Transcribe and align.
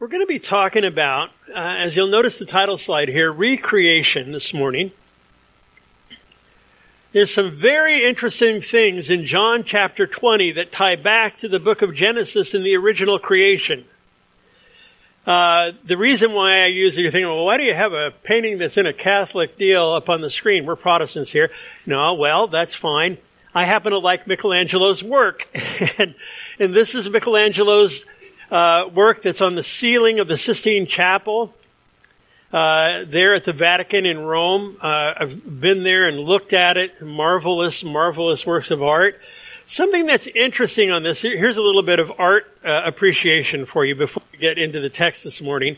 We're 0.00 0.06
going 0.06 0.22
to 0.22 0.28
be 0.28 0.38
talking 0.38 0.84
about, 0.84 1.30
uh, 1.48 1.54
as 1.54 1.96
you'll 1.96 2.06
notice 2.06 2.38
the 2.38 2.44
title 2.44 2.78
slide 2.78 3.08
here, 3.08 3.32
recreation 3.32 4.30
this 4.30 4.54
morning. 4.54 4.92
There's 7.10 7.34
some 7.34 7.56
very 7.56 8.04
interesting 8.04 8.60
things 8.60 9.10
in 9.10 9.26
John 9.26 9.64
chapter 9.64 10.06
20 10.06 10.52
that 10.52 10.70
tie 10.70 10.94
back 10.94 11.38
to 11.38 11.48
the 11.48 11.58
book 11.58 11.82
of 11.82 11.96
Genesis 11.96 12.54
and 12.54 12.64
the 12.64 12.76
original 12.76 13.18
creation. 13.18 13.86
Uh, 15.26 15.72
the 15.84 15.96
reason 15.96 16.32
why 16.32 16.62
I 16.62 16.66
use 16.66 16.96
it, 16.96 17.00
you're 17.00 17.10
thinking, 17.10 17.28
well, 17.28 17.44
why 17.44 17.56
do 17.56 17.64
you 17.64 17.74
have 17.74 17.92
a 17.92 18.12
painting 18.22 18.58
that's 18.58 18.78
in 18.78 18.86
a 18.86 18.92
Catholic 18.92 19.58
deal 19.58 19.94
up 19.94 20.08
on 20.08 20.20
the 20.20 20.30
screen? 20.30 20.64
We're 20.64 20.76
Protestants 20.76 21.32
here. 21.32 21.50
No, 21.86 22.14
well, 22.14 22.46
that's 22.46 22.72
fine. 22.72 23.18
I 23.52 23.64
happen 23.64 23.90
to 23.90 23.98
like 23.98 24.28
Michelangelo's 24.28 25.02
work. 25.02 25.48
and, 25.98 26.14
and 26.60 26.72
this 26.72 26.94
is 26.94 27.08
Michelangelo's 27.08 28.04
uh, 28.50 28.88
work 28.94 29.22
that's 29.22 29.40
on 29.40 29.54
the 29.54 29.62
ceiling 29.62 30.20
of 30.20 30.28
the 30.28 30.36
Sistine 30.36 30.86
Chapel. 30.86 31.54
Uh, 32.52 33.04
there 33.06 33.34
at 33.34 33.44
the 33.44 33.52
Vatican 33.52 34.06
in 34.06 34.18
Rome. 34.18 34.78
Uh, 34.80 35.12
I've 35.18 35.60
been 35.60 35.84
there 35.84 36.08
and 36.08 36.18
looked 36.18 36.54
at 36.54 36.78
it. 36.78 37.02
Marvelous, 37.02 37.84
marvelous 37.84 38.46
works 38.46 38.70
of 38.70 38.82
art. 38.82 39.20
Something 39.66 40.06
that's 40.06 40.26
interesting 40.28 40.90
on 40.90 41.02
this, 41.02 41.20
here's 41.20 41.58
a 41.58 41.62
little 41.62 41.82
bit 41.82 41.98
of 41.98 42.10
art 42.18 42.46
uh, 42.64 42.82
appreciation 42.86 43.66
for 43.66 43.84
you 43.84 43.94
before 43.94 44.22
we 44.32 44.38
get 44.38 44.56
into 44.56 44.80
the 44.80 44.88
text 44.88 45.24
this 45.24 45.42
morning. 45.42 45.76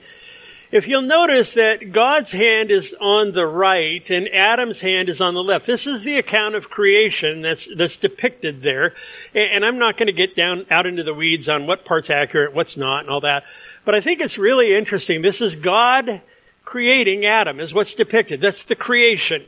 If 0.72 0.86
you'll 0.86 1.02
notice 1.02 1.54
that 1.54 1.90
God's 1.90 2.30
hand 2.30 2.70
is 2.70 2.94
on 3.00 3.32
the 3.32 3.46
right 3.46 4.08
and 4.08 4.28
Adam's 4.28 4.80
hand 4.80 5.08
is 5.08 5.20
on 5.20 5.34
the 5.34 5.42
left. 5.42 5.66
This 5.66 5.88
is 5.88 6.04
the 6.04 6.16
account 6.16 6.54
of 6.54 6.70
creation 6.70 7.42
that's, 7.42 7.68
that's 7.74 7.96
depicted 7.96 8.62
there. 8.62 8.94
And 9.34 9.64
I'm 9.64 9.78
not 9.78 9.96
going 9.96 10.06
to 10.06 10.12
get 10.12 10.36
down 10.36 10.66
out 10.70 10.86
into 10.86 11.02
the 11.02 11.12
weeds 11.12 11.48
on 11.48 11.66
what 11.66 11.84
part's 11.84 12.08
accurate, 12.08 12.54
what's 12.54 12.76
not, 12.76 13.00
and 13.00 13.10
all 13.10 13.22
that. 13.22 13.42
But 13.84 13.96
I 13.96 14.00
think 14.00 14.20
it's 14.20 14.38
really 14.38 14.76
interesting. 14.76 15.22
This 15.22 15.40
is 15.40 15.56
God 15.56 16.22
creating 16.64 17.26
Adam 17.26 17.58
is 17.58 17.74
what's 17.74 17.94
depicted. 17.94 18.40
That's 18.40 18.62
the 18.62 18.76
creation. 18.76 19.44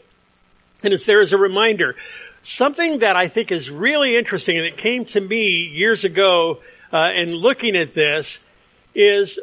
And 0.82 0.92
it's 0.92 1.06
there 1.06 1.20
as 1.20 1.32
a 1.32 1.38
reminder. 1.38 1.94
Something 2.42 2.98
that 2.98 3.14
I 3.14 3.28
think 3.28 3.52
is 3.52 3.70
really 3.70 4.16
interesting 4.16 4.56
and 4.56 4.66
it 4.66 4.76
came 4.76 5.04
to 5.04 5.20
me 5.20 5.68
years 5.68 6.04
ago, 6.04 6.58
uh, 6.92 7.12
in 7.14 7.30
looking 7.30 7.76
at 7.76 7.94
this 7.94 8.40
is 8.92 9.38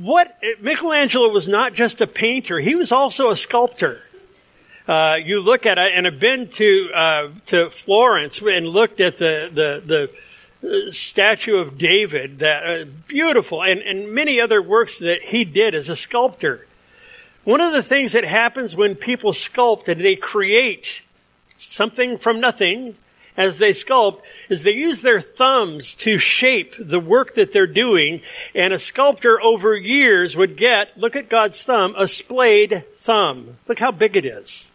what 0.00 0.34
Michelangelo 0.60 1.28
was 1.28 1.46
not 1.46 1.74
just 1.74 2.00
a 2.00 2.06
painter; 2.06 2.58
he 2.58 2.74
was 2.74 2.90
also 2.90 3.30
a 3.30 3.36
sculptor. 3.36 4.00
Uh, 4.88 5.18
you 5.22 5.40
look 5.40 5.66
at 5.66 5.76
it, 5.78 5.92
and 5.94 6.06
I've 6.06 6.18
been 6.18 6.48
to 6.48 6.90
uh, 6.94 7.28
to 7.46 7.70
Florence 7.70 8.40
and 8.40 8.66
looked 8.66 9.00
at 9.00 9.18
the 9.18 9.50
the 9.52 10.10
the 10.62 10.88
uh, 10.88 10.90
statue 10.90 11.56
of 11.56 11.76
David, 11.76 12.38
that 12.38 12.64
uh, 12.64 12.84
beautiful, 13.06 13.62
and 13.62 13.80
and 13.82 14.12
many 14.12 14.40
other 14.40 14.62
works 14.62 14.98
that 15.00 15.22
he 15.22 15.44
did 15.44 15.74
as 15.74 15.88
a 15.88 15.96
sculptor. 15.96 16.66
One 17.44 17.60
of 17.60 17.72
the 17.72 17.82
things 17.82 18.12
that 18.12 18.24
happens 18.24 18.74
when 18.74 18.94
people 18.94 19.32
sculpt 19.32 19.88
and 19.88 20.00
they 20.00 20.16
create 20.16 21.02
something 21.58 22.16
from 22.18 22.40
nothing 22.40 22.96
as 23.36 23.58
they 23.58 23.72
sculpt 23.72 24.20
is 24.48 24.62
they 24.62 24.72
use 24.72 25.00
their 25.00 25.20
thumbs 25.20 25.94
to 25.94 26.18
shape 26.18 26.74
the 26.78 27.00
work 27.00 27.34
that 27.34 27.52
they're 27.52 27.66
doing. 27.66 28.22
And 28.54 28.72
a 28.72 28.78
sculptor 28.78 29.40
over 29.40 29.76
years 29.76 30.36
would 30.36 30.56
get, 30.56 30.98
look 30.98 31.16
at 31.16 31.28
God's 31.28 31.62
thumb, 31.62 31.94
a 31.96 32.08
splayed 32.08 32.84
thumb. 32.96 33.56
Look 33.68 33.78
how 33.78 33.92
big 33.92 34.16
it 34.16 34.26
is. 34.26 34.70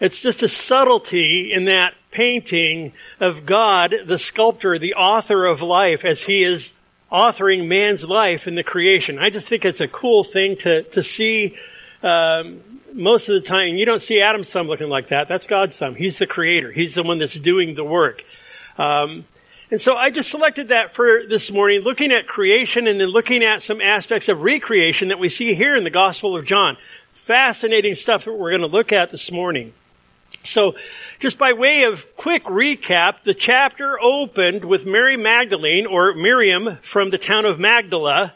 It's 0.00 0.20
just 0.20 0.42
a 0.42 0.48
subtlety 0.48 1.52
in 1.52 1.64
that 1.66 1.94
painting 2.10 2.92
of 3.20 3.46
God, 3.46 3.94
the 4.06 4.18
sculptor, 4.18 4.78
the 4.78 4.94
author 4.94 5.46
of 5.46 5.62
life, 5.62 6.04
as 6.04 6.24
he 6.24 6.42
is 6.42 6.72
authoring 7.12 7.68
man's 7.68 8.04
life 8.04 8.48
in 8.48 8.56
the 8.56 8.64
creation. 8.64 9.18
I 9.18 9.30
just 9.30 9.48
think 9.48 9.64
it's 9.64 9.80
a 9.80 9.88
cool 9.88 10.24
thing 10.24 10.56
to, 10.58 10.82
to 10.82 11.02
see 11.02 11.56
um, 12.04 12.60
most 12.92 13.28
of 13.28 13.34
the 13.34 13.40
time, 13.40 13.74
you 13.74 13.86
don't 13.86 14.02
see 14.02 14.20
Adam's 14.20 14.50
thumb 14.50 14.68
looking 14.68 14.88
like 14.88 15.08
that. 15.08 15.26
That's 15.26 15.46
God's 15.46 15.76
thumb. 15.76 15.94
He's 15.94 16.18
the 16.18 16.26
creator. 16.26 16.70
He's 16.70 16.94
the 16.94 17.02
one 17.02 17.18
that's 17.18 17.38
doing 17.38 17.74
the 17.74 17.84
work. 17.84 18.22
Um, 18.78 19.24
and 19.70 19.80
so 19.80 19.96
I 19.96 20.10
just 20.10 20.30
selected 20.30 20.68
that 20.68 20.94
for 20.94 21.22
this 21.26 21.50
morning, 21.50 21.80
looking 21.80 22.12
at 22.12 22.28
creation 22.28 22.86
and 22.86 23.00
then 23.00 23.08
looking 23.08 23.42
at 23.42 23.62
some 23.62 23.80
aspects 23.80 24.28
of 24.28 24.42
recreation 24.42 25.08
that 25.08 25.18
we 25.18 25.28
see 25.28 25.54
here 25.54 25.74
in 25.74 25.82
the 25.82 25.90
Gospel 25.90 26.36
of 26.36 26.44
John. 26.44 26.76
Fascinating 27.10 27.94
stuff 27.94 28.26
that 28.26 28.34
we're 28.34 28.50
going 28.50 28.60
to 28.60 28.68
look 28.68 28.92
at 28.92 29.10
this 29.10 29.32
morning. 29.32 29.72
So, 30.42 30.74
just 31.20 31.38
by 31.38 31.54
way 31.54 31.84
of 31.84 32.14
quick 32.16 32.44
recap, 32.44 33.22
the 33.24 33.32
chapter 33.32 33.98
opened 33.98 34.64
with 34.64 34.84
Mary 34.84 35.16
Magdalene, 35.16 35.86
or 35.86 36.12
Miriam 36.12 36.76
from 36.82 37.08
the 37.08 37.18
town 37.18 37.46
of 37.46 37.58
Magdala, 37.58 38.34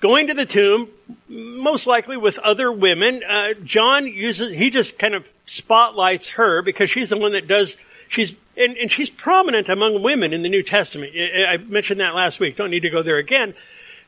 going 0.00 0.26
to 0.26 0.34
the 0.34 0.46
tomb, 0.46 0.88
most 1.28 1.86
likely 1.86 2.16
with 2.16 2.38
other 2.38 2.70
women. 2.70 3.22
Uh, 3.22 3.54
John 3.64 4.06
uses, 4.06 4.54
he 4.54 4.70
just 4.70 4.98
kind 4.98 5.14
of 5.14 5.26
spotlights 5.46 6.30
her 6.30 6.62
because 6.62 6.90
she's 6.90 7.10
the 7.10 7.16
one 7.16 7.32
that 7.32 7.46
does, 7.46 7.76
she's, 8.08 8.34
and, 8.56 8.76
and 8.76 8.90
she's 8.90 9.08
prominent 9.08 9.68
among 9.68 10.02
women 10.02 10.32
in 10.32 10.42
the 10.42 10.48
New 10.48 10.62
Testament. 10.62 11.12
I 11.14 11.56
mentioned 11.58 12.00
that 12.00 12.14
last 12.14 12.40
week. 12.40 12.56
Don't 12.56 12.70
need 12.70 12.80
to 12.80 12.90
go 12.90 13.02
there 13.02 13.18
again. 13.18 13.54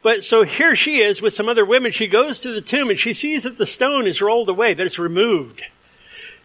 But 0.02 0.22
so 0.22 0.44
here 0.44 0.76
she 0.76 1.00
is 1.00 1.20
with 1.20 1.34
some 1.34 1.48
other 1.48 1.64
women. 1.64 1.92
She 1.92 2.06
goes 2.06 2.38
to 2.40 2.52
the 2.52 2.60
tomb 2.60 2.88
and 2.90 2.98
she 2.98 3.12
sees 3.12 3.42
that 3.42 3.58
the 3.58 3.66
stone 3.66 4.06
is 4.06 4.22
rolled 4.22 4.48
away, 4.48 4.74
that 4.74 4.86
it's 4.86 4.98
removed. 4.98 5.62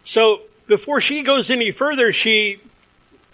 So 0.02 0.42
before 0.66 1.00
she 1.00 1.22
goes 1.22 1.50
any 1.50 1.70
further, 1.70 2.12
she 2.12 2.60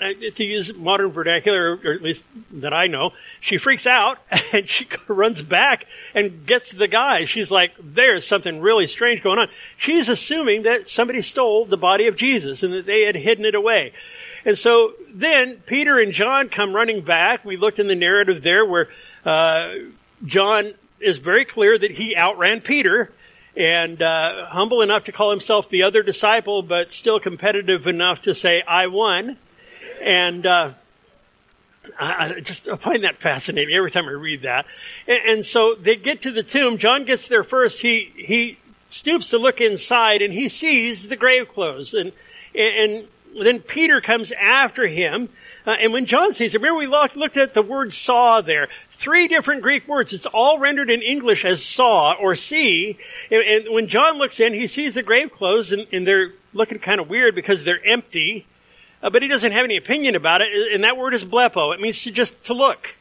to 0.00 0.44
use 0.44 0.74
modern 0.74 1.10
vernacular, 1.12 1.78
or 1.84 1.92
at 1.92 2.02
least 2.02 2.24
that 2.52 2.72
I 2.72 2.86
know, 2.86 3.12
she 3.40 3.58
freaks 3.58 3.86
out 3.86 4.18
and 4.52 4.68
she 4.68 4.88
runs 5.08 5.42
back 5.42 5.86
and 6.14 6.46
gets 6.46 6.72
the 6.72 6.88
guy. 6.88 7.24
She's 7.24 7.50
like, 7.50 7.72
there's 7.78 8.26
something 8.26 8.60
really 8.60 8.86
strange 8.86 9.22
going 9.22 9.38
on. 9.38 9.48
She's 9.76 10.08
assuming 10.08 10.62
that 10.62 10.88
somebody 10.88 11.20
stole 11.20 11.64
the 11.66 11.76
body 11.76 12.06
of 12.06 12.16
Jesus 12.16 12.62
and 12.62 12.72
that 12.72 12.86
they 12.86 13.02
had 13.02 13.16
hidden 13.16 13.44
it 13.44 13.54
away. 13.54 13.92
And 14.44 14.56
so 14.56 14.94
then 15.12 15.56
Peter 15.66 15.98
and 15.98 16.12
John 16.12 16.48
come 16.48 16.74
running 16.74 17.02
back. 17.02 17.44
We 17.44 17.56
looked 17.56 17.78
in 17.78 17.86
the 17.86 17.94
narrative 17.94 18.42
there 18.42 18.64
where, 18.64 18.88
uh, 19.24 19.74
John 20.24 20.74
is 20.98 21.18
very 21.18 21.44
clear 21.44 21.78
that 21.78 21.92
he 21.92 22.14
outran 22.16 22.60
Peter 22.60 23.10
and 23.56 24.00
uh, 24.00 24.46
humble 24.46 24.80
enough 24.80 25.04
to 25.04 25.12
call 25.12 25.30
himself 25.30 25.68
the 25.68 25.82
other 25.82 26.02
disciple, 26.02 26.62
but 26.62 26.92
still 26.92 27.18
competitive 27.18 27.86
enough 27.86 28.22
to 28.22 28.34
say, 28.34 28.62
I 28.66 28.86
won. 28.86 29.38
And 30.00 30.46
uh, 30.46 30.72
I 31.98 32.40
just 32.40 32.66
find 32.80 33.04
that 33.04 33.20
fascinating 33.20 33.74
every 33.74 33.90
time 33.90 34.06
I 34.06 34.12
read 34.12 34.42
that. 34.42 34.66
And, 35.06 35.20
and, 35.26 35.46
so 35.46 35.74
they 35.74 35.96
get 35.96 36.22
to 36.22 36.30
the 36.30 36.42
tomb. 36.42 36.78
John 36.78 37.04
gets 37.04 37.28
there 37.28 37.44
first. 37.44 37.80
He 37.80 38.12
he 38.16 38.58
stoops 38.88 39.30
to 39.30 39.38
look 39.38 39.60
inside, 39.60 40.22
and 40.22 40.32
he 40.32 40.48
sees 40.48 41.08
the 41.08 41.16
grave 41.16 41.48
clothes. 41.48 41.94
And 41.94 42.12
and 42.54 43.06
then 43.40 43.60
Peter 43.60 44.00
comes 44.00 44.32
after 44.32 44.86
him. 44.86 45.28
Uh, 45.66 45.72
and 45.72 45.92
when 45.92 46.06
John 46.06 46.34
sees 46.34 46.54
it, 46.54 46.60
remember 46.60 46.78
we 46.78 46.86
looked 46.86 47.36
at 47.36 47.54
the 47.54 47.62
word 47.62 47.92
saw 47.92 48.40
there. 48.40 48.68
Three 48.92 49.28
different 49.28 49.62
Greek 49.62 49.86
words. 49.86 50.12
It's 50.12 50.26
all 50.26 50.58
rendered 50.58 50.90
in 50.90 51.02
English 51.02 51.44
as 51.44 51.64
saw 51.64 52.12
or 52.12 52.34
see. 52.34 52.98
And, 53.30 53.42
and 53.42 53.74
when 53.74 53.86
John 53.86 54.18
looks 54.18 54.40
in, 54.40 54.54
he 54.54 54.66
sees 54.66 54.94
the 54.94 55.02
grave 55.02 55.30
clothes, 55.30 55.70
and, 55.70 55.86
and 55.92 56.06
they're 56.06 56.32
looking 56.52 56.78
kind 56.78 57.00
of 57.00 57.08
weird 57.08 57.34
because 57.34 57.64
they're 57.64 57.84
empty 57.84 58.46
uh, 59.02 59.10
but 59.10 59.22
he 59.22 59.28
doesn't 59.28 59.52
have 59.52 59.64
any 59.64 59.76
opinion 59.76 60.14
about 60.14 60.40
it, 60.40 60.72
and 60.72 60.84
that 60.84 60.96
word 60.96 61.14
is 61.14 61.24
blepo. 61.24 61.74
It 61.74 61.80
means 61.80 62.02
to 62.02 62.10
just 62.10 62.44
to 62.44 62.54
look. 62.54 62.94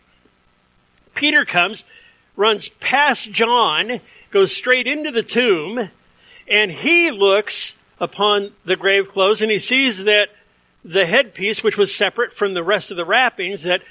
Peter 1.16 1.46
comes, 1.46 1.84
runs 2.36 2.70
past 2.80 3.32
John, 3.32 4.00
goes 4.32 4.56
straight 4.56 4.88
into 4.88 5.12
the 5.12 5.24
tomb, 5.24 5.90
and 6.48 6.72
he 6.72 7.12
looks 7.12 7.74
upon 8.00 8.52
the 8.66 8.76
grave 8.76 9.10
clothes 9.10 9.42
and 9.42 9.52
he 9.52 9.60
sees 9.60 10.06
that 10.06 10.30
the 10.86 11.06
headpiece, 11.06 11.62
which 11.62 11.78
was 11.78 11.94
separate 11.94 12.34
from 12.34 12.54
the 12.54 12.64
rest 12.64 12.92
of 12.92 12.98
the 12.98 13.06
wrappings, 13.06 13.64
that 13.64 13.82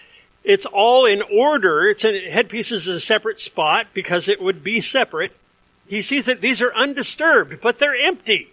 it's 0.42 0.66
all 0.66 1.04
in 1.04 1.22
order. 1.22 1.88
It's 1.88 2.04
in, 2.04 2.30
headpiece 2.30 2.72
is 2.72 2.86
a 2.86 3.00
separate 3.00 3.38
spot 3.40 3.88
because 3.92 4.28
it 4.28 4.40
would 4.40 4.64
be 4.64 4.80
separate. 4.80 5.32
He 5.86 6.02
sees 6.02 6.26
that 6.26 6.40
these 6.40 6.62
are 6.62 6.72
undisturbed, 6.72 7.60
but 7.60 7.78
they're 7.78 7.94
empty. 7.94 8.50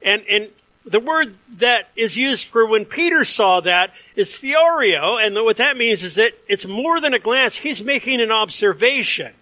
And, 0.00 0.24
and 0.28 0.50
the 0.90 1.00
word 1.00 1.36
that 1.58 1.88
is 1.96 2.16
used 2.16 2.46
for 2.46 2.66
when 2.66 2.84
Peter 2.84 3.24
saw 3.24 3.60
that 3.60 3.92
is 4.16 4.30
theoreo, 4.30 5.24
and 5.24 5.34
what 5.44 5.58
that 5.58 5.76
means 5.76 6.02
is 6.02 6.14
that 6.14 6.32
it's 6.48 6.66
more 6.66 7.00
than 7.00 7.14
a 7.14 7.18
glance. 7.18 7.56
He's 7.56 7.82
making 7.82 8.20
an 8.20 8.30
observation, 8.30 9.32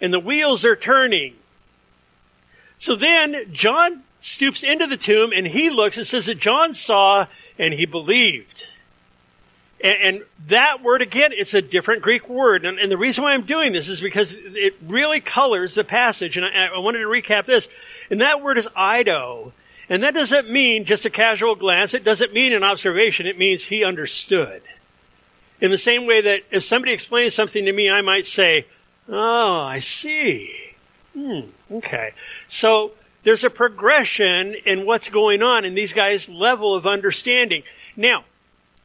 and 0.00 0.12
the 0.12 0.20
wheels 0.20 0.64
are 0.64 0.76
turning. 0.76 1.34
So 2.78 2.96
then 2.96 3.52
John 3.52 4.02
stoops 4.20 4.62
into 4.62 4.86
the 4.86 4.96
tomb 4.96 5.32
and 5.34 5.46
he 5.46 5.70
looks. 5.70 5.98
It 5.98 6.06
says 6.06 6.26
that 6.26 6.38
John 6.38 6.74
saw 6.74 7.26
and 7.58 7.74
he 7.74 7.86
believed. 7.86 8.66
And, 9.82 9.98
and 10.02 10.22
that 10.48 10.82
word 10.82 11.02
again, 11.02 11.30
it's 11.32 11.54
a 11.54 11.62
different 11.62 12.02
Greek 12.02 12.28
word. 12.28 12.64
And, 12.64 12.78
and, 12.78 12.90
the 12.90 12.96
reason 12.96 13.22
why 13.22 13.34
I'm 13.34 13.44
doing 13.44 13.72
this 13.72 13.88
is 13.88 14.00
because 14.00 14.34
it 14.34 14.76
really 14.86 15.20
colors 15.20 15.74
the 15.74 15.84
passage. 15.84 16.36
And 16.36 16.46
I, 16.46 16.68
I 16.74 16.78
wanted 16.78 17.00
to 17.00 17.06
recap 17.06 17.44
this. 17.44 17.68
And 18.10 18.22
that 18.22 18.42
word 18.42 18.58
is 18.58 18.68
ido. 18.76 19.52
And 19.88 20.02
that 20.02 20.14
doesn't 20.14 20.50
mean 20.50 20.84
just 20.84 21.04
a 21.04 21.10
casual 21.10 21.54
glance. 21.54 21.94
It 21.94 22.04
doesn't 22.04 22.32
mean 22.32 22.52
an 22.52 22.64
observation. 22.64 23.26
It 23.26 23.38
means 23.38 23.64
he 23.64 23.84
understood. 23.84 24.62
In 25.60 25.70
the 25.70 25.78
same 25.78 26.06
way 26.06 26.22
that 26.22 26.42
if 26.50 26.64
somebody 26.64 26.92
explains 26.92 27.34
something 27.34 27.64
to 27.64 27.72
me, 27.72 27.90
I 27.90 28.00
might 28.00 28.26
say, 28.26 28.66
Oh, 29.08 29.60
I 29.60 29.80
see. 29.80 30.52
Hmm, 31.12 31.40
okay. 31.70 32.12
So 32.48 32.92
there's 33.22 33.44
a 33.44 33.50
progression 33.50 34.54
in 34.54 34.86
what's 34.86 35.08
going 35.08 35.42
on 35.42 35.64
in 35.64 35.74
these 35.74 35.92
guys' 35.92 36.28
level 36.28 36.74
of 36.74 36.86
understanding. 36.86 37.62
Now, 37.96 38.24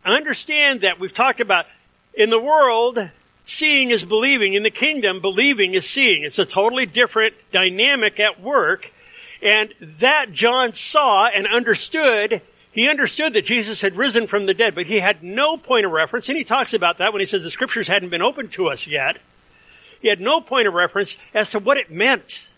understand 0.03 0.81
that 0.81 0.99
we've 0.99 1.13
talked 1.13 1.39
about 1.39 1.65
in 2.13 2.29
the 2.29 2.39
world, 2.39 3.09
seeing 3.45 3.91
is 3.91 4.03
believing. 4.03 4.53
In 4.53 4.63
the 4.63 4.71
kingdom, 4.71 5.21
believing 5.21 5.73
is 5.73 5.89
seeing. 5.89 6.23
It's 6.23 6.39
a 6.39 6.45
totally 6.45 6.85
different 6.85 7.33
dynamic 7.51 8.19
at 8.19 8.41
work. 8.41 8.91
And 9.41 9.73
that 9.99 10.31
John 10.31 10.73
saw 10.73 11.27
and 11.27 11.47
understood. 11.47 12.41
He 12.71 12.89
understood 12.89 13.33
that 13.33 13.45
Jesus 13.45 13.81
had 13.81 13.95
risen 13.95 14.27
from 14.27 14.45
the 14.45 14.53
dead, 14.53 14.75
but 14.75 14.85
he 14.85 14.99
had 14.99 15.23
no 15.23 15.57
point 15.57 15.85
of 15.85 15.91
reference. 15.91 16.29
And 16.29 16.37
he 16.37 16.43
talks 16.43 16.73
about 16.73 16.97
that 16.97 17.13
when 17.13 17.19
he 17.19 17.25
says 17.25 17.43
the 17.43 17.49
scriptures 17.49 17.87
hadn't 17.87 18.09
been 18.09 18.21
opened 18.21 18.51
to 18.53 18.67
us 18.67 18.85
yet. 18.85 19.19
He 20.01 20.07
had 20.07 20.21
no 20.21 20.39
point 20.39 20.67
of 20.67 20.73
reference 20.73 21.17
as 21.33 21.49
to 21.49 21.59
what 21.59 21.77
it 21.77 21.91
meant. 21.91 22.49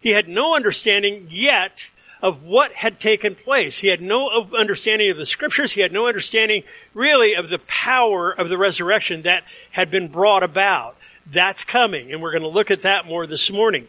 He 0.00 0.10
had 0.10 0.28
no 0.28 0.54
understanding 0.54 1.28
yet 1.30 1.88
of 2.22 2.42
what 2.42 2.72
had 2.72 3.00
taken 3.00 3.34
place. 3.34 3.78
He 3.78 3.88
had 3.88 4.00
no 4.00 4.48
understanding 4.56 5.10
of 5.10 5.18
the 5.18 5.26
scriptures. 5.26 5.72
He 5.72 5.82
had 5.82 5.92
no 5.92 6.06
understanding 6.06 6.62
really 6.94 7.34
of 7.34 7.50
the 7.50 7.58
power 7.66 8.30
of 8.30 8.48
the 8.48 8.56
resurrection 8.56 9.22
that 9.22 9.44
had 9.70 9.90
been 9.90 10.08
brought 10.08 10.42
about. 10.42 10.96
That's 11.26 11.64
coming, 11.64 12.12
and 12.12 12.22
we're 12.22 12.32
going 12.32 12.42
to 12.42 12.48
look 12.48 12.70
at 12.70 12.82
that 12.82 13.06
more 13.06 13.26
this 13.26 13.50
morning. 13.50 13.88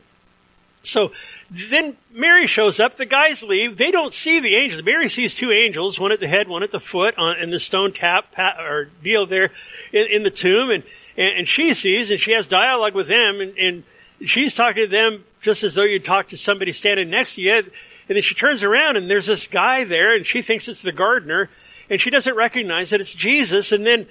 So 0.86 1.12
then 1.50 1.98
Mary 2.12 2.48
shows 2.48 2.80
up. 2.80 2.98
The 2.98 3.06
guys 3.06 3.44
leave. 3.44 3.78
They 3.78 3.92
don't 3.92 4.14
see 4.14 4.40
the 4.40 4.56
angels. 4.56 4.84
Mary 4.84 5.10
sees 5.10 5.36
two 5.36 5.52
angels, 5.52 6.00
one 6.00 6.12
at 6.12 6.20
the 6.20 6.28
head, 6.28 6.48
one 6.48 6.64
at 6.64 6.72
the 6.72 6.80
foot, 6.80 7.18
on 7.18 7.38
in 7.40 7.50
the 7.50 7.60
stone 7.60 7.94
tap 7.94 8.28
or 8.38 8.90
deal 9.04 9.26
there 9.26 9.52
in, 9.92 10.08
in 10.08 10.24
the 10.24 10.32
tomb, 10.32 10.70
and, 10.70 10.84
and, 11.18 11.40
and 11.40 11.48
she 11.48 11.74
sees 11.74 12.12
and 12.12 12.20
she 12.20 12.32
has 12.32 12.48
dialogue 12.48 12.96
with 12.96 13.08
them, 13.08 13.42
and, 13.42 13.58
and 13.58 13.84
she's 14.26 14.54
talking 14.54 14.86
to 14.86 14.92
them 14.92 15.24
just 15.42 15.64
as 15.64 15.76
though 15.76 15.84
you'd 15.84 16.06
talk 16.06 16.30
to 16.30 16.38
somebody 16.38 16.72
standing 16.72 17.10
next 17.10 17.36
to 17.36 17.42
you. 17.42 17.54
And 17.54 18.16
then 18.16 18.22
she 18.22 18.36
turns 18.36 18.64
around 18.64 18.98
and 18.98 19.10
there's 19.10 19.28
this 19.28 19.48
guy 19.48 19.84
there 19.84 20.16
and 20.16 20.26
she 20.26 20.42
thinks 20.42 20.68
it's 20.68 20.82
the 20.82 20.92
gardener 20.92 21.50
and 21.90 22.00
she 22.00 22.10
doesn't 22.10 22.36
recognize 22.36 22.90
that 22.90 23.02
it's 23.02 23.14
Jesus. 23.14 23.72
And 23.72 23.86
then 23.86 24.08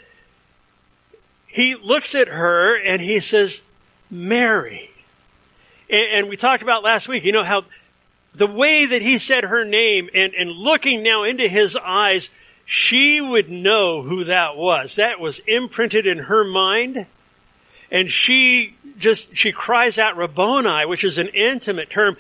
he 1.47 1.75
looks 1.75 2.15
at 2.15 2.29
her 2.29 2.77
and 2.77 3.00
he 3.00 3.20
says, 3.20 3.62
Mary. 4.11 4.91
And, 5.91 6.29
we 6.29 6.37
talked 6.37 6.63
about 6.63 6.83
last 6.83 7.09
week, 7.09 7.25
you 7.25 7.33
know, 7.33 7.45
how 7.45 7.65
the 8.35 8.47
way 8.47 8.87
that 8.87 9.03
he 9.03 9.19
said 9.19 9.45
her 9.45 9.65
name 9.65 10.09
and, 10.15 10.35
and 10.35 10.51
looking 10.51 11.03
now 11.03 11.25
into 11.25 11.47
his 11.47 11.77
eyes, 11.77 12.31
she 12.65 13.21
would 13.21 13.51
know 13.51 14.03
who 14.03 14.25
that 14.25 14.57
was. 14.57 14.97
That 14.97 15.21
was 15.21 15.41
imprinted 15.47 16.07
in 16.07 16.19
her 16.19 16.45
mind. 16.45 17.07
And 17.91 18.11
she 18.11 18.77
just, 18.99 19.37
she 19.37 19.53
cries 19.53 19.99
out 19.99 20.17
Rabboni, 20.17 20.87
which 20.87 21.05
is 21.05 21.19
an 21.19 21.29
intimate 21.29 21.91
term 21.91 22.17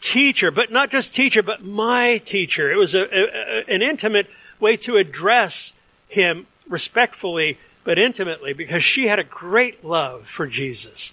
teacher, 0.00 0.50
but 0.50 0.72
not 0.72 0.90
just 0.90 1.14
teacher, 1.14 1.42
but 1.42 1.62
my 1.62 2.18
teacher. 2.18 2.72
It 2.72 2.76
was 2.76 2.94
a, 2.94 3.02
a, 3.02 3.64
an 3.68 3.82
intimate 3.82 4.28
way 4.58 4.76
to 4.78 4.96
address 4.96 5.72
him 6.08 6.46
respectfully, 6.68 7.58
but 7.84 7.98
intimately, 7.98 8.52
because 8.52 8.82
she 8.82 9.06
had 9.06 9.18
a 9.18 9.24
great 9.24 9.84
love 9.84 10.26
for 10.26 10.46
Jesus, 10.46 11.12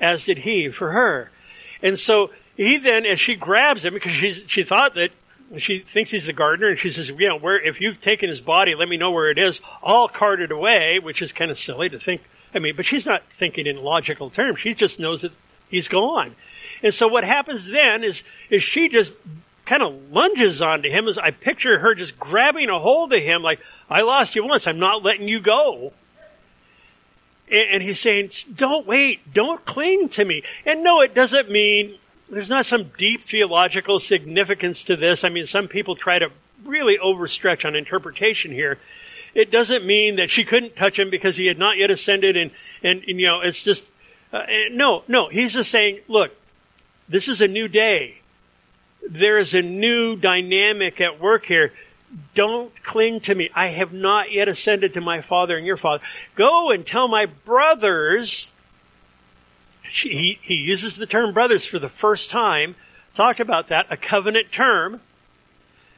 as 0.00 0.24
did 0.24 0.38
he 0.38 0.70
for 0.70 0.92
her. 0.92 1.30
And 1.82 1.98
so 1.98 2.30
he 2.56 2.76
then, 2.76 3.06
as 3.06 3.20
she 3.20 3.34
grabs 3.34 3.84
him, 3.84 3.94
because 3.94 4.12
she's, 4.12 4.42
she 4.46 4.62
thought 4.62 4.94
that 4.94 5.10
she 5.58 5.80
thinks 5.80 6.10
he's 6.10 6.26
the 6.26 6.32
gardener, 6.32 6.68
and 6.68 6.78
she 6.78 6.90
says, 6.90 7.08
you 7.08 7.28
know, 7.28 7.36
where, 7.36 7.60
if 7.60 7.80
you've 7.80 8.00
taken 8.00 8.28
his 8.28 8.40
body, 8.40 8.74
let 8.74 8.88
me 8.88 8.96
know 8.96 9.10
where 9.10 9.30
it 9.30 9.38
is. 9.38 9.60
I'll 9.82 10.08
cart 10.08 10.40
it 10.40 10.52
away, 10.52 10.98
which 11.00 11.22
is 11.22 11.32
kind 11.32 11.50
of 11.50 11.58
silly 11.58 11.88
to 11.88 11.98
think. 11.98 12.22
I 12.54 12.58
mean, 12.58 12.76
but 12.76 12.86
she's 12.86 13.06
not 13.06 13.22
thinking 13.30 13.66
in 13.66 13.76
logical 13.76 14.30
terms. 14.30 14.60
She 14.60 14.74
just 14.74 15.00
knows 15.00 15.22
that 15.22 15.32
he's 15.68 15.88
gone. 15.88 16.36
And 16.82 16.94
so 16.94 17.08
what 17.08 17.24
happens 17.24 17.66
then 17.66 18.04
is, 18.04 18.22
is 18.48 18.62
she 18.62 18.88
just 18.88 19.12
kind 19.64 19.82
of 19.82 20.10
lunges 20.10 20.62
onto 20.62 20.88
him 20.88 21.08
as 21.08 21.18
I 21.18 21.30
picture 21.30 21.78
her 21.78 21.94
just 21.94 22.18
grabbing 22.18 22.68
a 22.68 22.78
hold 22.78 23.12
of 23.12 23.22
him 23.22 23.42
like, 23.42 23.60
I 23.88 24.02
lost 24.02 24.36
you 24.36 24.44
once. 24.44 24.66
I'm 24.66 24.78
not 24.78 25.02
letting 25.02 25.28
you 25.28 25.40
go. 25.40 25.92
And, 27.50 27.82
he's 27.82 27.98
saying, 27.98 28.30
don't 28.54 28.86
wait. 28.86 29.32
Don't 29.34 29.64
cling 29.64 30.08
to 30.10 30.24
me. 30.24 30.42
And 30.64 30.84
no, 30.84 31.00
it 31.00 31.14
doesn't 31.14 31.50
mean 31.50 31.98
there's 32.28 32.50
not 32.50 32.66
some 32.66 32.92
deep 32.96 33.22
theological 33.22 33.98
significance 33.98 34.84
to 34.84 34.96
this. 34.96 35.24
I 35.24 35.28
mean, 35.30 35.46
some 35.46 35.66
people 35.66 35.96
try 35.96 36.18
to 36.18 36.30
really 36.64 36.98
overstretch 36.98 37.64
on 37.64 37.74
interpretation 37.74 38.52
here. 38.52 38.78
It 39.34 39.50
doesn't 39.50 39.84
mean 39.84 40.16
that 40.16 40.30
she 40.30 40.44
couldn't 40.44 40.76
touch 40.76 40.98
him 40.98 41.10
because 41.10 41.36
he 41.36 41.46
had 41.46 41.58
not 41.58 41.76
yet 41.76 41.90
ascended 41.90 42.36
and, 42.36 42.50
and, 42.82 43.02
and 43.06 43.20
you 43.20 43.26
know, 43.26 43.40
it's 43.40 43.62
just, 43.62 43.82
uh, 44.32 44.42
no, 44.70 45.02
no, 45.08 45.28
he's 45.28 45.52
just 45.52 45.70
saying, 45.70 46.00
look, 46.08 46.32
this 47.08 47.28
is 47.28 47.40
a 47.40 47.48
new 47.48 47.68
day. 47.68 48.18
There 49.08 49.38
is 49.38 49.54
a 49.54 49.62
new 49.62 50.16
dynamic 50.16 51.00
at 51.00 51.20
work 51.20 51.46
here. 51.46 51.72
Don't 52.34 52.82
cling 52.82 53.20
to 53.20 53.34
me. 53.34 53.50
I 53.54 53.68
have 53.68 53.92
not 53.92 54.32
yet 54.32 54.48
ascended 54.48 54.94
to 54.94 55.00
my 55.00 55.20
father 55.20 55.56
and 55.56 55.66
your 55.66 55.76
father. 55.76 56.02
Go 56.34 56.70
and 56.70 56.86
tell 56.86 57.08
my 57.08 57.26
brothers. 57.26 58.50
He, 59.82 60.38
he 60.42 60.54
uses 60.54 60.96
the 60.96 61.06
term 61.06 61.32
brothers 61.32 61.64
for 61.64 61.78
the 61.78 61.88
first 61.88 62.30
time. 62.30 62.74
Talked 63.14 63.40
about 63.40 63.68
that, 63.68 63.86
a 63.90 63.96
covenant 63.96 64.52
term. 64.52 65.00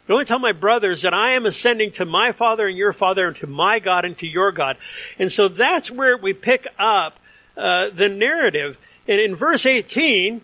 Go 0.09 0.19
and 0.19 0.27
tell 0.27 0.39
my 0.39 0.53
brothers 0.53 1.03
that 1.03 1.15
I 1.15 1.33
am 1.33 1.47
ascending 1.47 1.93
to 1.93 2.05
my 2.05 2.33
father 2.33 2.67
and 2.67 2.77
your 2.77 2.93
father 2.93 3.27
and 3.27 3.37
to 3.37 3.47
my 3.47 3.79
God 3.79 4.05
and 4.05 4.19
to 4.19 4.27
your 4.27 4.51
God. 4.51 4.77
And 5.19 5.31
so 5.31 5.49
that's 5.49 5.91
where 5.91 6.17
we 6.17 6.33
pick 6.33 6.67
up 6.79 7.19
uh, 7.57 7.91
the 7.91 8.09
narrative. 8.09 8.79
And 9.07 9.21
in 9.21 9.37
verse 9.37 9.65
18, 9.65 10.41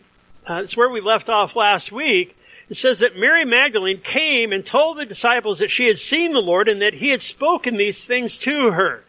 uh, 0.49 0.61
it's 0.63 0.77
where 0.77 0.89
we 0.89 1.01
left 1.01 1.29
off 1.29 1.57
last 1.57 1.91
week. 1.91 2.37
It 2.71 2.77
says 2.77 2.99
that 2.99 3.17
Mary 3.17 3.45
Magdalene 3.45 4.01
came 4.01 4.53
and 4.53 4.65
told 4.65 4.99
the 4.99 5.07
disciples 5.07 5.59
that 5.59 5.71
she 5.71 5.87
had 5.87 5.99
seen 5.99 6.33
the 6.33 6.43
Lord 6.43 6.69
and 6.69 6.83
that 6.83 6.95
he 6.95 7.09
had 7.09 7.23
spoken 7.23 7.77
these 7.77 8.05
things 8.05 8.37
to 8.39 8.73
her. 8.73 9.05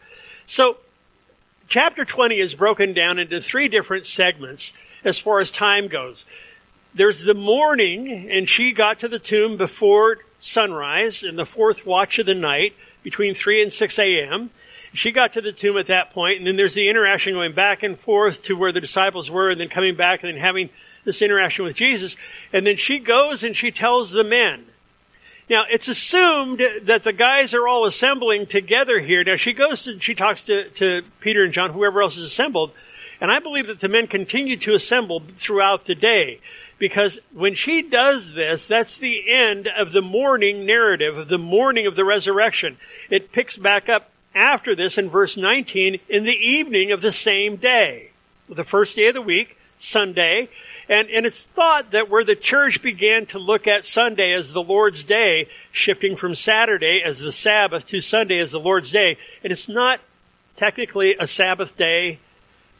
So, 0.46 0.78
chapter 1.68 2.04
20 2.04 2.40
is 2.40 2.54
broken 2.54 2.94
down 2.94 3.18
into 3.18 3.40
three 3.40 3.68
different 3.68 4.06
segments 4.06 4.72
as 5.04 5.18
far 5.18 5.40
as 5.40 5.50
time 5.50 5.88
goes. 5.88 6.24
There's 6.94 7.20
the 7.20 7.34
morning, 7.34 8.30
and 8.30 8.48
she 8.48 8.72
got 8.72 9.00
to 9.00 9.08
the 9.08 9.18
tomb 9.18 9.56
before 9.56 10.18
sunrise 10.40 11.22
in 11.22 11.36
the 11.36 11.46
fourth 11.46 11.84
watch 11.84 12.18
of 12.18 12.26
the 12.26 12.34
night 12.34 12.74
between 13.02 13.34
3 13.34 13.62
and 13.62 13.72
6 13.72 13.98
a.m. 13.98 14.50
She 14.92 15.12
got 15.12 15.34
to 15.34 15.40
the 15.40 15.52
tomb 15.52 15.76
at 15.76 15.86
that 15.86 16.12
point, 16.12 16.38
and 16.38 16.46
then 16.46 16.56
there's 16.56 16.74
the 16.74 16.88
interaction 16.88 17.34
going 17.34 17.54
back 17.54 17.82
and 17.82 17.98
forth 17.98 18.42
to 18.44 18.54
where 18.54 18.72
the 18.72 18.80
disciples 18.80 19.30
were, 19.30 19.50
and 19.50 19.60
then 19.60 19.68
coming 19.68 19.94
back 19.94 20.22
and 20.22 20.32
then 20.32 20.40
having 20.40 20.70
this 21.04 21.22
interaction 21.22 21.64
with 21.64 21.76
Jesus. 21.76 22.16
And 22.52 22.66
then 22.66 22.76
she 22.76 22.98
goes 22.98 23.44
and 23.44 23.56
she 23.56 23.70
tells 23.70 24.10
the 24.10 24.24
men. 24.24 24.66
Now, 25.48 25.64
it's 25.68 25.88
assumed 25.88 26.62
that 26.84 27.02
the 27.02 27.12
guys 27.12 27.54
are 27.54 27.66
all 27.66 27.84
assembling 27.84 28.46
together 28.46 29.00
here. 29.00 29.24
Now, 29.24 29.34
she 29.34 29.52
goes 29.52 29.88
and 29.88 30.00
she 30.00 30.14
talks 30.14 30.44
to, 30.44 30.70
to 30.70 31.02
Peter 31.18 31.42
and 31.42 31.52
John, 31.52 31.72
whoever 31.72 32.02
else 32.02 32.16
is 32.16 32.24
assembled. 32.24 32.70
And 33.20 33.32
I 33.32 33.40
believe 33.40 33.66
that 33.66 33.80
the 33.80 33.88
men 33.88 34.06
continue 34.06 34.56
to 34.58 34.74
assemble 34.74 35.22
throughout 35.36 35.86
the 35.86 35.96
day. 35.96 36.40
Because 36.78 37.18
when 37.34 37.54
she 37.54 37.82
does 37.82 38.32
this, 38.32 38.66
that's 38.66 38.96
the 38.96 39.30
end 39.30 39.68
of 39.68 39.92
the 39.92 40.00
morning 40.00 40.64
narrative, 40.64 41.18
of 41.18 41.28
the 41.28 41.36
morning 41.36 41.86
of 41.86 41.96
the 41.96 42.04
resurrection. 42.04 42.78
It 43.10 43.32
picks 43.32 43.56
back 43.56 43.88
up 43.88 44.10
after 44.34 44.74
this 44.76 44.96
in 44.96 45.10
verse 45.10 45.36
19 45.36 46.00
in 46.08 46.24
the 46.24 46.30
evening 46.30 46.92
of 46.92 47.02
the 47.02 47.12
same 47.12 47.56
day. 47.56 48.10
The 48.48 48.64
first 48.64 48.96
day 48.96 49.08
of 49.08 49.14
the 49.14 49.20
week, 49.20 49.58
Sunday, 49.80 50.48
and, 50.88 51.08
and 51.08 51.24
it's 51.24 51.42
thought 51.42 51.92
that 51.92 52.10
where 52.10 52.24
the 52.24 52.36
church 52.36 52.82
began 52.82 53.26
to 53.26 53.38
look 53.38 53.66
at 53.66 53.84
Sunday 53.84 54.32
as 54.32 54.52
the 54.52 54.62
Lord's 54.62 55.02
day, 55.02 55.48
shifting 55.72 56.16
from 56.16 56.34
Saturday 56.34 57.02
as 57.04 57.18
the 57.18 57.32
Sabbath 57.32 57.86
to 57.86 58.00
Sunday 58.00 58.38
as 58.40 58.52
the 58.52 58.60
Lord's 58.60 58.90
day, 58.90 59.16
and 59.42 59.52
it's 59.52 59.68
not 59.68 60.00
technically 60.56 61.16
a 61.18 61.26
Sabbath 61.26 61.76
day. 61.76 62.18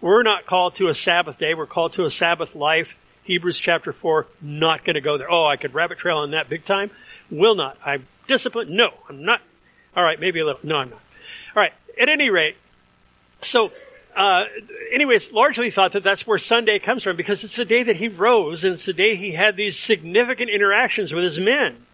We're 0.00 0.22
not 0.22 0.44
called 0.44 0.74
to 0.76 0.88
a 0.88 0.94
Sabbath 0.94 1.38
day. 1.38 1.54
We're 1.54 1.66
called 1.66 1.94
to 1.94 2.04
a 2.04 2.10
Sabbath 2.10 2.54
life. 2.54 2.96
Hebrews 3.24 3.58
chapter 3.58 3.92
4, 3.92 4.26
not 4.42 4.84
going 4.84 4.94
to 4.94 5.00
go 5.00 5.16
there. 5.16 5.30
Oh, 5.30 5.46
I 5.46 5.56
could 5.56 5.72
rabbit 5.72 5.98
trail 5.98 6.18
on 6.18 6.32
that 6.32 6.48
big 6.48 6.64
time. 6.64 6.90
Will 7.30 7.54
not. 7.54 7.78
I'm 7.84 8.06
disciplined. 8.26 8.70
No, 8.70 8.92
I'm 9.08 9.24
not. 9.24 9.40
All 9.96 10.02
right, 10.02 10.18
maybe 10.18 10.40
a 10.40 10.44
little. 10.44 10.60
No, 10.62 10.76
I'm 10.76 10.90
not. 10.90 11.00
All 11.54 11.62
right. 11.62 11.72
At 12.00 12.08
any 12.08 12.30
rate, 12.30 12.56
so 13.42 13.72
uh, 14.14 14.44
anyways, 14.92 15.32
largely 15.32 15.70
thought 15.70 15.92
that 15.92 16.02
that's 16.02 16.26
where 16.26 16.38
Sunday 16.38 16.78
comes 16.78 17.02
from 17.02 17.16
because 17.16 17.44
it's 17.44 17.56
the 17.56 17.64
day 17.64 17.82
that 17.82 17.96
he 17.96 18.08
rose 18.08 18.64
and 18.64 18.74
it's 18.74 18.84
the 18.84 18.92
day 18.92 19.16
he 19.16 19.32
had 19.32 19.56
these 19.56 19.78
significant 19.78 20.50
interactions 20.50 21.12
with 21.12 21.24
his 21.24 21.38
men. 21.38 21.86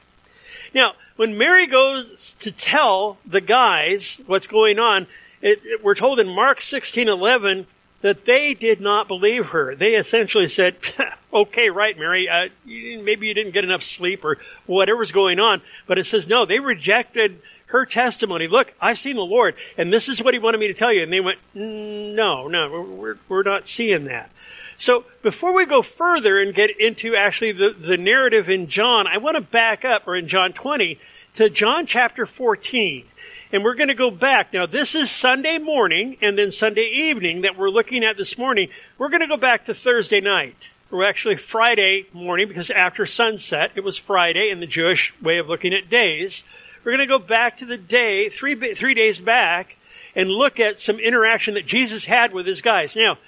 Now, 0.75 0.93
when 1.17 1.39
Mary 1.39 1.67
goes 1.67 2.37
to 2.41 2.51
tell 2.51 3.19
the 3.27 3.41
guys 3.41 4.21
what's 4.27 4.47
going 4.47 4.79
on, 4.79 5.07
it, 5.43 5.61
it, 5.65 5.85
we're 5.85 5.95
told 5.95 6.21
in 6.21 6.29
Mark 6.29 6.61
16:11 6.61 7.67
that 8.03 8.25
they 8.25 8.55
did 8.55 8.81
not 8.81 9.09
believe 9.09 9.47
her. 9.47 9.75
They 9.75 9.95
essentially 9.95 10.49
said, 10.49 10.77
"Okay, 11.33 11.71
right, 11.71 11.99
Mary. 11.99 12.29
Uh, 12.29 12.49
maybe 12.65 13.27
you 13.27 13.35
didn't 13.35 13.53
get 13.53 13.65
enough 13.65 13.83
sleep 13.83 14.25
or 14.25 14.39
whatever's 14.67 15.13
going 15.13 15.39
on." 15.41 15.63
But 15.87 15.99
it 15.99 16.07
says 16.07 16.29
no. 16.29 16.45
They 16.47 16.59
rejected 16.59 17.41
her 17.67 17.85
testimony. 17.85 18.49
Look, 18.49 18.75
I've 18.81 18.99
seen 18.99 19.17
the 19.17 19.23
Lord, 19.23 19.55
and 19.77 19.93
this 19.93 20.09
is 20.09 20.23
what 20.23 20.35
he 20.35 20.41
wanted 20.41 20.59
me 20.59 20.69
to 20.69 20.75
tell 20.75 20.93
you. 20.93 21.03
And 21.03 21.13
they 21.13 21.21
went, 21.21 21.39
no, 21.55 22.49
no, 22.49 22.83
we're, 22.83 23.19
we're 23.29 23.43
not 23.43 23.69
seeing 23.69 24.05
that. 24.05 24.31
So 24.79 25.05
before 25.23 25.55
we 25.55 25.65
go 25.65 25.83
further 25.83 26.39
and 26.39 26.55
get 26.55 26.79
into 26.79 27.17
actually 27.17 27.53
the, 27.53 27.75
the 27.79 27.97
narrative 27.97 28.49
in 28.49 28.69
John, 28.69 29.07
I 29.07 29.19
want 29.19 29.37
to 29.37 29.41
back 29.41 29.85
up, 29.85 30.07
or 30.07 30.17
in 30.17 30.29
John 30.29 30.53
20, 30.53 30.99
to 31.35 31.51
John 31.51 31.87
chapter 31.87 32.27
14. 32.27 33.05
And 33.53 33.65
we're 33.65 33.75
going 33.75 33.89
to 33.89 33.95
go 33.95 34.11
back. 34.11 34.53
Now, 34.53 34.67
this 34.67 34.95
is 34.95 35.11
Sunday 35.11 35.59
morning 35.59 36.17
and 36.21 36.37
then 36.37 36.53
Sunday 36.53 36.89
evening 36.93 37.43
that 37.43 37.57
we're 37.57 37.71
looking 37.71 38.05
at 38.05 38.17
this 38.17 38.37
morning. 38.37 38.69
We're 38.99 39.09
going 39.09 39.21
to 39.21 39.29
go 39.29 39.37
back 39.37 39.67
to 39.67 39.75
Thursday 39.75 40.21
night. 40.21 40.71
Or 40.93 41.03
actually 41.03 41.37
Friday 41.37 42.07
morning 42.13 42.47
because 42.47 42.71
after 42.71 43.07
sunset, 43.07 43.73
it 43.75 43.83
was 43.83 43.99
Friday 43.99 44.51
in 44.51 44.61
the 44.61 44.69
Jewish 44.69 45.13
way 45.21 45.39
of 45.39 45.49
looking 45.49 45.75
at 45.75 45.91
days. 45.91 46.45
We're 46.87 46.93
going 46.93 47.09
to 47.09 47.19
go 47.19 47.19
back 47.19 47.57
to 47.57 47.67
the 47.67 47.77
day, 47.77 48.29
three, 48.29 48.75
three 48.75 48.95
days 48.95 49.19
back, 49.19 49.77
and 50.15 50.31
look 50.31 50.61
at 50.61 50.79
some 50.79 51.01
interaction 51.01 51.55
that 51.55 51.67
Jesus 51.67 52.05
had 52.05 52.33
with 52.33 52.47
his 52.47 52.63
guys. 52.63 52.95
Now, 52.95 53.19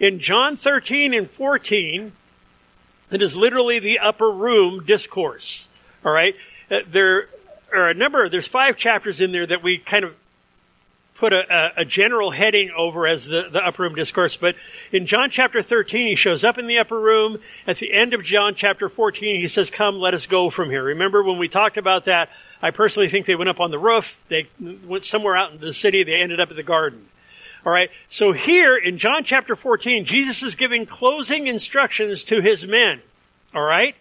in 0.00 0.18
John 0.18 0.56
13 0.56 1.14
and 1.14 1.30
14, 1.30 2.10
it 3.12 3.22
is 3.22 3.36
literally 3.36 3.78
the 3.78 4.00
upper 4.00 4.28
room 4.28 4.84
discourse. 4.84 5.68
All 6.04 6.10
right? 6.10 6.34
Uh, 6.68 6.78
there 6.90 7.28
are 7.72 7.90
a 7.90 7.94
number, 7.94 8.28
there's 8.28 8.48
five 8.48 8.76
chapters 8.76 9.20
in 9.20 9.30
there 9.30 9.46
that 9.46 9.62
we 9.62 9.78
kind 9.78 10.04
of 10.04 10.16
put 11.14 11.32
a, 11.32 11.72
a, 11.82 11.84
general 11.84 12.32
heading 12.32 12.72
over 12.76 13.06
as 13.06 13.26
the, 13.26 13.48
the 13.48 13.64
upper 13.64 13.84
room 13.84 13.94
discourse. 13.94 14.36
But 14.36 14.56
in 14.90 15.06
John 15.06 15.30
chapter 15.30 15.62
13, 15.62 16.08
he 16.08 16.16
shows 16.16 16.42
up 16.42 16.58
in 16.58 16.66
the 16.66 16.78
upper 16.78 16.98
room. 16.98 17.38
At 17.64 17.76
the 17.76 17.92
end 17.92 18.12
of 18.12 18.24
John 18.24 18.56
chapter 18.56 18.88
14, 18.88 19.40
he 19.40 19.46
says, 19.46 19.70
Come, 19.70 20.00
let 20.00 20.14
us 20.14 20.26
go 20.26 20.50
from 20.50 20.68
here. 20.68 20.82
Remember 20.82 21.22
when 21.22 21.38
we 21.38 21.46
talked 21.46 21.76
about 21.76 22.06
that? 22.06 22.28
I 22.64 22.70
personally 22.70 23.10
think 23.10 23.26
they 23.26 23.36
went 23.36 23.50
up 23.50 23.60
on 23.60 23.70
the 23.70 23.78
roof. 23.78 24.18
They 24.30 24.48
went 24.58 25.04
somewhere 25.04 25.36
out 25.36 25.52
into 25.52 25.66
the 25.66 25.74
city. 25.74 26.02
They 26.02 26.14
ended 26.14 26.40
up 26.40 26.48
at 26.48 26.56
the 26.56 26.62
garden. 26.62 27.08
All 27.66 27.70
right. 27.70 27.90
So 28.08 28.32
here 28.32 28.74
in 28.74 28.96
John 28.96 29.22
chapter 29.22 29.54
14, 29.54 30.06
Jesus 30.06 30.42
is 30.42 30.54
giving 30.54 30.86
closing 30.86 31.46
instructions 31.46 32.24
to 32.24 32.40
his 32.40 32.66
men. 32.66 33.02
All 33.54 33.60
right. 33.60 33.94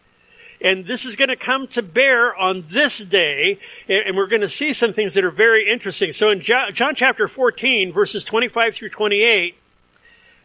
And 0.61 0.85
this 0.85 1.03
is 1.03 1.17
going 1.17 1.27
to 1.27 1.35
come 1.35 1.67
to 1.67 1.81
bear 1.81 2.33
on 2.33 2.63
this 2.69 2.99
day, 2.99 3.59
and 3.89 4.15
we're 4.15 4.27
going 4.27 4.43
to 4.43 4.47
see 4.47 4.71
some 4.71 4.93
things 4.93 5.13
that 5.15 5.25
are 5.25 5.31
very 5.31 5.69
interesting. 5.69 6.13
So 6.13 6.29
in 6.29 6.39
John 6.39 6.95
chapter 6.95 7.27
14, 7.27 7.91
verses 7.91 8.23
25 8.23 8.75
through 8.75 8.91
28, 8.91 9.55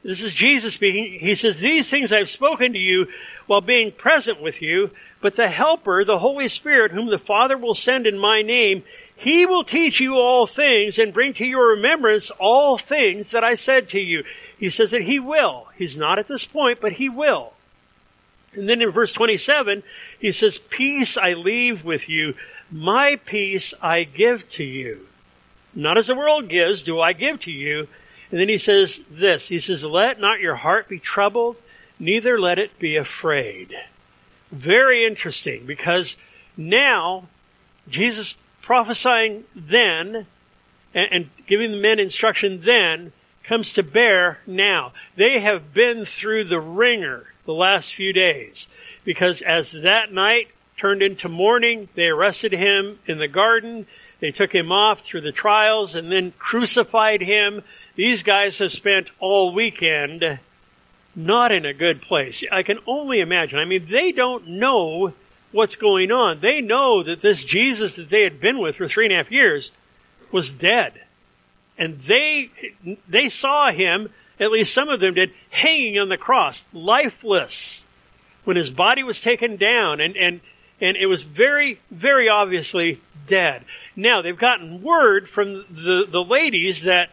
this 0.09 0.23
is 0.23 0.33
Jesus 0.33 0.73
speaking. 0.73 1.21
He 1.21 1.35
says, 1.35 1.61
These 1.61 1.91
things 1.91 2.13
I've 2.15 2.31
spoken 2.31 2.73
to 2.73 2.79
you 2.79 3.09
while 3.47 3.61
being 3.61 3.93
present 3.93 4.41
with 4.41 4.63
you, 4.63 4.91
but 5.21 5.37
the 5.37 5.49
Helper, 5.49 6.03
the 6.03 6.19
Holy 6.19 6.49
Spirit, 6.49 6.93
whom 6.93 7.09
the 7.09 7.19
Father 7.19 7.59
will 7.59 7.75
send 7.75 8.07
in 8.07 8.19
my 8.19 8.41
name, 8.41 8.85
he 9.15 9.45
will 9.45 9.65
teach 9.65 10.01
you 10.01 10.15
all 10.15 10.47
things 10.47 10.99
and 10.99 11.13
bring 11.13 11.35
to 11.35 11.45
your 11.45 11.73
remembrance 11.73 12.31
all 12.39 12.79
things 12.79 13.33
that 13.33 13.45
I 13.45 13.55
said 13.55 13.91
to 13.91 14.01
you. 14.01 14.25
He 14.59 14.71
says 14.71 14.93
that 14.93 15.03
he 15.03 15.19
will. 15.19 15.67
He's 15.77 15.97
not 15.97 16.19
at 16.19 16.27
this 16.27 16.47
point, 16.47 16.81
but 16.81 16.93
he 16.93 17.11
will. 17.11 17.53
And 18.55 18.67
then 18.67 18.81
in 18.81 18.91
verse 18.91 19.13
27, 19.13 19.83
he 20.19 20.33
says, 20.33 20.57
Peace 20.57 21.19
I 21.19 21.35
leave 21.35 21.85
with 21.85 22.09
you, 22.09 22.33
my 22.71 23.17
peace 23.27 23.75
I 23.83 24.05
give 24.05 24.49
to 24.53 24.65
you. 24.65 25.07
Not 25.75 25.99
as 25.99 26.07
the 26.07 26.15
world 26.15 26.49
gives, 26.49 26.83
do 26.83 26.99
I 26.99 27.13
give 27.13 27.41
to 27.41 27.51
you. 27.51 27.89
And 28.31 28.41
then 28.41 28.49
he 28.49 28.59
says 28.59 29.01
this, 29.11 29.49
he 29.49 29.59
says, 29.59 29.85
Let 29.85 30.21
not 30.21 30.41
your 30.41 30.57
heart 30.57 30.89
be 30.89 30.99
troubled, 30.99 31.57
neither 31.99 32.39
let 32.39 32.59
it 32.59 32.79
be 32.79 32.97
afraid. 32.97 33.75
Very 34.51 35.05
interesting 35.05 35.67
because 35.67 36.17
now 36.57 37.29
Jesus 37.89 38.37
prophesying 38.63 39.45
then 39.55 40.27
and, 40.95 41.09
and 41.13 41.31
giving 41.47 41.73
the 41.73 41.81
men 41.81 41.99
instruction 41.99 42.63
then 42.63 43.13
comes 43.43 43.73
to 43.73 43.83
bear 43.83 44.39
now. 44.47 44.93
They 45.17 45.39
have 45.41 45.73
been 45.73 46.05
through 46.05 46.45
the 46.45 46.61
ringer 46.61 47.27
the 47.47 47.55
last 47.55 47.95
few 47.95 48.13
days 48.13 48.67
because 49.05 49.41
as 49.41 49.73
that 49.73 50.13
night 50.13 50.49
turned 50.77 51.03
into 51.03 51.29
morning, 51.29 51.89
they 51.95 52.09
arrested 52.09 52.53
him 52.53 52.99
in 53.07 53.19
the 53.19 53.29
garden. 53.29 53.87
They 54.21 54.31
took 54.31 54.55
him 54.55 54.71
off 54.71 55.01
through 55.01 55.23
the 55.23 55.33
trials 55.33 55.95
and 55.95 56.13
then 56.13 56.33
crucified 56.33 57.23
him. 57.23 57.63
These 57.99 58.23
guys 58.23 58.59
have 58.59 58.71
spent 58.71 59.11
all 59.19 59.53
weekend 59.53 60.39
not 61.17 61.51
in 61.51 61.67
a 61.67 61.75
good 61.75 62.01
place. 62.01 62.45
I 62.53 62.63
can 62.63 62.79
only 62.87 63.19
imagine. 63.19 63.59
I 63.59 63.65
mean, 63.65 63.89
they 63.91 64.13
don't 64.13 64.47
know 64.47 65.15
what's 65.51 65.75
going 65.75 66.13
on. 66.13 66.39
They 66.39 66.61
know 66.61 67.03
that 67.03 67.23
this 67.23 67.43
Jesus 67.43 67.97
that 67.97 68.09
they 68.09 68.23
had 68.23 68.41
been 68.41 68.61
with 68.61 68.77
for 68.77 68.87
three 68.87 69.07
and 69.07 69.13
a 69.13 69.17
half 69.17 69.33
years 69.33 69.73
was 70.31 70.53
dead. 70.53 70.93
And 71.77 71.99
they, 72.03 72.53
they 73.09 73.29
saw 73.29 73.73
him, 73.73 74.11
at 74.39 74.53
least 74.53 74.73
some 74.73 74.89
of 74.89 75.01
them 75.01 75.15
did, 75.15 75.35
hanging 75.51 75.99
on 75.99 76.09
the 76.09 76.17
cross, 76.17 76.63
lifeless, 76.73 77.83
when 78.45 78.57
his 78.57 78.71
body 78.71 79.03
was 79.03 79.21
taken 79.21 79.57
down 79.57 80.01
and, 80.01 80.17
and, 80.17 80.41
and 80.81 80.97
it 80.97 81.07
was 81.07 81.25
very, 81.25 81.81
very 81.91 82.29
obviously 82.29 83.01
dead. 83.27 83.65
Now, 83.97 84.23
they've 84.23 84.39
gotten 84.39 84.85
word 84.85 85.29
from 85.29 85.65
the, 85.69 86.07
the 86.09 86.23
ladies 86.23 86.85
that, 86.85 87.11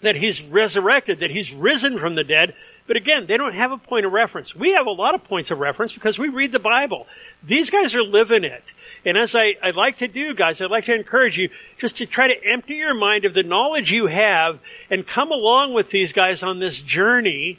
that 0.00 0.16
he's 0.16 0.42
resurrected, 0.42 1.20
that 1.20 1.30
he's 1.30 1.52
risen 1.52 1.98
from 1.98 2.14
the 2.14 2.24
dead, 2.24 2.54
but 2.86 2.96
again, 2.96 3.26
they 3.26 3.36
don't 3.36 3.54
have 3.54 3.70
a 3.70 3.78
point 3.78 4.06
of 4.06 4.12
reference. 4.12 4.56
We 4.56 4.72
have 4.72 4.86
a 4.86 4.90
lot 4.90 5.14
of 5.14 5.24
points 5.24 5.50
of 5.50 5.58
reference 5.58 5.92
because 5.92 6.18
we 6.18 6.28
read 6.28 6.52
the 6.52 6.58
Bible. 6.58 7.06
These 7.42 7.70
guys 7.70 7.94
are 7.94 8.02
living 8.02 8.44
it. 8.44 8.64
And 9.04 9.18
as 9.18 9.34
I, 9.34 9.56
I 9.62 9.70
like 9.70 9.98
to 9.98 10.08
do, 10.08 10.34
guys, 10.34 10.60
I'd 10.60 10.70
like 10.70 10.86
to 10.86 10.94
encourage 10.94 11.38
you 11.38 11.50
just 11.78 11.98
to 11.98 12.06
try 12.06 12.28
to 12.28 12.44
empty 12.44 12.74
your 12.74 12.94
mind 12.94 13.24
of 13.24 13.34
the 13.34 13.42
knowledge 13.42 13.92
you 13.92 14.06
have 14.06 14.58
and 14.90 15.06
come 15.06 15.30
along 15.30 15.74
with 15.74 15.90
these 15.90 16.12
guys 16.12 16.42
on 16.42 16.60
this 16.60 16.80
journey 16.80 17.58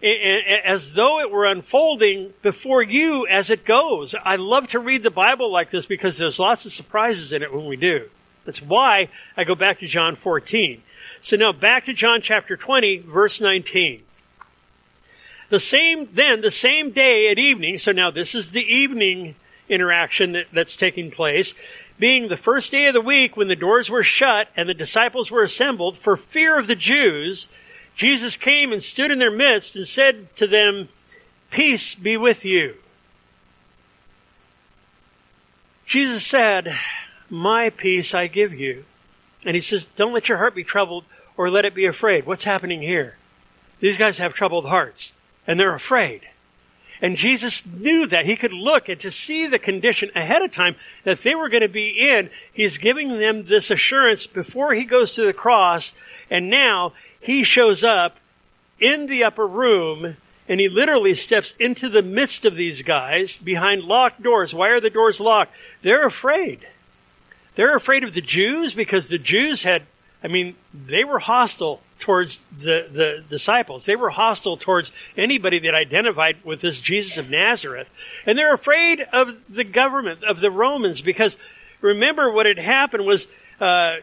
as 0.00 0.92
though 0.92 1.20
it 1.20 1.30
were 1.30 1.44
unfolding 1.44 2.32
before 2.42 2.82
you 2.82 3.26
as 3.26 3.50
it 3.50 3.64
goes. 3.64 4.14
I 4.14 4.36
love 4.36 4.68
to 4.68 4.78
read 4.78 5.02
the 5.02 5.10
Bible 5.10 5.50
like 5.50 5.70
this 5.70 5.86
because 5.86 6.16
there's 6.18 6.38
lots 6.38 6.66
of 6.66 6.72
surprises 6.72 7.32
in 7.32 7.42
it 7.42 7.52
when 7.52 7.66
we 7.66 7.76
do. 7.76 8.08
That's 8.44 8.62
why 8.62 9.08
I 9.36 9.44
go 9.44 9.54
back 9.54 9.80
to 9.80 9.86
John 9.86 10.16
14. 10.16 10.82
So 11.28 11.36
now 11.36 11.52
back 11.52 11.84
to 11.84 11.92
John 11.92 12.22
chapter 12.22 12.56
20, 12.56 13.00
verse 13.00 13.38
19. 13.38 14.02
The 15.50 15.60
same, 15.60 16.08
then, 16.14 16.40
the 16.40 16.50
same 16.50 16.90
day 16.90 17.30
at 17.30 17.38
evening, 17.38 17.76
so 17.76 17.92
now 17.92 18.10
this 18.10 18.34
is 18.34 18.50
the 18.50 18.64
evening 18.64 19.34
interaction 19.68 20.32
that, 20.32 20.46
that's 20.54 20.74
taking 20.74 21.10
place, 21.10 21.52
being 21.98 22.28
the 22.28 22.38
first 22.38 22.70
day 22.70 22.86
of 22.86 22.94
the 22.94 23.02
week 23.02 23.36
when 23.36 23.48
the 23.48 23.56
doors 23.56 23.90
were 23.90 24.02
shut 24.02 24.48
and 24.56 24.66
the 24.66 24.72
disciples 24.72 25.30
were 25.30 25.42
assembled 25.42 25.98
for 25.98 26.16
fear 26.16 26.58
of 26.58 26.66
the 26.66 26.74
Jews, 26.74 27.46
Jesus 27.94 28.38
came 28.38 28.72
and 28.72 28.82
stood 28.82 29.10
in 29.10 29.18
their 29.18 29.30
midst 29.30 29.76
and 29.76 29.86
said 29.86 30.34
to 30.36 30.46
them, 30.46 30.88
Peace 31.50 31.94
be 31.94 32.16
with 32.16 32.46
you. 32.46 32.74
Jesus 35.84 36.24
said, 36.24 36.74
My 37.28 37.68
peace 37.68 38.14
I 38.14 38.28
give 38.28 38.54
you. 38.54 38.86
And 39.44 39.54
he 39.54 39.60
says, 39.60 39.86
Don't 39.94 40.14
let 40.14 40.30
your 40.30 40.38
heart 40.38 40.54
be 40.54 40.64
troubled 40.64 41.04
or 41.38 41.48
let 41.48 41.64
it 41.64 41.74
be 41.74 41.86
afraid. 41.86 42.26
What's 42.26 42.44
happening 42.44 42.82
here? 42.82 43.16
These 43.80 43.96
guys 43.96 44.18
have 44.18 44.34
troubled 44.34 44.66
hearts 44.66 45.12
and 45.46 45.58
they're 45.58 45.74
afraid. 45.74 46.28
And 47.00 47.16
Jesus 47.16 47.64
knew 47.64 48.06
that. 48.08 48.26
He 48.26 48.34
could 48.34 48.52
look 48.52 48.88
and 48.88 49.00
to 49.00 49.10
see 49.10 49.46
the 49.46 49.60
condition 49.60 50.10
ahead 50.16 50.42
of 50.42 50.52
time 50.52 50.74
that 51.04 51.22
they 51.22 51.36
were 51.36 51.48
going 51.48 51.62
to 51.62 51.68
be 51.68 51.90
in. 51.90 52.28
He's 52.52 52.76
giving 52.76 53.18
them 53.18 53.44
this 53.44 53.70
assurance 53.70 54.26
before 54.26 54.74
he 54.74 54.84
goes 54.84 55.14
to 55.14 55.24
the 55.24 55.32
cross. 55.32 55.92
And 56.28 56.50
now 56.50 56.92
he 57.20 57.44
shows 57.44 57.84
up 57.84 58.16
in 58.80 59.06
the 59.06 59.24
upper 59.24 59.46
room 59.46 60.16
and 60.48 60.58
he 60.58 60.68
literally 60.68 61.14
steps 61.14 61.54
into 61.60 61.88
the 61.88 62.02
midst 62.02 62.44
of 62.44 62.56
these 62.56 62.82
guys 62.82 63.36
behind 63.36 63.82
locked 63.82 64.22
doors. 64.22 64.52
Why 64.52 64.70
are 64.70 64.80
the 64.80 64.90
doors 64.90 65.20
locked? 65.20 65.52
They're 65.82 66.06
afraid. 66.06 66.66
They're 67.54 67.76
afraid 67.76 68.02
of 68.02 68.14
the 68.14 68.22
Jews 68.22 68.72
because 68.72 69.08
the 69.08 69.18
Jews 69.18 69.62
had, 69.62 69.82
I 70.22 70.28
mean, 70.28 70.56
they 70.74 71.04
were 71.04 71.18
hostile 71.18 71.80
towards 72.00 72.42
the, 72.58 72.88
the 72.90 73.24
disciples. 73.28 73.84
They 73.84 73.96
were 73.96 74.10
hostile 74.10 74.56
towards 74.56 74.90
anybody 75.16 75.60
that 75.60 75.74
identified 75.74 76.38
with 76.44 76.60
this 76.60 76.80
Jesus 76.80 77.18
of 77.18 77.30
Nazareth. 77.30 77.88
And 78.26 78.36
they're 78.36 78.54
afraid 78.54 79.00
of 79.12 79.36
the 79.48 79.64
government, 79.64 80.24
of 80.24 80.40
the 80.40 80.50
Romans, 80.50 81.00
because 81.00 81.36
remember 81.80 82.32
what 82.32 82.46
had 82.46 82.58
happened 82.58 83.06
was, 83.06 83.26
uh, 83.60 83.96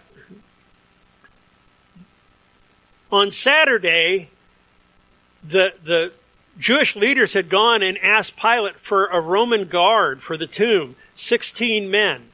on 3.11 3.31
Saturday, 3.31 4.29
the, 5.43 5.73
the 5.83 6.13
Jewish 6.57 6.95
leaders 6.95 7.33
had 7.33 7.49
gone 7.49 7.83
and 7.83 7.97
asked 7.97 8.37
Pilate 8.37 8.79
for 8.79 9.07
a 9.07 9.19
Roman 9.19 9.67
guard 9.67 10.21
for 10.21 10.37
the 10.37 10.47
tomb, 10.47 10.95
16 11.15 11.89
men. 11.91 12.29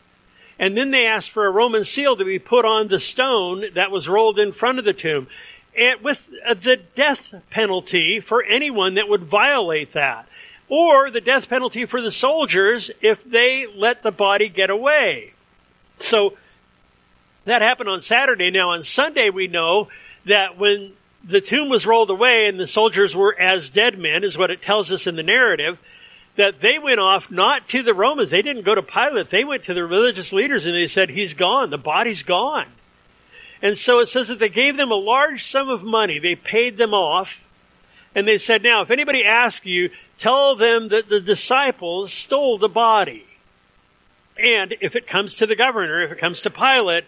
And 0.61 0.77
then 0.77 0.91
they 0.91 1.07
asked 1.07 1.31
for 1.31 1.47
a 1.47 1.51
Roman 1.51 1.83
seal 1.83 2.15
to 2.15 2.23
be 2.23 2.39
put 2.39 2.63
on 2.63 2.87
the 2.87 2.99
stone 2.99 3.65
that 3.73 3.91
was 3.91 4.07
rolled 4.07 4.39
in 4.39 4.53
front 4.53 4.79
of 4.79 4.85
the 4.85 4.93
tomb 4.93 5.27
and 5.77 6.01
with 6.01 6.29
uh, 6.45 6.53
the 6.53 6.77
death 6.77 7.33
penalty 7.49 8.19
for 8.19 8.43
anyone 8.43 8.93
that 8.93 9.09
would 9.09 9.23
violate 9.23 9.93
that. 9.93 10.27
Or 10.69 11.09
the 11.09 11.19
death 11.19 11.49
penalty 11.49 11.85
for 11.85 12.01
the 12.01 12.11
soldiers 12.11 12.91
if 13.01 13.23
they 13.23 13.65
let 13.75 14.03
the 14.03 14.11
body 14.11 14.49
get 14.49 14.69
away. 14.69 15.33
So 15.99 16.37
That 17.45 17.61
happened 17.61 17.89
on 17.89 18.01
Saturday. 18.01 18.51
Now 18.51 18.69
on 18.69 18.83
Sunday 18.83 19.29
we 19.29 19.47
know 19.47 19.87
that 20.25 20.57
when 20.57 20.93
the 21.23 21.41
tomb 21.41 21.69
was 21.69 21.85
rolled 21.85 22.09
away 22.09 22.47
and 22.47 22.59
the 22.59 22.67
soldiers 22.67 23.15
were 23.15 23.35
as 23.37 23.69
dead 23.69 23.97
men 23.97 24.23
is 24.23 24.37
what 24.37 24.51
it 24.51 24.61
tells 24.61 24.91
us 24.91 25.07
in 25.07 25.15
the 25.15 25.23
narrative, 25.23 25.79
that 26.37 26.61
they 26.61 26.79
went 26.79 26.99
off 26.99 27.29
not 27.29 27.67
to 27.69 27.83
the 27.83 27.93
Romans. 27.93 28.29
They 28.29 28.41
didn't 28.41 28.63
go 28.63 28.75
to 28.75 28.81
Pilate. 28.81 29.29
They 29.29 29.43
went 29.43 29.63
to 29.63 29.73
the 29.73 29.85
religious 29.85 30.31
leaders 30.31 30.65
and 30.65 30.73
they 30.73 30.87
said, 30.87 31.09
he's 31.09 31.33
gone. 31.33 31.69
The 31.69 31.77
body's 31.77 32.23
gone. 32.23 32.67
And 33.61 33.77
so 33.77 33.99
it 33.99 34.07
says 34.07 34.29
that 34.29 34.39
they 34.39 34.49
gave 34.49 34.77
them 34.77 34.91
a 34.91 34.95
large 34.95 35.49
sum 35.49 35.69
of 35.69 35.83
money. 35.83 36.19
They 36.19 36.35
paid 36.35 36.77
them 36.77 36.93
off. 36.93 37.47
And 38.15 38.27
they 38.27 38.37
said, 38.37 38.63
now, 38.63 38.81
if 38.81 38.91
anybody 38.91 39.23
asks 39.23 39.65
you, 39.65 39.89
tell 40.17 40.55
them 40.55 40.89
that 40.89 41.07
the 41.07 41.21
disciples 41.21 42.11
stole 42.11 42.57
the 42.57 42.69
body. 42.69 43.25
And 44.37 44.75
if 44.81 44.95
it 44.95 45.07
comes 45.07 45.35
to 45.35 45.45
the 45.45 45.55
governor, 45.55 46.01
if 46.01 46.11
it 46.11 46.19
comes 46.19 46.41
to 46.41 46.49
Pilate, 46.49 47.05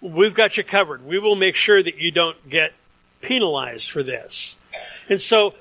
we've 0.00 0.34
got 0.34 0.56
you 0.56 0.64
covered. 0.64 1.04
We 1.04 1.18
will 1.18 1.36
make 1.36 1.54
sure 1.54 1.82
that 1.82 1.98
you 1.98 2.10
don't 2.10 2.48
get 2.48 2.72
penalized 3.20 3.90
for 3.90 4.02
this. 4.02 4.56
And 5.08 5.20
so 5.20 5.54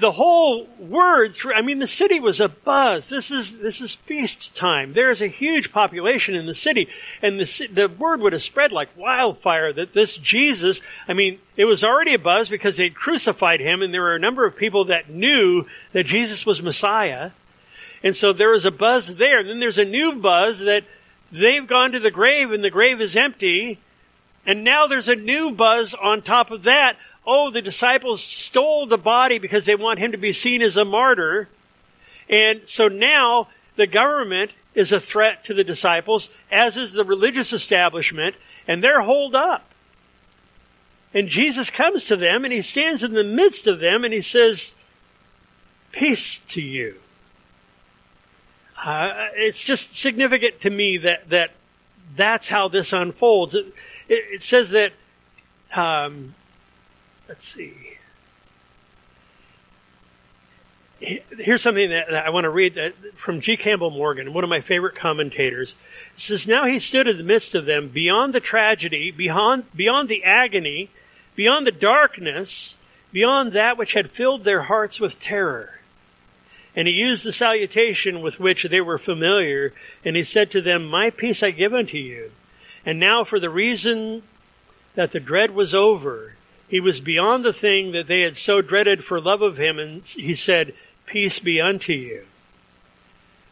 the 0.00 0.12
whole 0.12 0.66
word 0.78 1.34
through, 1.34 1.52
I 1.52 1.60
mean, 1.60 1.78
the 1.78 1.86
city 1.86 2.18
was 2.18 2.40
a 2.40 2.48
buzz. 2.48 3.08
This 3.08 3.30
is, 3.30 3.58
this 3.58 3.80
is 3.80 3.94
feast 3.94 4.56
time. 4.56 4.94
There 4.94 5.10
is 5.10 5.20
a 5.20 5.28
huge 5.28 5.72
population 5.72 6.34
in 6.34 6.46
the 6.46 6.54
city 6.54 6.88
and 7.22 7.38
the, 7.38 7.68
the 7.72 7.88
word 7.88 8.20
would 8.20 8.32
have 8.32 8.42
spread 8.42 8.72
like 8.72 8.88
wildfire 8.96 9.72
that 9.74 9.92
this 9.92 10.16
Jesus, 10.16 10.80
I 11.06 11.12
mean, 11.12 11.38
it 11.56 11.66
was 11.66 11.84
already 11.84 12.14
a 12.14 12.18
buzz 12.18 12.48
because 12.48 12.76
they'd 12.76 12.94
crucified 12.94 13.60
him 13.60 13.82
and 13.82 13.92
there 13.92 14.02
were 14.02 14.16
a 14.16 14.20
number 14.20 14.46
of 14.46 14.56
people 14.56 14.86
that 14.86 15.10
knew 15.10 15.66
that 15.92 16.06
Jesus 16.06 16.46
was 16.46 16.62
Messiah. 16.62 17.32
And 18.02 18.16
so 18.16 18.32
there 18.32 18.50
was 18.50 18.64
a 18.64 18.70
buzz 18.70 19.16
there. 19.16 19.40
And 19.40 19.48
then 19.48 19.60
there's 19.60 19.78
a 19.78 19.84
new 19.84 20.14
buzz 20.14 20.60
that 20.60 20.84
they've 21.30 21.66
gone 21.66 21.92
to 21.92 22.00
the 22.00 22.10
grave 22.10 22.50
and 22.52 22.64
the 22.64 22.70
grave 22.70 23.00
is 23.00 23.14
empty. 23.14 23.78
And 24.46 24.64
now 24.64 24.86
there's 24.86 25.08
a 25.08 25.16
new 25.16 25.50
buzz 25.50 25.94
on 25.94 26.22
top 26.22 26.50
of 26.50 26.62
that 26.62 26.96
oh, 27.30 27.50
the 27.50 27.62
disciples 27.62 28.20
stole 28.20 28.86
the 28.86 28.98
body 28.98 29.38
because 29.38 29.64
they 29.64 29.76
want 29.76 30.00
him 30.00 30.12
to 30.12 30.18
be 30.18 30.32
seen 30.32 30.62
as 30.62 30.76
a 30.76 30.84
martyr. 30.84 31.48
And 32.28 32.62
so 32.66 32.88
now 32.88 33.48
the 33.76 33.86
government 33.86 34.50
is 34.74 34.90
a 34.90 34.98
threat 34.98 35.44
to 35.44 35.54
the 35.54 35.62
disciples, 35.62 36.28
as 36.50 36.76
is 36.76 36.92
the 36.92 37.04
religious 37.04 37.52
establishment, 37.52 38.34
and 38.66 38.82
they're 38.82 39.00
holed 39.00 39.36
up. 39.36 39.64
And 41.14 41.28
Jesus 41.28 41.70
comes 41.70 42.04
to 42.04 42.16
them 42.16 42.44
and 42.44 42.52
he 42.52 42.62
stands 42.62 43.04
in 43.04 43.12
the 43.14 43.24
midst 43.24 43.66
of 43.66 43.78
them 43.78 44.04
and 44.04 44.12
he 44.12 44.20
says, 44.20 44.72
peace 45.92 46.40
to 46.48 46.60
you. 46.60 46.96
Uh, 48.84 49.28
it's 49.34 49.62
just 49.62 49.94
significant 49.94 50.60
to 50.62 50.70
me 50.70 50.98
that, 50.98 51.28
that 51.30 51.52
that's 52.16 52.48
how 52.48 52.68
this 52.68 52.92
unfolds. 52.92 53.54
It, 53.54 53.66
it, 54.08 54.24
it 54.34 54.42
says 54.42 54.70
that 54.70 54.92
um, 55.74 56.34
Let's 57.30 57.46
see. 57.46 57.72
Here's 60.98 61.62
something 61.62 61.90
that 61.90 62.12
I 62.12 62.30
want 62.30 62.42
to 62.42 62.50
read 62.50 62.76
uh, 62.76 62.90
from 63.14 63.40
G. 63.40 63.56
Campbell 63.56 63.92
Morgan, 63.92 64.32
one 64.34 64.42
of 64.42 64.50
my 64.50 64.60
favorite 64.60 64.96
commentators. 64.96 65.76
It 66.16 66.22
says, 66.22 66.48
Now 66.48 66.64
he 66.64 66.80
stood 66.80 67.06
in 67.06 67.18
the 67.18 67.22
midst 67.22 67.54
of 67.54 67.66
them, 67.66 67.86
beyond 67.86 68.34
the 68.34 68.40
tragedy, 68.40 69.12
beyond, 69.12 69.66
beyond 69.76 70.08
the 70.08 70.24
agony, 70.24 70.90
beyond 71.36 71.68
the 71.68 71.72
darkness, 71.72 72.74
beyond 73.12 73.52
that 73.52 73.78
which 73.78 73.92
had 73.92 74.10
filled 74.10 74.42
their 74.42 74.62
hearts 74.62 74.98
with 74.98 75.20
terror. 75.20 75.78
And 76.74 76.88
he 76.88 76.94
used 76.94 77.24
the 77.24 77.30
salutation 77.30 78.22
with 78.22 78.40
which 78.40 78.64
they 78.64 78.80
were 78.80 78.98
familiar, 78.98 79.72
and 80.04 80.16
he 80.16 80.24
said 80.24 80.50
to 80.50 80.60
them, 80.60 80.84
My 80.84 81.10
peace 81.10 81.44
I 81.44 81.52
give 81.52 81.72
unto 81.72 81.96
you. 81.96 82.32
And 82.84 82.98
now 82.98 83.22
for 83.22 83.38
the 83.38 83.50
reason 83.50 84.24
that 84.96 85.12
the 85.12 85.20
dread 85.20 85.52
was 85.52 85.76
over, 85.76 86.34
he 86.70 86.78
was 86.78 87.00
beyond 87.00 87.44
the 87.44 87.52
thing 87.52 87.90
that 87.92 88.06
they 88.06 88.20
had 88.20 88.36
so 88.36 88.62
dreaded 88.62 89.02
for 89.02 89.20
love 89.20 89.42
of 89.42 89.56
him, 89.56 89.80
and 89.80 90.06
he 90.06 90.36
said, 90.36 90.72
Peace 91.04 91.40
be 91.40 91.60
unto 91.60 91.92
you. 91.92 92.24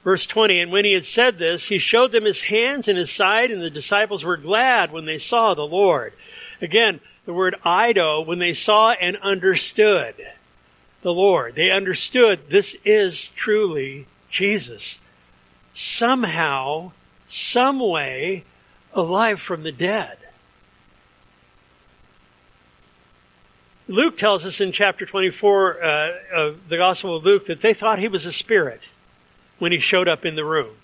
Verse 0.05 0.25
20, 0.25 0.61
and 0.61 0.71
when 0.71 0.85
he 0.85 0.93
had 0.93 1.05
said 1.05 1.37
this, 1.37 1.67
he 1.67 1.79
showed 1.79 2.13
them 2.13 2.25
his 2.25 2.43
hands 2.43 2.87
and 2.87 2.97
his 2.97 3.11
side, 3.11 3.51
and 3.51 3.61
the 3.61 3.71
disciples 3.71 4.25
were 4.25 4.37
glad 4.37 4.93
when 4.93 5.05
they 5.05 5.19
saw 5.19 5.53
the 5.53 5.67
Lord. 5.67 6.13
Again, 6.63 7.01
the 7.27 7.33
word 7.33 7.57
ido, 7.67 8.21
when 8.21 8.39
they 8.39 8.53
saw 8.53 8.93
and 8.93 9.17
understood 9.17 10.15
the 11.03 11.13
Lord. 11.13 11.57
They 11.57 11.73
understood 11.73 12.49
this 12.49 12.77
is 12.85 13.31
truly 13.35 14.07
Jesus. 14.31 15.01
Somehow, 15.75 16.93
some 17.27 17.81
way, 17.81 18.45
alive 18.93 19.41
from 19.41 19.65
the 19.65 19.73
dead. 19.73 20.19
Luke 23.89 24.19
tells 24.19 24.45
us 24.45 24.61
in 24.61 24.71
chapter 24.71 25.07
24 25.07 25.83
uh, 25.83 26.11
of 26.35 26.69
the 26.69 26.77
Gospel 26.77 27.17
of 27.17 27.25
Luke 27.25 27.47
that 27.47 27.63
they 27.63 27.73
thought 27.73 27.99
he 27.99 28.09
was 28.09 28.27
a 28.27 28.33
spirit 28.33 28.83
when 29.59 29.73
he 29.73 29.79
showed 29.79 30.09
up 30.09 30.27
in 30.27 30.37
the 30.37 30.45
room. 30.45 30.77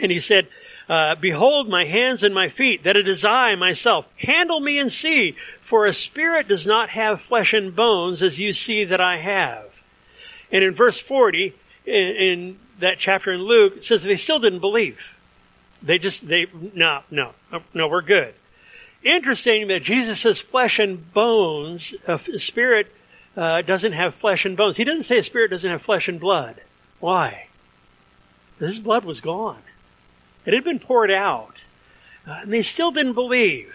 And 0.00 0.10
he 0.10 0.18
said, 0.18 0.48
uh, 0.88 1.16
Behold 1.16 1.68
my 1.68 1.84
hands 1.84 2.22
and 2.22 2.34
my 2.34 2.48
feet, 2.48 2.84
that 2.84 2.96
it 2.96 3.06
is 3.06 3.26
I 3.26 3.56
myself. 3.56 4.06
Handle 4.16 4.58
me 4.58 4.78
and 4.78 4.90
see, 4.90 5.36
for 5.60 5.84
a 5.84 5.92
spirit 5.92 6.48
does 6.48 6.66
not 6.66 6.90
have 6.90 7.20
flesh 7.20 7.52
and 7.52 7.76
bones 7.76 8.22
as 8.22 8.38
you 8.38 8.54
see 8.54 8.84
that 8.86 9.00
I 9.00 9.18
have. 9.18 9.66
And 10.50 10.64
in 10.64 10.74
verse 10.74 10.98
40, 10.98 11.54
in, 11.84 11.94
in 11.94 12.58
that 12.80 12.98
chapter 12.98 13.30
in 13.32 13.42
Luke, 13.42 13.76
it 13.76 13.84
says 13.84 14.02
they 14.02 14.16
still 14.16 14.38
didn't 14.38 14.60
believe. 14.60 14.98
They 15.82 15.98
just, 15.98 16.26
they, 16.26 16.46
no, 16.74 17.02
no, 17.10 17.32
no, 17.74 17.86
we're 17.86 18.00
good. 18.00 18.34
Interesting 19.02 19.68
that 19.68 19.82
Jesus 19.82 20.20
says 20.20 20.38
flesh 20.38 20.78
and 20.78 21.12
bones, 21.12 21.94
a 22.06 22.18
spirit 22.38 22.92
uh, 23.36 23.62
doesn't 23.62 23.92
have 23.92 24.14
flesh 24.14 24.44
and 24.44 24.56
bones. 24.56 24.76
He 24.76 24.84
doesn't 24.84 25.04
say 25.04 25.18
a 25.18 25.22
spirit 25.22 25.50
doesn't 25.50 25.70
have 25.70 25.82
flesh 25.82 26.08
and 26.08 26.18
blood. 26.18 26.60
Why? 26.98 27.46
His 28.58 28.80
blood 28.80 29.04
was 29.04 29.20
gone. 29.20 29.62
It 30.44 30.54
had 30.54 30.64
been 30.64 30.80
poured 30.80 31.12
out. 31.12 31.60
Uh, 32.26 32.40
and 32.42 32.52
they 32.52 32.62
still 32.62 32.90
didn't 32.90 33.12
believe. 33.12 33.72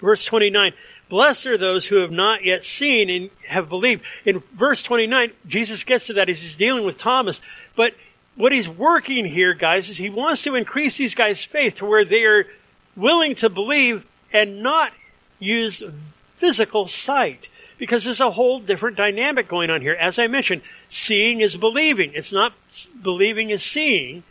Verse 0.00 0.24
29, 0.24 0.74
blessed 1.08 1.46
are 1.46 1.56
those 1.56 1.86
who 1.86 1.96
have 1.96 2.10
not 2.10 2.44
yet 2.44 2.62
seen 2.62 3.08
and 3.08 3.30
have 3.46 3.70
believed. 3.70 4.02
In 4.26 4.42
verse 4.52 4.82
29, 4.82 5.32
Jesus 5.46 5.84
gets 5.84 6.06
to 6.06 6.14
that 6.14 6.28
as 6.28 6.42
he's 6.42 6.56
dealing 6.56 6.84
with 6.84 6.98
Thomas. 6.98 7.40
But 7.74 7.94
what 8.34 8.52
he's 8.52 8.68
working 8.68 9.24
here, 9.24 9.54
guys, 9.54 9.88
is 9.88 9.96
he 9.96 10.10
wants 10.10 10.42
to 10.42 10.54
increase 10.54 10.98
these 10.98 11.14
guys' 11.14 11.42
faith 11.42 11.76
to 11.76 11.86
where 11.86 12.04
they 12.04 12.24
are 12.24 12.46
willing 12.94 13.34
to 13.36 13.48
believe 13.48 14.04
and 14.32 14.62
not 14.62 14.92
use 15.38 15.82
physical 16.36 16.86
sight. 16.86 17.48
Because 17.78 18.04
there's 18.04 18.20
a 18.20 18.30
whole 18.30 18.58
different 18.58 18.96
dynamic 18.96 19.48
going 19.48 19.68
on 19.68 19.82
here. 19.82 19.92
As 19.92 20.18
I 20.18 20.28
mentioned, 20.28 20.62
seeing 20.88 21.42
is 21.42 21.56
believing. 21.56 22.12
It's 22.14 22.32
not 22.32 22.54
believing 23.02 23.50
is 23.50 23.62
seeing. 23.62 24.22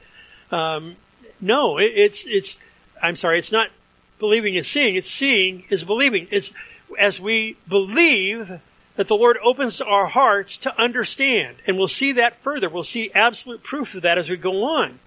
Um, 0.51 0.95
no, 1.39 1.77
it, 1.77 1.91
it's, 1.95 2.23
it's, 2.25 2.57
I'm 3.01 3.15
sorry, 3.15 3.37
it's 3.37 3.51
not 3.51 3.69
believing 4.17 4.55
is 4.55 4.67
seeing. 4.67 4.95
It's 4.95 5.11
seeing 5.11 5.65
is 5.69 5.83
believing. 5.83 6.27
It's 6.31 6.53
as 6.97 7.19
we 7.19 7.57
believe 7.67 8.59
that 8.95 9.07
the 9.07 9.15
Lord 9.15 9.37
opens 9.43 9.81
our 9.81 10.07
hearts 10.07 10.57
to 10.57 10.81
understand. 10.81 11.57
And 11.67 11.77
we'll 11.77 11.87
see 11.87 12.13
that 12.13 12.41
further. 12.41 12.69
We'll 12.69 12.83
see 12.83 13.11
absolute 13.11 13.61
proof 13.61 13.93
of 13.95 14.03
that 14.03 14.17
as 14.17 14.29
we 14.29 14.37
go 14.37 14.63
on. 14.63 14.99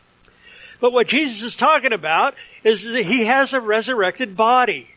But 0.80 0.92
what 0.92 1.08
Jesus 1.08 1.42
is 1.42 1.56
talking 1.56 1.92
about 1.92 2.34
is 2.62 2.84
that 2.84 3.04
he 3.04 3.24
has 3.24 3.54
a 3.54 3.60
resurrected 3.60 4.36
body. 4.36 4.88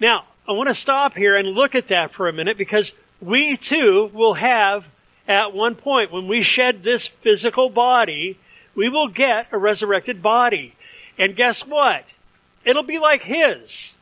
Now, 0.00 0.24
I 0.46 0.52
want 0.52 0.68
to 0.68 0.74
stop 0.74 1.14
here 1.14 1.36
and 1.36 1.48
look 1.48 1.74
at 1.74 1.88
that 1.88 2.12
for 2.12 2.28
a 2.28 2.32
minute 2.32 2.58
because 2.58 2.92
we 3.20 3.56
too 3.56 4.10
will 4.12 4.34
have 4.34 4.86
at 5.26 5.54
one 5.54 5.74
point 5.74 6.12
when 6.12 6.28
we 6.28 6.42
shed 6.42 6.82
this 6.82 7.08
physical 7.08 7.70
body, 7.70 8.38
we 8.74 8.88
will 8.88 9.08
get 9.08 9.48
a 9.52 9.58
resurrected 9.58 10.22
body. 10.22 10.74
And 11.18 11.36
guess 11.36 11.66
what? 11.66 12.04
It'll 12.64 12.82
be 12.82 12.98
like 12.98 13.22
his. 13.22 13.94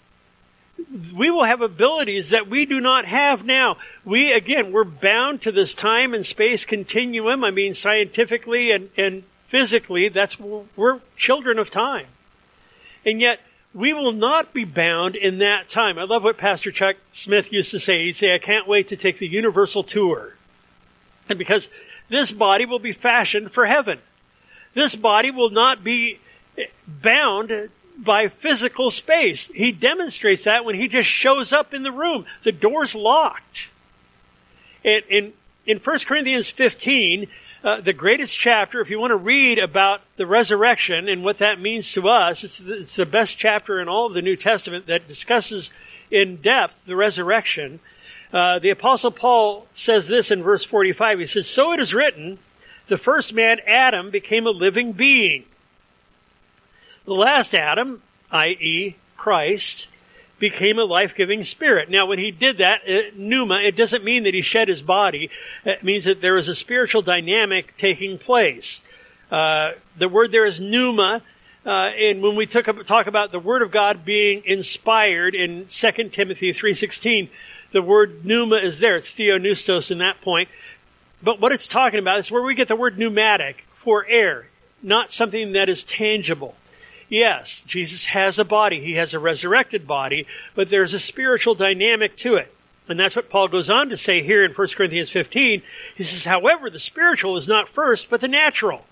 We 1.14 1.30
will 1.30 1.44
have 1.44 1.61
abilities 1.61 2.30
that 2.30 2.48
we 2.48 2.66
do 2.66 2.80
not 2.80 3.04
have 3.04 3.44
now. 3.44 3.76
We, 4.04 4.32
again, 4.32 4.72
we're 4.72 4.85
bound 4.85 5.42
to 5.42 5.52
this 5.52 5.74
time 5.74 6.12
and 6.14 6.26
space 6.26 6.64
continuum. 6.64 7.44
I 7.44 7.52
mean, 7.52 7.74
scientifically 7.74 8.72
and, 8.72 8.90
and 8.96 9.22
physically, 9.53 10.09
that's, 10.09 10.38
we're 10.41 10.99
children 11.15 11.59
of 11.59 11.71
time. 11.71 12.07
And 13.05 13.21
yet, 13.21 13.38
we 13.75 13.93
will 13.93 14.12
not 14.12 14.55
be 14.55 14.65
bound 14.65 15.15
in 15.15 15.41
that 15.41 15.69
time. 15.69 15.99
I 15.99 16.05
love 16.05 16.25
what 16.25 16.38
Pastor 16.38 16.73
Chuck 16.73 16.97
Smith 17.11 17.53
used 17.53 17.71
to 17.73 17.79
say. 17.79 18.07
He'd 18.07 18.17
say, 18.17 18.35
I 18.35 18.38
can't 18.38 18.67
wait 18.67 18.88
to 18.88 18.97
take 18.97 19.19
the 19.19 19.29
universal 19.29 19.85
tour. 19.85 20.37
And 21.29 21.38
because 21.38 21.69
this 22.09 22.33
body 22.33 22.65
will 22.65 22.79
be 22.79 22.93
fashioned 22.93 23.53
for 23.53 23.67
heaven. 23.67 23.99
This 24.73 24.97
body 24.97 25.31
will 25.31 25.51
not 25.51 25.85
be 25.85 26.19
bound 26.88 27.69
by 27.99 28.29
physical 28.29 28.91
space. 28.91 29.49
He 29.49 29.71
demonstrates 29.71 30.45
that 30.45 30.65
when 30.65 30.77
he 30.77 30.88
just 30.88 31.11
shows 31.11 31.53
up 31.53 31.75
in 31.75 31.83
the 31.83 31.93
room. 31.93 32.25
The 32.43 32.53
door's 32.53 32.95
locked. 32.95 33.69
And 34.83 35.05
in, 35.11 35.33
in 35.67 35.77
1 35.77 35.99
Corinthians 36.07 36.49
15, 36.49 37.29
uh, 37.64 37.81
the 37.81 37.92
greatest 37.92 38.37
chapter. 38.37 38.81
If 38.81 38.90
you 38.90 38.98
want 38.98 39.12
to 39.12 39.16
read 39.16 39.59
about 39.59 40.03
the 40.16 40.27
resurrection 40.27 41.09
and 41.09 41.25
what 41.25 41.38
that 41.38 41.61
means 41.61 41.92
to 41.92 42.09
us, 42.09 42.44
it's 42.44 42.59
the, 42.59 42.81
it's 42.81 42.96
the 42.96 43.07
best 43.07 43.38
chapter 43.38 43.81
in 43.81 43.88
all 43.88 44.07
of 44.07 44.14
the 44.14 44.22
New 44.22 44.37
Testament 44.37 44.87
that 44.87 45.09
discusses 45.09 45.70
in 46.11 46.37
depth 46.37 46.75
the 46.87 46.96
resurrection. 46.96 47.81
Uh, 48.33 48.59
the 48.59 48.70
apostle 48.70 49.11
Paul 49.11 49.66
says 49.75 50.09
this 50.09 50.31
in 50.31 50.42
verse 50.42 50.64
45. 50.64 51.20
He 51.20 51.27
says, 51.27 51.48
So 51.48 51.72
it 51.72 51.81
is 51.81 51.94
written, 51.94 52.38
the 52.88 52.98
first 52.98 53.33
man, 53.33 53.59
Adam, 53.66 54.11
became 54.11 54.46
a 54.46 54.51
living 54.51 54.92
being. 54.92 55.44
The 57.05 57.14
last 57.14 57.55
Adam, 57.55 58.03
i.e. 58.31 58.96
Christ, 59.16 59.88
became 60.42 60.76
a 60.76 60.85
life-giving 60.85 61.44
spirit. 61.44 61.88
Now, 61.88 62.07
when 62.07 62.18
he 62.18 62.33
did 62.33 62.59
that, 62.59 62.81
it, 62.85 63.16
pneuma, 63.16 63.61
it 63.62 63.76
doesn't 63.76 64.02
mean 64.02 64.24
that 64.24 64.35
he 64.35 64.42
shed 64.42 64.66
his 64.66 64.83
body. 64.83 65.31
It 65.64 65.85
means 65.85 66.02
that 66.02 66.20
there 66.20 66.37
is 66.37 66.48
a 66.48 66.55
spiritual 66.57 67.00
dynamic 67.00 67.76
taking 67.76 68.18
place. 68.18 68.81
Uh, 69.31 69.74
the 69.96 70.09
word 70.09 70.33
there 70.33 70.44
is 70.44 70.59
pneuma, 70.59 71.22
uh, 71.64 71.68
and 71.96 72.22
when 72.22 72.35
we 72.35 72.46
took, 72.46 72.66
talk 72.87 73.07
about 73.07 73.31
the 73.31 73.38
Word 73.38 73.62
of 73.62 73.70
God 73.70 74.05
being 74.05 74.42
inspired 74.44 75.37
in 75.37 75.66
2 75.68 76.09
Timothy 76.09 76.52
3.16, 76.52 77.28
the 77.70 77.81
word 77.81 78.24
pneuma 78.24 78.57
is 78.57 78.81
there. 78.81 78.96
It's 78.96 79.12
theopneustos 79.12 79.92
in 79.92 79.98
that 79.98 80.20
point. 80.22 80.48
But 81.22 81.40
what 81.40 81.52
it's 81.52 81.68
talking 81.68 82.00
about 82.00 82.18
is 82.18 82.33
where 82.33 82.42
we 82.42 82.57
get 82.57 82.66
the 82.66 82.74
word 82.74 82.98
pneumatic 82.98 83.64
for 83.74 84.05
air, 84.09 84.48
not 84.83 85.12
something 85.12 85.52
that 85.52 85.68
is 85.68 85.85
tangible. 85.85 86.57
Yes, 87.12 87.62
Jesus 87.66 88.07
has 88.07 88.38
a 88.38 88.44
body. 88.44 88.81
He 88.81 88.94
has 88.94 89.12
a 89.12 89.18
resurrected 89.18 89.87
body, 89.87 90.27
but 90.55 90.70
there's 90.70 90.94
a 90.94 90.98
spiritual 90.98 91.55
dynamic 91.55 92.16
to 92.16 92.37
it. 92.37 92.51
And 92.88 92.98
that's 92.98 93.14
what 93.14 93.29
Paul 93.29 93.48
goes 93.48 93.68
on 93.68 93.90
to 93.90 93.98
say 93.98 94.22
here 94.22 94.42
in 94.42 94.53
1 94.53 94.68
Corinthians 94.75 95.11
15. 95.11 95.61
He 95.94 96.03
says, 96.05 96.25
however, 96.25 96.70
the 96.70 96.79
spiritual 96.79 97.37
is 97.37 97.46
not 97.46 97.68
first, 97.68 98.09
but 98.09 98.22
the 98.22 98.29
natural, 98.29 98.87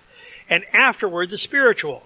and 0.51 0.67
afterward 0.75 1.31
the 1.31 1.39
spiritual. 1.39 2.03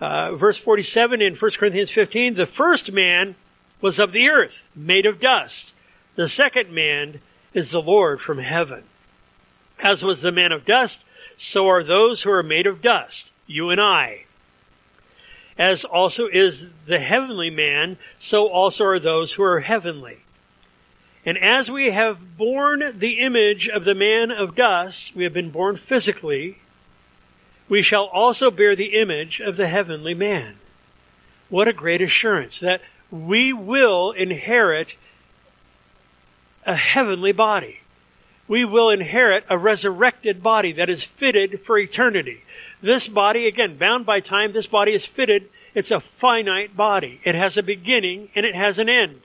Uh, 0.00 0.36
verse 0.36 0.56
47 0.56 1.20
in 1.20 1.34
1 1.34 1.50
Corinthians 1.58 1.90
15, 1.90 2.34
the 2.34 2.46
first 2.46 2.92
man 2.92 3.34
was 3.80 3.98
of 3.98 4.12
the 4.12 4.30
earth, 4.30 4.58
made 4.72 5.04
of 5.04 5.18
dust. 5.18 5.74
The 6.14 6.28
second 6.28 6.70
man 6.70 7.20
is 7.52 7.72
the 7.72 7.82
Lord 7.82 8.20
from 8.20 8.38
heaven. 8.38 8.84
As 9.80 10.04
was 10.04 10.20
the 10.20 10.30
man 10.30 10.52
of 10.52 10.64
dust, 10.64 11.04
so 11.36 11.66
are 11.66 11.82
those 11.82 12.22
who 12.22 12.30
are 12.30 12.44
made 12.44 12.68
of 12.68 12.80
dust, 12.80 13.32
you 13.48 13.70
and 13.70 13.80
I. 13.80 14.26
As 15.56 15.84
also 15.84 16.26
is 16.26 16.66
the 16.86 16.98
heavenly 16.98 17.50
man, 17.50 17.96
so 18.18 18.48
also 18.48 18.84
are 18.84 18.98
those 18.98 19.34
who 19.34 19.44
are 19.44 19.60
heavenly. 19.60 20.18
And 21.24 21.38
as 21.38 21.70
we 21.70 21.90
have 21.90 22.36
borne 22.36 22.98
the 22.98 23.20
image 23.20 23.68
of 23.68 23.84
the 23.84 23.94
man 23.94 24.30
of 24.30 24.56
dust, 24.56 25.14
we 25.14 25.24
have 25.24 25.32
been 25.32 25.50
born 25.50 25.76
physically, 25.76 26.58
we 27.68 27.82
shall 27.82 28.04
also 28.06 28.50
bear 28.50 28.76
the 28.76 28.98
image 28.98 29.40
of 29.40 29.56
the 29.56 29.68
heavenly 29.68 30.12
man. 30.12 30.56
What 31.48 31.68
a 31.68 31.72
great 31.72 32.02
assurance 32.02 32.58
that 32.60 32.82
we 33.10 33.52
will 33.52 34.10
inherit 34.10 34.96
a 36.66 36.74
heavenly 36.74 37.32
body. 37.32 37.80
We 38.46 38.64
will 38.64 38.90
inherit 38.90 39.44
a 39.48 39.56
resurrected 39.56 40.42
body 40.42 40.72
that 40.72 40.90
is 40.90 41.04
fitted 41.04 41.62
for 41.64 41.78
eternity. 41.78 42.42
This 42.84 43.08
body, 43.08 43.46
again, 43.46 43.78
bound 43.78 44.04
by 44.04 44.20
time, 44.20 44.52
this 44.52 44.66
body 44.66 44.92
is 44.92 45.06
fitted. 45.06 45.48
It's 45.74 45.90
a 45.90 46.00
finite 46.00 46.76
body. 46.76 47.18
It 47.24 47.34
has 47.34 47.56
a 47.56 47.62
beginning 47.62 48.28
and 48.34 48.44
it 48.44 48.54
has 48.54 48.78
an 48.78 48.90
end. 48.90 49.22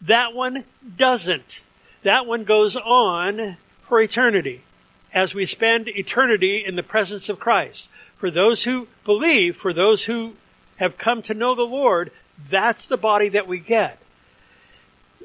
That 0.00 0.32
one 0.32 0.64
doesn't. 0.96 1.60
That 2.04 2.24
one 2.24 2.44
goes 2.44 2.76
on 2.76 3.58
for 3.86 4.00
eternity 4.00 4.62
as 5.12 5.34
we 5.34 5.44
spend 5.44 5.88
eternity 5.88 6.64
in 6.66 6.74
the 6.74 6.82
presence 6.82 7.28
of 7.28 7.38
Christ. 7.38 7.86
For 8.16 8.30
those 8.30 8.64
who 8.64 8.88
believe, 9.04 9.58
for 9.58 9.74
those 9.74 10.04
who 10.04 10.32
have 10.76 10.96
come 10.96 11.20
to 11.24 11.34
know 11.34 11.54
the 11.54 11.64
Lord, 11.64 12.10
that's 12.48 12.86
the 12.86 12.96
body 12.96 13.28
that 13.28 13.46
we 13.46 13.58
get. 13.58 13.98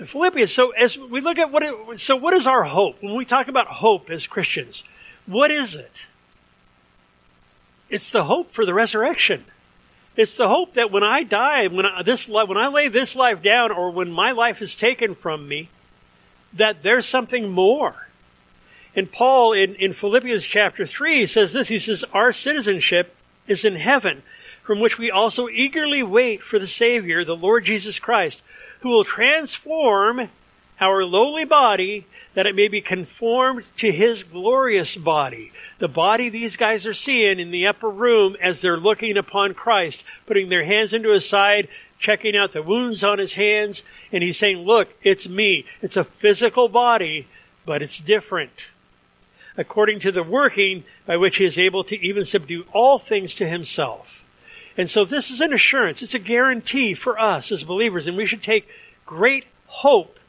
Philippians. 0.04 0.52
So 0.52 0.72
as 0.72 0.98
we 0.98 1.22
look 1.22 1.38
at 1.38 1.54
what, 1.54 1.64
it, 1.64 2.02
so 2.02 2.18
what 2.18 2.34
is 2.34 2.48
our 2.48 2.64
hope? 2.64 3.02
When 3.02 3.16
we 3.16 3.24
talk 3.24 3.48
about 3.48 3.68
hope 3.68 4.10
as 4.10 4.28
Christians, 4.28 4.84
what 5.26 5.52
is 5.52 5.74
it? 5.74 6.08
It's 7.90 8.10
the 8.10 8.24
hope 8.24 8.52
for 8.52 8.66
the 8.66 8.74
resurrection. 8.74 9.46
It's 10.16 10.38
the 10.38 10.48
hope 10.48 10.76
that 10.76 10.92
when 10.92 11.04
I 11.04 11.24
die, 11.24 11.68
when 11.68 11.86
I, 11.86 12.02
this 12.04 12.28
when 12.28 12.58
I 12.58 12.68
lay 12.68 12.88
this 12.88 13.16
life 13.16 13.42
down, 13.42 13.72
or 13.72 13.92
when 13.92 14.12
my 14.12 14.32
life 14.32 14.62
is 14.62 14.76
taken 14.76 15.14
from 15.14 15.48
me, 15.48 15.70
that 16.54 16.84
there's 16.84 17.06
something 17.06 17.50
more. 17.50 18.08
And 18.96 19.12
Paul 19.12 19.52
in, 19.52 19.76
in 19.76 19.92
Philippians 19.92 20.46
chapter 20.46 20.86
3 20.86 21.26
says 21.26 21.52
this, 21.52 21.68
he 21.68 21.80
says, 21.80 22.06
our 22.14 22.32
citizenship 22.32 23.14
is 23.46 23.66
in 23.66 23.76
heaven, 23.76 24.24
from 24.64 24.80
which 24.80 24.98
we 24.98 25.12
also 25.12 25.50
eagerly 25.50 26.02
wait 26.02 26.42
for 26.42 26.60
the 26.60 26.68
Savior, 26.68 27.26
the 27.26 27.36
Lord 27.36 27.66
Jesus 27.66 28.00
Christ, 28.00 28.42
who 28.80 28.90
will 28.90 29.04
transform 29.04 30.30
our 30.80 31.04
lowly 31.04 31.44
body 31.44 32.06
that 32.36 32.46
it 32.46 32.56
may 32.56 32.68
be 32.68 32.82
conformed 32.82 33.64
to 33.78 33.92
his 33.92 34.24
glorious 34.24 34.96
body. 34.96 35.52
The 35.80 35.88
body 35.88 36.30
these 36.30 36.58
guys 36.58 36.86
are 36.86 36.94
seeing 36.94 37.40
in 37.40 37.52
the 37.52 37.68
upper 37.68 37.90
room 37.90 38.36
as 38.42 38.62
they're 38.62 38.78
looking 38.78 39.18
upon 39.18 39.54
Christ, 39.54 40.04
putting 40.28 40.50
their 40.50 40.64
hands 40.64 40.94
into 40.94 41.12
his 41.12 41.28
side, 41.28 41.70
checking 41.98 42.36
out 42.36 42.52
the 42.52 42.62
wounds 42.62 43.04
on 43.04 43.20
his 43.20 43.34
hands, 43.34 43.84
and 44.12 44.22
he's 44.22 44.38
saying, 44.38 44.60
look, 44.60 44.90
it's 45.02 45.28
me. 45.28 45.66
It's 45.82 45.98
a 45.98 46.04
physical 46.04 46.68
body, 46.68 47.28
but 47.66 47.82
it's 47.82 48.00
different. 48.00 48.68
According 49.58 50.02
to 50.02 50.12
the 50.12 50.24
working 50.24 50.84
by 51.06 51.16
which 51.16 51.38
he 51.38 51.46
is 51.46 51.58
able 51.58 51.86
to 51.86 52.00
even 52.00 52.26
subdue 52.26 52.66
all 52.74 53.00
things 53.00 53.34
to 53.36 53.48
himself. 53.48 54.24
And 54.78 54.90
so 54.90 55.06
this 55.06 55.32
is 55.32 55.40
an 55.40 55.54
assurance. 55.54 56.04
It's 56.04 56.16
a 56.16 56.20
guarantee 56.20 56.94
for 56.94 57.18
us 57.18 57.50
as 57.50 57.64
believers, 57.64 58.08
and 58.08 58.18
we 58.18 58.26
should 58.26 58.44
take 58.44 58.68
great 59.06 59.46
hope 59.68 60.20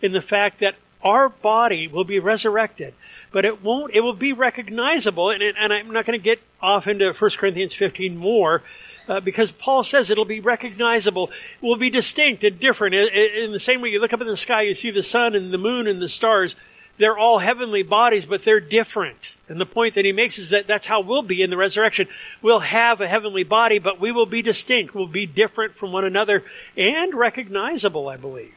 in 0.00 0.10
the 0.10 0.20
fact 0.20 0.58
that 0.58 0.74
our 1.02 1.28
body 1.28 1.88
will 1.88 2.04
be 2.04 2.18
resurrected. 2.18 2.94
But 3.32 3.44
it 3.44 3.62
won't, 3.62 3.94
it 3.94 4.00
will 4.00 4.12
be 4.12 4.32
recognizable, 4.32 5.30
and, 5.30 5.42
and 5.42 5.72
I'm 5.72 5.90
not 5.90 6.06
going 6.06 6.18
to 6.18 6.22
get 6.22 6.40
off 6.60 6.86
into 6.86 7.12
1 7.12 7.30
Corinthians 7.38 7.74
15 7.74 8.16
more, 8.16 8.62
uh, 9.08 9.20
because 9.20 9.50
Paul 9.50 9.82
says 9.82 10.10
it'll 10.10 10.24
be 10.24 10.40
recognizable, 10.40 11.30
it 11.30 11.64
will 11.64 11.76
be 11.76 11.90
distinct 11.90 12.44
and 12.44 12.60
different. 12.60 12.94
In, 12.94 13.08
in 13.08 13.52
the 13.52 13.58
same 13.58 13.80
way 13.80 13.88
you 13.88 14.00
look 14.00 14.12
up 14.12 14.20
in 14.20 14.26
the 14.26 14.36
sky, 14.36 14.62
you 14.62 14.74
see 14.74 14.90
the 14.90 15.02
sun 15.02 15.34
and 15.34 15.52
the 15.52 15.58
moon 15.58 15.86
and 15.86 16.00
the 16.00 16.08
stars, 16.08 16.54
they're 16.98 17.18
all 17.18 17.38
heavenly 17.38 17.82
bodies, 17.82 18.26
but 18.26 18.44
they're 18.44 18.60
different. 18.60 19.34
And 19.48 19.60
the 19.60 19.66
point 19.66 19.94
that 19.94 20.04
he 20.04 20.12
makes 20.12 20.38
is 20.38 20.50
that 20.50 20.66
that's 20.66 20.86
how 20.86 21.00
we'll 21.00 21.22
be 21.22 21.42
in 21.42 21.50
the 21.50 21.56
resurrection. 21.56 22.06
We'll 22.42 22.60
have 22.60 23.00
a 23.00 23.08
heavenly 23.08 23.44
body, 23.44 23.78
but 23.78 23.98
we 23.98 24.12
will 24.12 24.26
be 24.26 24.42
distinct. 24.42 24.94
We'll 24.94 25.06
be 25.06 25.26
different 25.26 25.74
from 25.74 25.90
one 25.90 26.04
another 26.04 26.44
and 26.76 27.14
recognizable, 27.14 28.08
I 28.08 28.18
believe. 28.18 28.54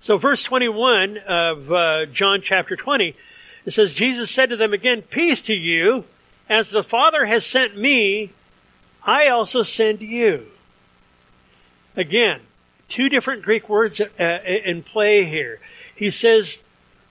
So 0.00 0.18
verse 0.18 0.42
21 0.42 1.18
of 1.18 1.72
uh, 1.72 2.06
John 2.06 2.40
chapter 2.42 2.76
20, 2.76 3.16
it 3.64 3.70
says, 3.72 3.92
Jesus 3.92 4.30
said 4.30 4.50
to 4.50 4.56
them 4.56 4.72
again, 4.72 5.02
Peace 5.02 5.40
to 5.42 5.54
you. 5.54 6.04
As 6.48 6.70
the 6.70 6.84
Father 6.84 7.24
has 7.24 7.44
sent 7.44 7.76
me, 7.76 8.32
I 9.02 9.28
also 9.28 9.62
send 9.62 10.00
you. 10.00 10.46
Again, 11.96 12.40
two 12.88 13.08
different 13.08 13.42
Greek 13.42 13.68
words 13.68 14.00
uh, 14.00 14.24
in 14.44 14.82
play 14.82 15.24
here. 15.24 15.60
He 15.96 16.10
says, 16.10 16.60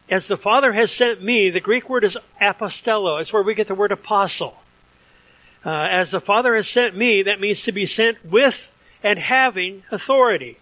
as 0.09 0.27
the 0.27 0.37
Father 0.37 0.71
has 0.71 0.91
sent 0.91 1.21
me, 1.23 1.49
the 1.49 1.59
Greek 1.59 1.89
word 1.89 2.03
is 2.03 2.17
apostello. 2.39 3.19
It's 3.19 3.33
where 3.33 3.41
we 3.41 3.55
get 3.55 3.67
the 3.67 3.75
word 3.75 3.91
apostle. 3.91 4.55
Uh, 5.65 5.87
as 5.89 6.11
the 6.11 6.21
Father 6.21 6.55
has 6.55 6.69
sent 6.69 6.95
me, 6.95 7.23
that 7.23 7.39
means 7.39 7.63
to 7.63 7.71
be 7.71 7.87
sent 7.87 8.23
with 8.23 8.69
and 9.01 9.17
having 9.17 9.83
authority. 9.91 10.57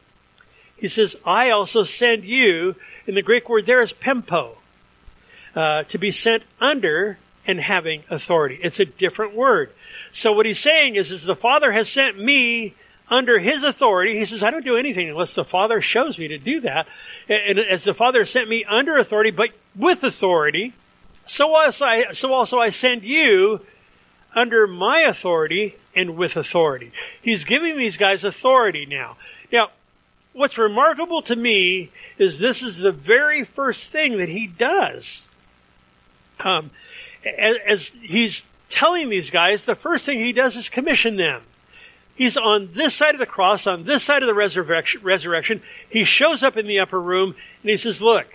He 0.77 0.88
says, 0.88 1.15
I 1.25 1.51
also 1.51 1.83
send 1.83 2.23
you, 2.25 2.75
and 3.07 3.15
the 3.15 3.21
Greek 3.21 3.47
word 3.47 3.65
there 3.65 3.81
is 3.81 3.93
pempo, 3.93 4.57
uh, 5.55 5.83
to 5.83 5.97
be 5.97 6.12
sent 6.12 6.43
under 6.59 7.17
and 7.45 7.59
having 7.59 8.03
authority. 8.09 8.59
It's 8.62 8.79
a 8.79 8.86
different 8.86 9.36
word. 9.36 9.71
So 10.12 10.31
what 10.33 10.45
he's 10.45 10.59
saying 10.59 10.95
is, 10.95 11.12
is 11.12 11.23
the 11.23 11.36
Father 11.36 11.71
has 11.71 11.89
sent 11.89 12.17
me 12.17 12.73
under 13.09 13.38
his 13.39 13.63
authority. 13.63 14.17
He 14.17 14.25
says, 14.25 14.43
I 14.43 14.51
don't 14.51 14.65
do 14.65 14.77
anything 14.77 15.09
unless 15.09 15.36
the 15.36 15.43
Father 15.43 15.81
shows 15.81 16.17
me 16.17 16.29
to 16.29 16.38
do 16.38 16.62
that. 16.62 16.88
And 17.27 17.59
as 17.59 17.83
the 17.83 17.93
Father 17.93 18.25
sent 18.25 18.49
me 18.49 18.63
under 18.65 18.97
authority, 18.97 19.31
but 19.31 19.49
with 19.75 20.03
authority, 20.03 20.73
so 21.25 21.55
also 21.55 21.86
I, 21.86 22.12
so 22.13 22.33
also 22.33 22.59
I 22.59 22.69
send 22.69 23.03
you 23.03 23.62
under 24.36 24.67
my 24.67 25.01
authority 25.01 25.75
and 25.95 26.15
with 26.15 26.38
authority. 26.38 26.91
He's 27.21 27.43
giving 27.43 27.77
these 27.77 27.97
guys 27.97 28.23
authority. 28.23 28.86
Now, 28.86 29.17
what's 30.33 30.57
remarkable 30.57 31.21
to 31.23 31.35
me 31.35 31.91
is 32.17 32.39
this 32.39 32.61
is 32.61 32.77
the 32.77 32.91
very 32.91 33.43
first 33.43 33.91
thing 33.91 34.17
that 34.17 34.29
he 34.29 34.47
does. 34.47 35.27
Um, 36.39 36.71
as, 37.25 37.57
as 37.65 37.87
he's 38.01 38.43
telling 38.69 39.09
these 39.09 39.29
guys, 39.29 39.65
the 39.65 39.75
first 39.75 40.05
thing 40.05 40.19
he 40.19 40.33
does 40.33 40.55
is 40.55 40.69
commission 40.69 41.15
them. 41.15 41.43
He's 42.15 42.37
on 42.37 42.69
this 42.73 42.93
side 42.93 43.15
of 43.15 43.19
the 43.19 43.25
cross, 43.25 43.65
on 43.65 43.85
this 43.85 44.03
side 44.03 44.21
of 44.21 44.27
the 44.27 44.33
resurrection, 44.33 45.01
resurrection. 45.03 45.61
He 45.89 46.03
shows 46.03 46.43
up 46.43 46.57
in 46.57 46.67
the 46.67 46.79
upper 46.79 46.99
room 47.01 47.35
and 47.61 47.69
he 47.69 47.77
says, 47.77 48.01
look, 48.01 48.27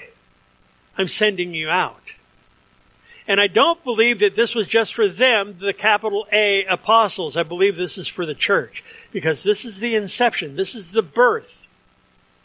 I'm 0.96 1.08
sending 1.08 1.54
you 1.54 1.68
out. 1.68 2.14
And 3.28 3.40
I 3.40 3.46
don't 3.46 3.84
believe 3.84 4.20
that 4.20 4.34
this 4.34 4.54
was 4.54 4.66
just 4.66 4.94
for 4.94 5.06
them, 5.06 5.58
the 5.60 5.74
capital 5.74 6.26
A 6.32 6.64
apostles. 6.64 7.36
I 7.36 7.42
believe 7.42 7.76
this 7.76 7.98
is 7.98 8.08
for 8.08 8.24
the 8.24 8.34
church. 8.34 8.82
Because 9.12 9.42
this 9.42 9.64
is 9.66 9.80
the 9.80 9.94
inception. 9.94 10.56
This 10.56 10.74
is 10.74 10.92
the 10.92 11.02
birth 11.02 11.57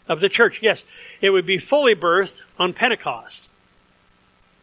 of 0.07 0.19
the 0.19 0.29
church. 0.29 0.59
Yes, 0.61 0.83
it 1.21 1.29
would 1.29 1.45
be 1.45 1.57
fully 1.57 1.95
birthed 1.95 2.41
on 2.59 2.73
Pentecost. 2.73 3.49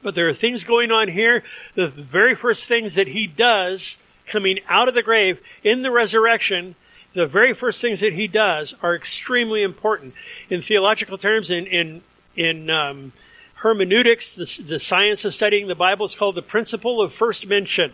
But 0.02 0.14
there 0.14 0.28
are 0.28 0.34
things 0.34 0.64
going 0.64 0.90
on 0.90 1.08
here. 1.08 1.42
The 1.74 1.88
very 1.88 2.34
first 2.34 2.64
things 2.64 2.94
that 2.94 3.08
he 3.08 3.26
does 3.26 3.98
coming 4.26 4.60
out 4.68 4.88
of 4.88 4.94
the 4.94 5.02
grave 5.02 5.40
in 5.62 5.82
the 5.82 5.90
resurrection, 5.90 6.74
the 7.14 7.26
very 7.26 7.52
first 7.52 7.80
things 7.80 8.00
that 8.00 8.12
he 8.12 8.28
does 8.28 8.74
are 8.82 8.94
extremely 8.94 9.62
important. 9.62 10.14
In 10.48 10.62
theological 10.62 11.18
terms, 11.18 11.50
in, 11.50 11.66
in, 11.66 12.02
in 12.36 12.70
um, 12.70 13.12
hermeneutics, 13.56 14.34
the, 14.34 14.62
the 14.62 14.80
science 14.80 15.24
of 15.24 15.34
studying 15.34 15.66
the 15.68 15.74
Bible, 15.74 16.06
is 16.06 16.14
called 16.14 16.34
the 16.34 16.42
principle 16.42 17.02
of 17.02 17.12
first 17.12 17.46
mention. 17.46 17.92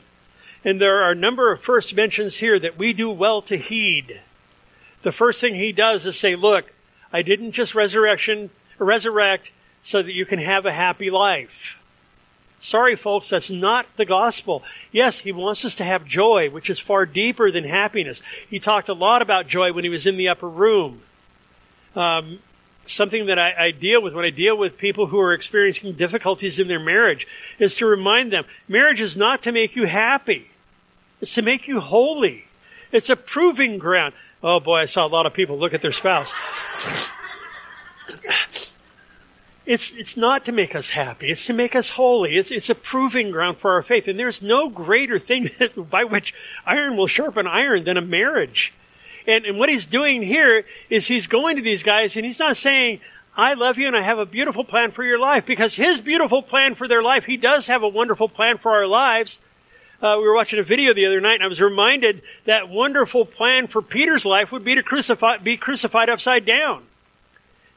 And 0.64 0.80
there 0.80 1.02
are 1.02 1.12
a 1.12 1.16
number 1.16 1.52
of 1.52 1.60
first 1.60 1.94
mentions 1.94 2.36
here 2.36 2.58
that 2.58 2.78
we 2.78 2.92
do 2.92 3.10
well 3.10 3.42
to 3.42 3.56
heed. 3.56 4.20
The 5.02 5.12
first 5.12 5.40
thing 5.40 5.54
he 5.54 5.72
does 5.72 6.06
is 6.06 6.18
say, 6.18 6.36
look, 6.36 6.72
I 7.12 7.22
didn't 7.22 7.52
just 7.52 7.74
resurrection, 7.74 8.50
resurrect 8.78 9.52
so 9.82 10.02
that 10.02 10.12
you 10.12 10.26
can 10.26 10.38
have 10.38 10.66
a 10.66 10.72
happy 10.72 11.10
life. 11.10 11.78
Sorry, 12.58 12.96
folks, 12.96 13.28
that's 13.28 13.50
not 13.50 13.86
the 13.96 14.06
gospel. 14.06 14.62
Yes, 14.90 15.20
he 15.20 15.30
wants 15.30 15.64
us 15.64 15.74
to 15.76 15.84
have 15.84 16.06
joy, 16.06 16.48
which 16.50 16.70
is 16.70 16.80
far 16.80 17.04
deeper 17.04 17.52
than 17.52 17.64
happiness. 17.64 18.22
He 18.48 18.58
talked 18.58 18.88
a 18.88 18.94
lot 18.94 19.22
about 19.22 19.46
joy 19.46 19.72
when 19.72 19.84
he 19.84 19.90
was 19.90 20.06
in 20.06 20.16
the 20.16 20.28
upper 20.28 20.48
room. 20.48 21.02
Um, 21.94 22.40
something 22.86 23.26
that 23.26 23.38
I, 23.38 23.66
I, 23.66 23.70
deal 23.72 24.02
with 24.02 24.14
when 24.14 24.24
I 24.24 24.30
deal 24.30 24.56
with 24.56 24.78
people 24.78 25.06
who 25.06 25.18
are 25.18 25.32
experiencing 25.32 25.94
difficulties 25.94 26.58
in 26.58 26.68
their 26.68 26.80
marriage 26.80 27.26
is 27.58 27.74
to 27.74 27.86
remind 27.86 28.32
them 28.32 28.44
marriage 28.68 29.00
is 29.00 29.16
not 29.16 29.42
to 29.42 29.52
make 29.52 29.76
you 29.76 29.86
happy. 29.86 30.50
It's 31.20 31.34
to 31.34 31.42
make 31.42 31.66
you 31.66 31.80
holy. 31.80 32.44
It's 32.92 33.10
a 33.10 33.16
proving 33.16 33.78
ground. 33.78 34.14
Oh 34.42 34.60
boy, 34.60 34.76
I 34.76 34.84
saw 34.84 35.06
a 35.06 35.08
lot 35.08 35.26
of 35.26 35.34
people 35.34 35.58
look 35.58 35.74
at 35.74 35.80
their 35.80 35.92
spouse. 35.92 36.32
It's, 39.66 39.90
it's 39.92 40.16
not 40.16 40.44
to 40.44 40.52
make 40.52 40.76
us 40.76 40.90
happy. 40.90 41.30
It's 41.30 41.46
to 41.46 41.52
make 41.52 41.74
us 41.74 41.90
holy. 41.90 42.36
It's, 42.36 42.52
it's 42.52 42.70
a 42.70 42.74
proving 42.74 43.32
ground 43.32 43.58
for 43.58 43.72
our 43.72 43.82
faith. 43.82 44.06
And 44.06 44.16
there's 44.16 44.40
no 44.40 44.68
greater 44.68 45.18
thing 45.18 45.50
that, 45.58 45.90
by 45.90 46.04
which 46.04 46.34
iron 46.64 46.96
will 46.96 47.08
sharpen 47.08 47.48
iron 47.48 47.84
than 47.84 47.96
a 47.96 48.02
marriage. 48.02 48.72
And, 49.26 49.44
and 49.44 49.58
what 49.58 49.68
he's 49.68 49.86
doing 49.86 50.22
here 50.22 50.64
is 50.88 51.08
he's 51.08 51.26
going 51.26 51.56
to 51.56 51.62
these 51.62 51.82
guys 51.82 52.14
and 52.14 52.24
he's 52.24 52.38
not 52.38 52.56
saying, 52.56 53.00
I 53.36 53.54
love 53.54 53.76
you 53.76 53.88
and 53.88 53.96
I 53.96 54.02
have 54.02 54.20
a 54.20 54.24
beautiful 54.24 54.64
plan 54.64 54.92
for 54.92 55.02
your 55.02 55.18
life 55.18 55.44
because 55.46 55.74
his 55.74 56.00
beautiful 56.00 56.42
plan 56.42 56.76
for 56.76 56.86
their 56.86 57.02
life, 57.02 57.24
he 57.24 57.36
does 57.36 57.66
have 57.66 57.82
a 57.82 57.88
wonderful 57.88 58.28
plan 58.28 58.58
for 58.58 58.70
our 58.70 58.86
lives. 58.86 59.40
Uh, 60.00 60.16
we 60.18 60.24
were 60.24 60.34
watching 60.34 60.58
a 60.58 60.62
video 60.62 60.92
the 60.92 61.06
other 61.06 61.20
night 61.20 61.36
and 61.36 61.44
I 61.44 61.48
was 61.48 61.60
reminded 61.60 62.22
that 62.44 62.68
wonderful 62.68 63.24
plan 63.24 63.66
for 63.66 63.80
Peter's 63.80 64.26
life 64.26 64.52
would 64.52 64.64
be 64.64 64.74
to 64.74 64.82
crucify, 64.82 65.38
be 65.38 65.56
crucified 65.56 66.10
upside 66.10 66.44
down. 66.44 66.84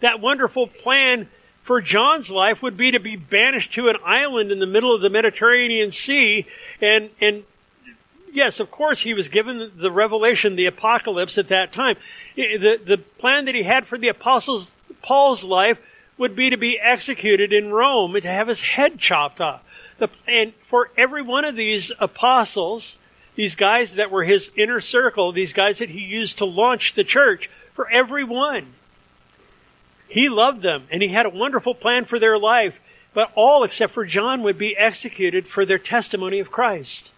That 0.01 0.19
wonderful 0.19 0.67
plan 0.67 1.29
for 1.63 1.81
John's 1.81 2.29
life 2.29 2.61
would 2.61 2.75
be 2.75 2.91
to 2.91 2.99
be 2.99 3.15
banished 3.15 3.73
to 3.73 3.87
an 3.87 3.95
island 4.03 4.51
in 4.51 4.59
the 4.59 4.67
middle 4.67 4.93
of 4.93 5.01
the 5.01 5.09
Mediterranean 5.09 5.91
Sea 5.91 6.45
and, 6.81 7.09
and 7.21 7.45
yes, 8.33 8.59
of 8.59 8.69
course 8.69 9.01
he 9.01 9.13
was 9.13 9.29
given 9.29 9.71
the 9.77 9.91
revelation, 9.91 10.55
the 10.55 10.65
apocalypse 10.65 11.37
at 11.37 11.47
that 11.47 11.71
time. 11.71 11.95
The, 12.35 12.79
the 12.83 12.97
plan 12.97 13.45
that 13.45 13.55
he 13.55 13.63
had 13.63 13.87
for 13.87 13.97
the 13.97 14.09
apostles, 14.09 14.71
Paul's 15.01 15.45
life 15.45 15.77
would 16.17 16.35
be 16.35 16.49
to 16.49 16.57
be 16.57 16.77
executed 16.77 17.53
in 17.53 17.71
Rome 17.71 18.15
and 18.15 18.23
to 18.23 18.29
have 18.29 18.49
his 18.49 18.61
head 18.61 18.99
chopped 18.99 19.39
off. 19.39 19.61
The, 19.99 20.09
and 20.27 20.53
for 20.65 20.89
every 20.97 21.21
one 21.21 21.45
of 21.45 21.55
these 21.55 21.91
apostles, 21.99 22.97
these 23.35 23.55
guys 23.55 23.95
that 23.95 24.11
were 24.11 24.23
his 24.23 24.49
inner 24.55 24.79
circle, 24.79 25.31
these 25.31 25.53
guys 25.53 25.79
that 25.79 25.89
he 25.89 25.99
used 25.99 26.37
to 26.39 26.45
launch 26.45 26.93
the 26.93 27.03
church, 27.03 27.49
for 27.73 27.89
every 27.89 28.23
one, 28.23 28.73
he 30.07 30.27
loved 30.27 30.61
them 30.61 30.87
and 30.89 31.01
he 31.01 31.09
had 31.09 31.25
a 31.25 31.29
wonderful 31.29 31.75
plan 31.75 32.05
for 32.05 32.19
their 32.19 32.37
life, 32.37 32.81
but 33.13 33.31
all 33.35 33.63
except 33.63 33.93
for 33.93 34.05
John 34.05 34.43
would 34.43 34.57
be 34.57 34.75
executed 34.75 35.47
for 35.47 35.65
their 35.65 35.77
testimony 35.77 36.39
of 36.39 36.51
Christ. 36.51 37.11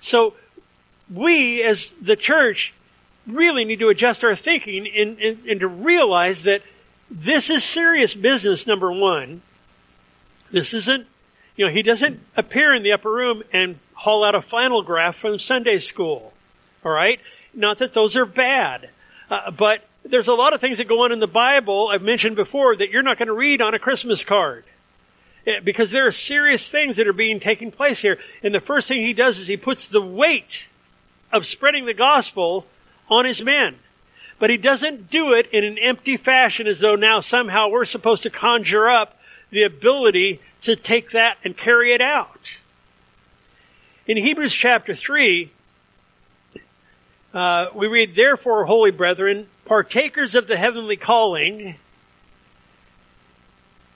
So 0.00 0.34
we 1.12 1.62
as 1.62 1.92
the 2.00 2.16
church 2.16 2.74
really 3.26 3.64
need 3.64 3.78
to 3.78 3.88
adjust 3.88 4.24
our 4.24 4.34
thinking 4.34 4.88
and, 4.88 5.18
and, 5.18 5.42
and 5.46 5.60
to 5.60 5.68
realize 5.68 6.42
that 6.42 6.62
this 7.10 7.50
is 7.50 7.62
serious 7.62 8.14
business, 8.14 8.66
number 8.66 8.90
one. 8.90 9.42
This 10.50 10.74
isn't, 10.74 11.06
you 11.62 11.68
know, 11.68 11.74
he 11.74 11.84
doesn't 11.84 12.18
appear 12.36 12.74
in 12.74 12.82
the 12.82 12.90
upper 12.90 13.08
room 13.08 13.44
and 13.52 13.78
haul 13.94 14.24
out 14.24 14.34
a 14.34 14.40
flannelgraph 14.40 15.14
from 15.14 15.38
Sunday 15.38 15.78
school. 15.78 16.32
All 16.84 16.90
right? 16.90 17.20
Not 17.54 17.78
that 17.78 17.92
those 17.92 18.16
are 18.16 18.26
bad. 18.26 18.90
Uh, 19.30 19.52
but 19.52 19.86
there's 20.04 20.26
a 20.26 20.34
lot 20.34 20.54
of 20.54 20.60
things 20.60 20.78
that 20.78 20.88
go 20.88 21.04
on 21.04 21.12
in 21.12 21.20
the 21.20 21.28
Bible, 21.28 21.86
I've 21.86 22.02
mentioned 22.02 22.34
before, 22.34 22.74
that 22.74 22.90
you're 22.90 23.04
not 23.04 23.16
going 23.16 23.28
to 23.28 23.32
read 23.32 23.62
on 23.62 23.74
a 23.74 23.78
Christmas 23.78 24.24
card. 24.24 24.64
Because 25.62 25.92
there 25.92 26.04
are 26.04 26.10
serious 26.10 26.68
things 26.68 26.96
that 26.96 27.06
are 27.06 27.12
being 27.12 27.38
taking 27.38 27.70
place 27.70 28.00
here. 28.00 28.18
And 28.42 28.52
the 28.52 28.58
first 28.58 28.88
thing 28.88 29.00
he 29.00 29.12
does 29.12 29.38
is 29.38 29.46
he 29.46 29.56
puts 29.56 29.86
the 29.86 30.02
weight 30.02 30.68
of 31.30 31.46
spreading 31.46 31.84
the 31.84 31.94
gospel 31.94 32.66
on 33.08 33.24
his 33.24 33.40
men. 33.40 33.76
But 34.40 34.50
he 34.50 34.56
doesn't 34.56 35.10
do 35.10 35.32
it 35.32 35.46
in 35.52 35.62
an 35.62 35.78
empty 35.78 36.16
fashion 36.16 36.66
as 36.66 36.80
though 36.80 36.96
now 36.96 37.20
somehow 37.20 37.68
we're 37.68 37.84
supposed 37.84 38.24
to 38.24 38.30
conjure 38.30 38.88
up 38.88 39.16
the 39.50 39.62
ability 39.62 40.40
to 40.62 40.76
take 40.76 41.10
that 41.10 41.38
and 41.44 41.56
carry 41.56 41.92
it 41.92 42.00
out. 42.00 42.60
In 44.06 44.16
Hebrews 44.16 44.52
chapter 44.52 44.94
3, 44.94 45.50
uh, 47.34 47.66
we 47.74 47.86
read, 47.86 48.14
Therefore, 48.14 48.64
holy 48.64 48.90
brethren, 48.90 49.48
partakers 49.64 50.34
of 50.34 50.46
the 50.46 50.56
heavenly 50.56 50.96
calling, 50.96 51.76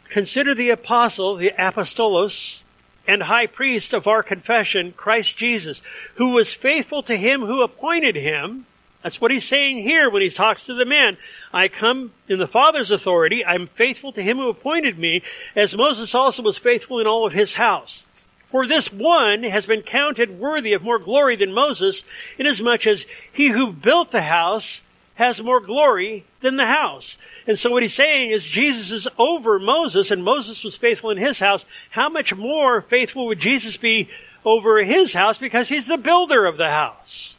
consider 0.08 0.54
the 0.54 0.70
apostle, 0.70 1.36
the 1.36 1.52
apostolos, 1.58 2.62
and 3.06 3.22
high 3.22 3.46
priest 3.46 3.92
of 3.92 4.06
our 4.06 4.22
confession, 4.22 4.92
Christ 4.92 5.36
Jesus, 5.36 5.82
who 6.16 6.30
was 6.30 6.52
faithful 6.52 7.02
to 7.04 7.16
him 7.16 7.42
who 7.42 7.62
appointed 7.62 8.16
him. 8.16 8.65
That's 9.06 9.20
what 9.20 9.30
he's 9.30 9.46
saying 9.46 9.84
here 9.84 10.10
when 10.10 10.20
he 10.20 10.30
talks 10.30 10.64
to 10.64 10.74
the 10.74 10.84
man. 10.84 11.16
I 11.52 11.68
come 11.68 12.12
in 12.26 12.40
the 12.40 12.48
Father's 12.48 12.90
authority. 12.90 13.46
I'm 13.46 13.68
faithful 13.68 14.10
to 14.10 14.20
him 14.20 14.38
who 14.38 14.48
appointed 14.48 14.98
me, 14.98 15.22
as 15.54 15.76
Moses 15.76 16.12
also 16.12 16.42
was 16.42 16.58
faithful 16.58 16.98
in 16.98 17.06
all 17.06 17.24
of 17.24 17.32
his 17.32 17.54
house. 17.54 18.04
For 18.50 18.66
this 18.66 18.92
one 18.92 19.44
has 19.44 19.64
been 19.64 19.82
counted 19.82 20.40
worthy 20.40 20.72
of 20.72 20.82
more 20.82 20.98
glory 20.98 21.36
than 21.36 21.54
Moses, 21.54 22.02
inasmuch 22.36 22.88
as 22.88 23.06
he 23.32 23.46
who 23.46 23.72
built 23.72 24.10
the 24.10 24.22
house 24.22 24.82
has 25.14 25.40
more 25.40 25.60
glory 25.60 26.24
than 26.40 26.56
the 26.56 26.66
house. 26.66 27.16
And 27.46 27.56
so 27.56 27.70
what 27.70 27.84
he's 27.84 27.94
saying 27.94 28.32
is 28.32 28.44
Jesus 28.44 28.90
is 28.90 29.08
over 29.18 29.60
Moses 29.60 30.10
and 30.10 30.24
Moses 30.24 30.64
was 30.64 30.76
faithful 30.76 31.12
in 31.12 31.16
his 31.16 31.38
house. 31.38 31.64
How 31.90 32.08
much 32.08 32.34
more 32.34 32.80
faithful 32.80 33.28
would 33.28 33.38
Jesus 33.38 33.76
be 33.76 34.08
over 34.44 34.82
his 34.82 35.12
house 35.12 35.38
because 35.38 35.68
he's 35.68 35.86
the 35.86 35.96
builder 35.96 36.44
of 36.44 36.56
the 36.56 36.70
house? 36.70 37.36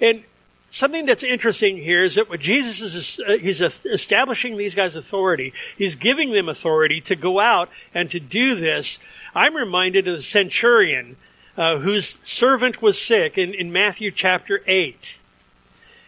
And 0.00 0.24
something 0.76 1.06
that's 1.06 1.24
interesting 1.24 1.78
here 1.78 2.04
is 2.04 2.16
that 2.16 2.28
what 2.28 2.38
Jesus 2.38 2.82
is, 2.82 3.20
uh, 3.26 3.38
he's 3.38 3.62
establishing 3.62 4.58
these 4.58 4.74
guys 4.74 4.94
authority. 4.94 5.54
He's 5.78 5.94
giving 5.94 6.32
them 6.32 6.50
authority 6.50 7.00
to 7.02 7.16
go 7.16 7.40
out 7.40 7.70
and 7.94 8.10
to 8.10 8.20
do 8.20 8.54
this. 8.54 8.98
I'm 9.34 9.56
reminded 9.56 10.06
of 10.06 10.16
the 10.16 10.22
centurion 10.22 11.16
uh, 11.56 11.78
whose 11.78 12.18
servant 12.22 12.82
was 12.82 13.00
sick 13.00 13.38
in, 13.38 13.54
in 13.54 13.72
Matthew 13.72 14.10
chapter 14.10 14.60
8. 14.66 15.18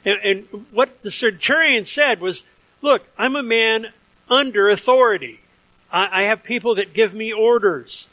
And, 0.05 0.19
and 0.23 0.67
what 0.71 1.03
the 1.03 1.11
centurion 1.11 1.87
said 1.87 2.21
was, 2.21 2.43
look, 2.83 3.07
I'm 3.17 3.37
a 3.37 3.43
man 3.43 3.87
under 4.29 4.69
authority. 4.69 5.41
I 5.91 6.25
have 6.25 6.43
people 6.43 6.75
that 6.75 6.93
give 6.93 7.15
me 7.15 7.33
orders. 7.33 8.07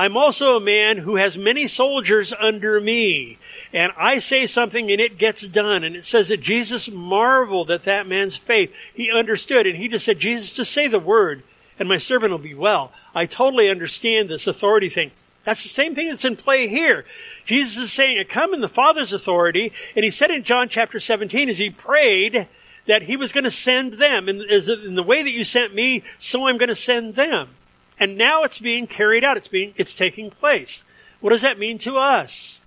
I'm 0.00 0.16
also 0.16 0.56
a 0.56 0.60
man 0.60 0.96
who 0.96 1.16
has 1.16 1.36
many 1.36 1.66
soldiers 1.66 2.32
under 2.32 2.80
me. 2.80 3.36
And 3.74 3.92
I 3.98 4.18
say 4.18 4.46
something 4.46 4.90
and 4.90 4.98
it 4.98 5.18
gets 5.18 5.46
done. 5.46 5.84
And 5.84 5.94
it 5.94 6.06
says 6.06 6.28
that 6.28 6.40
Jesus 6.40 6.88
marveled 6.88 7.70
at 7.70 7.82
that 7.82 8.06
man's 8.06 8.34
faith. 8.34 8.72
He 8.94 9.12
understood 9.12 9.66
and 9.66 9.76
he 9.76 9.88
just 9.88 10.06
said, 10.06 10.18
Jesus, 10.18 10.52
just 10.52 10.72
say 10.72 10.88
the 10.88 10.98
word 10.98 11.42
and 11.78 11.86
my 11.86 11.98
servant 11.98 12.30
will 12.30 12.38
be 12.38 12.54
well. 12.54 12.92
I 13.14 13.26
totally 13.26 13.68
understand 13.68 14.30
this 14.30 14.46
authority 14.46 14.88
thing. 14.88 15.10
That's 15.44 15.62
the 15.62 15.68
same 15.68 15.94
thing 15.94 16.08
that's 16.08 16.24
in 16.24 16.36
play 16.36 16.66
here. 16.66 17.04
Jesus 17.44 17.76
is 17.76 17.92
saying, 17.92 18.24
come 18.30 18.54
in 18.54 18.62
the 18.62 18.70
Father's 18.70 19.12
authority, 19.12 19.70
and 19.94 20.02
he 20.02 20.10
said 20.10 20.30
in 20.30 20.44
John 20.44 20.70
chapter 20.70 20.98
17 20.98 21.50
as 21.50 21.58
he 21.58 21.68
prayed 21.68 22.48
that 22.86 23.02
he 23.02 23.18
was 23.18 23.32
going 23.32 23.44
to 23.44 23.50
send 23.50 23.92
them. 23.94 24.30
And 24.30 24.40
in 24.40 24.94
the 24.94 25.02
way 25.02 25.22
that 25.22 25.32
you 25.32 25.44
sent 25.44 25.74
me, 25.74 26.04
so 26.18 26.48
I'm 26.48 26.56
going 26.56 26.70
to 26.70 26.74
send 26.74 27.16
them. 27.16 27.50
And 28.00 28.16
now 28.16 28.42
it's 28.44 28.58
being 28.58 28.86
carried 28.86 29.22
out. 29.22 29.36
It's 29.36 29.46
being, 29.46 29.74
it's 29.76 29.94
taking 29.94 30.30
place. 30.30 30.82
What 31.20 31.30
does 31.30 31.42
that 31.42 31.58
mean 31.58 31.76
to 31.80 31.98
us? 31.98 32.58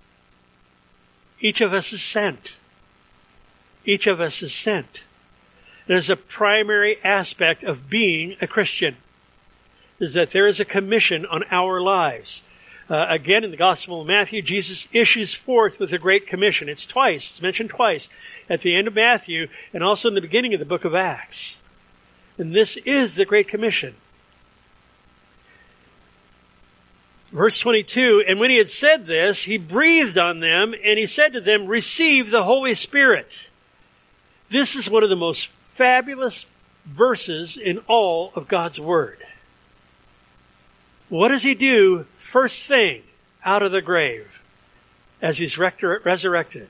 Each 1.40 1.60
of 1.60 1.74
us 1.74 1.92
is 1.92 2.00
sent. 2.00 2.60
Each 3.84 4.06
of 4.06 4.20
us 4.20 4.42
is 4.42 4.54
sent. 4.54 5.06
It 5.88 5.96
is 5.96 6.08
a 6.08 6.16
primary 6.16 6.96
aspect 7.02 7.64
of 7.64 7.90
being 7.90 8.36
a 8.40 8.46
Christian. 8.46 8.96
Is 9.98 10.14
that 10.14 10.30
there 10.30 10.46
is 10.46 10.60
a 10.60 10.64
commission 10.64 11.26
on 11.26 11.42
our 11.50 11.80
lives. 11.80 12.42
Uh, 12.88 13.06
again, 13.08 13.44
in 13.44 13.50
the 13.50 13.56
Gospel 13.56 14.02
of 14.02 14.06
Matthew, 14.06 14.40
Jesus 14.40 14.86
issues 14.92 15.34
forth 15.34 15.78
with 15.78 15.92
a 15.92 15.98
great 15.98 16.26
commission. 16.26 16.68
It's 16.68 16.86
twice, 16.86 17.30
it's 17.30 17.42
mentioned 17.42 17.70
twice 17.70 18.08
at 18.48 18.60
the 18.60 18.76
end 18.76 18.86
of 18.86 18.94
Matthew 18.94 19.48
and 19.72 19.82
also 19.82 20.08
in 20.08 20.14
the 20.14 20.20
beginning 20.20 20.54
of 20.54 20.60
the 20.60 20.66
book 20.66 20.84
of 20.84 20.94
Acts. 20.94 21.58
And 22.38 22.54
this 22.54 22.76
is 22.78 23.14
the 23.14 23.24
Great 23.24 23.48
Commission. 23.48 23.94
Verse 27.34 27.58
22, 27.58 28.22
and 28.28 28.38
when 28.38 28.50
he 28.50 28.58
had 28.58 28.70
said 28.70 29.08
this, 29.08 29.42
he 29.42 29.58
breathed 29.58 30.16
on 30.16 30.38
them 30.38 30.72
and 30.72 30.96
he 30.96 31.06
said 31.06 31.32
to 31.32 31.40
them, 31.40 31.66
receive 31.66 32.30
the 32.30 32.44
Holy 32.44 32.74
Spirit. 32.74 33.50
This 34.50 34.76
is 34.76 34.88
one 34.88 35.02
of 35.02 35.10
the 35.10 35.16
most 35.16 35.50
fabulous 35.74 36.46
verses 36.86 37.56
in 37.56 37.78
all 37.88 38.30
of 38.36 38.46
God's 38.46 38.78
Word. 38.78 39.18
What 41.08 41.28
does 41.28 41.42
he 41.42 41.54
do 41.54 42.06
first 42.18 42.68
thing 42.68 43.02
out 43.44 43.64
of 43.64 43.72
the 43.72 43.82
grave 43.82 44.40
as 45.20 45.36
he's 45.36 45.58
resurrected? 45.58 46.68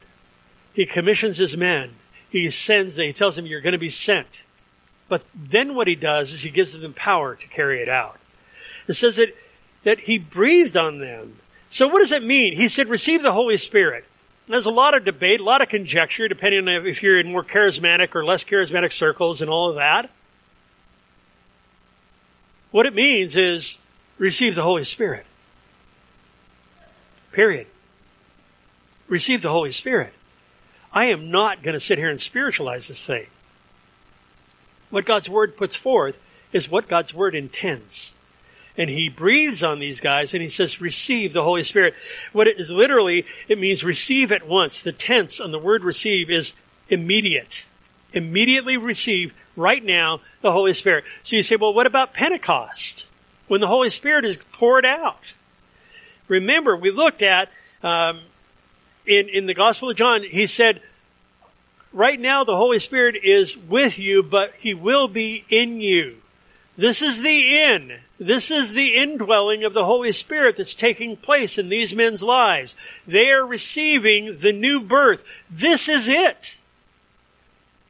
He 0.72 0.87
commissions 0.87 1.37
his 1.37 1.59
men. 1.59 1.90
He 2.31 2.50
sends 2.50 2.96
them. 2.96 3.05
He 3.05 3.12
tells 3.12 3.37
them, 3.37 3.44
you're 3.44 3.61
going 3.61 3.72
to 3.72 3.79
be 3.79 3.90
sent. 3.90 4.42
But 5.11 5.24
then 5.35 5.74
what 5.74 5.88
he 5.88 5.94
does 5.94 6.33
is 6.33 6.42
he 6.42 6.48
gives 6.48 6.72
them 6.72 6.94
power 6.94 7.35
to 7.35 7.46
carry 7.48 7.83
it 7.83 7.88
out. 7.90 8.18
It 8.88 8.94
says 8.94 9.16
that 9.16 9.37
that 9.85 10.01
he 10.01 10.18
breathed 10.18 10.77
on 10.77 10.99
them. 10.99 11.37
So 11.70 11.88
what 11.88 12.01
does 12.01 12.12
it 12.12 12.23
mean? 12.23 12.57
He 12.57 12.68
said, 12.68 12.88
receive 12.88 13.23
the 13.23 13.33
Holy 13.33 13.57
Spirit. 13.57 14.05
There's 14.47 14.66
a 14.66 14.70
lot 14.70 14.94
of 14.94 15.05
debate, 15.05 15.40
a 15.40 15.44
lot 15.44 15.62
of 15.62 15.68
conjecture, 15.68 16.29
depending 16.29 16.68
on 16.68 16.87
if 16.87 17.03
you're 17.03 17.18
in 17.18 17.33
more 17.33 17.44
charismatic 17.44 18.14
or 18.14 18.25
less 18.25 18.44
charismatic 18.44 18.92
circles 18.92 19.40
and 19.40 19.51
all 19.51 19.70
of 19.70 19.77
that. 19.77 20.11
What 22.70 22.87
it 22.87 22.94
means 22.94 23.37
is 23.37 23.79
receive 24.18 24.55
the 24.55 24.62
Holy 24.62 24.85
Spirit. 24.85 25.25
Period. 27.33 27.66
Receive 29.09 29.42
the 29.42 29.51
Holy 29.51 29.73
Spirit. 29.73 30.12
I 30.92 31.07
am 31.07 31.31
not 31.31 31.62
going 31.62 31.75
to 31.75 31.81
sit 31.81 31.99
here 31.99 32.11
and 32.11 32.20
spiritualize 32.20 32.88
this 32.88 33.05
thing. 33.05 33.27
What 34.90 35.07
God's 35.07 35.29
Word 35.29 35.57
puts 35.57 35.75
forth 35.75 36.18
is 36.53 36.70
what 36.70 36.88
God's 36.88 37.12
Word 37.12 37.35
intends 37.35 38.14
and 38.76 38.90
he 38.90 39.08
breathes 39.08 39.62
on 39.62 39.78
these 39.78 40.00
guys 40.00 40.34
and 40.34 40.42
he 40.42 40.48
says, 40.48 40.80
receive 40.80 41.32
the 41.32 41.42
Holy 41.42 41.62
Spirit. 41.62 41.94
What 42.32 42.48
it 42.48 42.58
is 42.58 42.70
literally, 42.70 43.26
it 43.48 43.58
means 43.58 43.84
receive 43.84 44.32
at 44.32 44.46
once. 44.46 44.82
The 44.82 44.92
tense 44.92 45.40
on 45.40 45.52
the 45.52 45.58
word 45.58 45.84
receive 45.84 46.30
is 46.30 46.52
immediate. 46.88 47.64
Immediately 48.12 48.76
receive 48.76 49.32
right 49.56 49.84
now 49.84 50.20
the 50.42 50.52
Holy 50.52 50.72
Spirit. 50.72 51.04
So 51.22 51.37
you 51.37 51.42
say, 51.42 51.56
well, 51.56 51.72
what 51.72 51.87
about 51.87 52.14
Pentecost? 52.14 53.06
When 53.46 53.60
the 53.60 53.68
Holy 53.68 53.90
Spirit 53.90 54.24
is 54.24 54.38
poured 54.52 54.87
out. 54.87 55.20
Remember, 56.28 56.76
we 56.76 56.90
looked 56.90 57.22
at, 57.22 57.50
um, 57.82 58.20
in, 59.06 59.28
in 59.28 59.46
the 59.46 59.54
Gospel 59.54 59.90
of 59.90 59.96
John, 59.96 60.22
he 60.22 60.46
said, 60.46 60.80
right 61.92 62.18
now 62.18 62.44
the 62.44 62.56
Holy 62.56 62.78
Spirit 62.78 63.16
is 63.22 63.56
with 63.56 63.98
you, 63.98 64.22
but 64.22 64.54
he 64.58 64.74
will 64.74 65.06
be 65.06 65.44
in 65.48 65.80
you. 65.80 66.16
This 66.76 67.02
is 67.02 67.22
the 67.22 67.62
in. 67.62 68.00
This 68.18 68.50
is 68.50 68.72
the 68.72 68.94
indwelling 68.96 69.64
of 69.64 69.74
the 69.74 69.85
Holy 69.85 70.12
Spirit 70.12 70.57
that's 70.57 70.74
taking 70.74 71.16
place 71.16 71.59
in 71.59 71.68
these 71.68 71.94
men's 71.94 72.22
lives. 72.22 72.77
They 73.07 73.33
are 73.33 73.44
receiving 73.44 74.38
the 74.38 74.53
new 74.53 74.81
birth. 74.81 75.20
This 75.50 75.88
is 75.88 76.09
it. 76.09 76.57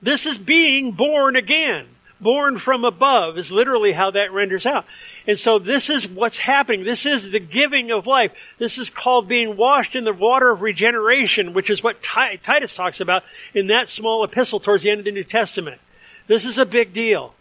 This 0.01 0.27
is 0.27 0.39
being 0.39 0.93
born 0.93 1.37
again. 1.37 1.87
Born 2.21 2.57
from 2.57 2.85
above 2.85 3.37
is 3.37 3.53
literally 3.53 3.93
how 3.93 4.13
that 4.13 4.33
renders 4.33 4.65
out. 4.65 4.87
And 5.27 5.39
so 5.39 5.59
this 5.59 5.91
is 5.91 6.09
what's 6.09 6.39
happening. 6.39 6.85
This 6.85 7.05
is 7.05 7.31
the 7.31 7.41
giving 7.41 7.91
of 7.91 8.07
life. 8.07 8.33
This 8.59 8.79
is 8.79 8.89
called 8.89 9.29
being 9.29 9.57
washed 9.57 9.95
in 9.95 10.05
the 10.05 10.13
water 10.13 10.51
of 10.51 10.63
regeneration, 10.63 11.53
which 11.53 11.69
is 11.69 11.83
what 11.83 12.03
Titus 12.03 12.75
talks 12.75 13.01
about 13.01 13.25
in 13.53 13.67
that 13.67 13.89
small 13.89 14.25
epistle 14.25 14.61
towards 14.61 14.83
the 14.83 14.91
end 14.91 15.01
of 15.01 15.05
the 15.05 15.13
New 15.13 15.25
Testament. 15.25 15.81
This 16.27 16.47
is 16.47 16.57
a 16.57 16.65
big 16.65 16.95
deal. 16.95 17.35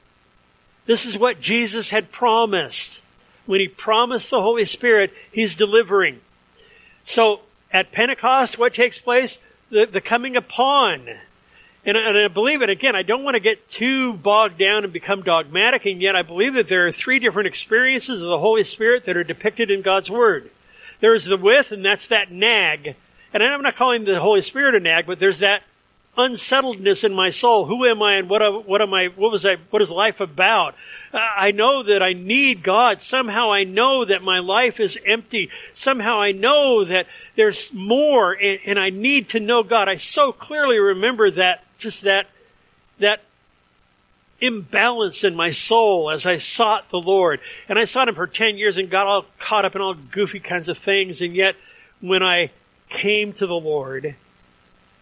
This 0.85 1.05
is 1.05 1.17
what 1.17 1.39
Jesus 1.39 1.89
had 1.89 2.11
promised. 2.11 3.01
When 3.45 3.59
he 3.59 3.67
promised 3.67 4.29
the 4.29 4.41
Holy 4.41 4.65
Spirit, 4.65 5.11
he's 5.31 5.55
delivering. 5.55 6.21
So 7.03 7.41
at 7.71 7.91
Pentecost, 7.91 8.57
what 8.57 8.73
takes 8.73 8.97
place? 8.97 9.39
The, 9.69 9.85
the 9.85 10.01
coming 10.01 10.35
upon. 10.35 11.07
And, 11.85 11.97
and 11.97 12.17
I 12.17 12.27
believe 12.29 12.61
it 12.61 12.69
again, 12.69 12.95
I 12.95 13.03
don't 13.03 13.23
want 13.23 13.35
to 13.35 13.41
get 13.41 13.69
too 13.69 14.13
bogged 14.13 14.57
down 14.57 14.85
and 14.85 14.93
become 14.93 15.23
dogmatic, 15.23 15.85
and 15.85 16.01
yet 16.01 16.15
I 16.15 16.21
believe 16.21 16.53
that 16.53 16.69
there 16.69 16.87
are 16.87 16.93
three 16.93 17.19
different 17.19 17.47
experiences 17.47 18.21
of 18.21 18.27
the 18.27 18.39
Holy 18.39 18.63
Spirit 18.63 19.05
that 19.05 19.17
are 19.17 19.23
depicted 19.23 19.69
in 19.69 19.81
God's 19.81 20.09
Word. 20.09 20.49
There's 21.01 21.25
the 21.25 21.35
with, 21.35 21.73
and 21.73 21.83
that's 21.83 22.07
that 22.07 22.31
nag. 22.31 22.95
And 23.33 23.43
I'm 23.43 23.61
not 23.61 23.75
calling 23.75 24.05
the 24.05 24.21
Holy 24.21 24.41
Spirit 24.41 24.75
a 24.75 24.79
nag, 24.79 25.05
but 25.05 25.19
there's 25.19 25.39
that 25.39 25.63
unsettledness 26.17 27.03
in 27.03 27.13
my 27.13 27.29
soul. 27.29 27.65
Who 27.65 27.85
am 27.85 28.01
I 28.01 28.15
and 28.15 28.29
what, 28.29 28.67
what 28.67 28.81
am 28.81 28.93
I, 28.93 29.07
what 29.07 29.31
was 29.31 29.45
I, 29.45 29.57
what 29.69 29.81
is 29.81 29.89
life 29.89 30.19
about? 30.19 30.75
I 31.11 31.51
know 31.51 31.83
that 31.83 32.03
I 32.03 32.13
need 32.13 32.63
God. 32.63 33.01
Somehow 33.01 33.51
I 33.51 33.63
know 33.63 34.05
that 34.05 34.21
my 34.21 34.39
life 34.39 34.79
is 34.79 34.97
empty. 35.05 35.49
Somehow 35.73 36.21
I 36.21 36.31
know 36.31 36.85
that 36.85 37.07
there's 37.35 37.71
more 37.73 38.33
and, 38.33 38.59
and 38.65 38.79
I 38.79 38.89
need 38.91 39.29
to 39.29 39.39
know 39.39 39.63
God. 39.63 39.89
I 39.89 39.95
so 39.95 40.31
clearly 40.31 40.77
remember 40.77 41.31
that, 41.31 41.63
just 41.77 42.03
that, 42.03 42.27
that 42.99 43.21
imbalance 44.39 45.23
in 45.23 45.35
my 45.35 45.49
soul 45.49 46.11
as 46.11 46.25
I 46.25 46.37
sought 46.37 46.89
the 46.89 46.99
Lord. 46.99 47.39
And 47.67 47.79
I 47.79 47.85
sought 47.85 48.07
Him 48.07 48.15
for 48.15 48.27
10 48.27 48.57
years 48.57 48.77
and 48.77 48.89
got 48.89 49.07
all 49.07 49.25
caught 49.39 49.65
up 49.65 49.75
in 49.75 49.81
all 49.81 49.93
goofy 49.93 50.39
kinds 50.39 50.69
of 50.69 50.77
things. 50.77 51.21
And 51.21 51.35
yet 51.35 51.55
when 52.01 52.21
I 52.21 52.51
came 52.89 53.33
to 53.33 53.47
the 53.47 53.55
Lord, 53.55 54.15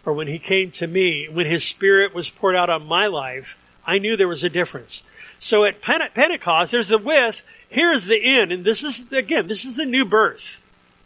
or 0.06 0.14
when 0.14 0.28
he 0.28 0.40
came 0.40 0.72
to 0.72 0.88
me, 0.88 1.28
when 1.30 1.46
his 1.46 1.64
spirit 1.64 2.14
was 2.14 2.30
poured 2.30 2.56
out 2.56 2.70
on 2.70 2.86
my 2.86 3.08
life, 3.08 3.58
I 3.86 3.98
knew 3.98 4.16
there 4.16 4.28
was 4.28 4.44
a 4.44 4.50
difference. 4.50 5.04
So 5.40 5.64
at 5.64 5.82
Pentecost, 5.82 6.72
there's 6.72 6.90
the 6.90 6.98
with, 6.98 7.42
here's 7.70 8.06
the 8.06 8.18
in, 8.18 8.52
and 8.52 8.64
this 8.64 8.84
is, 8.84 9.04
again, 9.12 9.48
this 9.48 9.66
is 9.66 9.76
the 9.76 9.86
new 9.86 10.06
birth. 10.06 10.60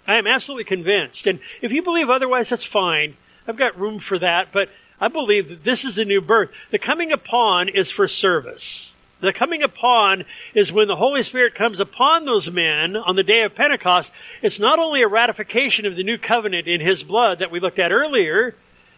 I 0.07 0.15
am 0.15 0.27
absolutely 0.27 0.65
convinced. 0.65 1.25
And 1.25 1.39
if 1.61 1.71
you 1.71 1.81
believe 1.81 2.09
otherwise, 2.09 2.49
that's 2.49 2.65
fine. 2.65 3.17
I've 3.47 3.57
got 3.57 3.79
room 3.79 3.99
for 3.99 4.19
that, 4.19 4.51
but 4.51 4.69
I 4.99 5.07
believe 5.07 5.49
that 5.49 5.63
this 5.63 5.83
is 5.83 5.95
the 5.95 6.05
new 6.05 6.21
birth. 6.21 6.49
The 6.71 6.79
coming 6.79 7.11
upon 7.11 7.69
is 7.69 7.91
for 7.91 8.07
service. 8.07 8.93
The 9.21 9.33
coming 9.33 9.63
upon 9.63 10.25
is 10.53 10.71
when 10.71 10.87
the 10.87 10.95
Holy 10.95 11.23
Spirit 11.23 11.55
comes 11.55 11.79
upon 11.79 12.25
those 12.25 12.51
men 12.51 12.95
on 12.95 13.15
the 13.15 13.23
day 13.23 13.43
of 13.43 13.55
Pentecost. 13.55 14.11
It's 14.41 14.59
not 14.59 14.77
only 14.77 15.01
a 15.01 15.07
ratification 15.07 15.85
of 15.85 15.95
the 15.95 16.03
new 16.03 16.17
covenant 16.17 16.67
in 16.67 16.81
His 16.81 17.03
blood 17.03 17.39
that 17.39 17.51
we 17.51 17.59
looked 17.59 17.79
at 17.79 17.91
earlier, 17.91 18.55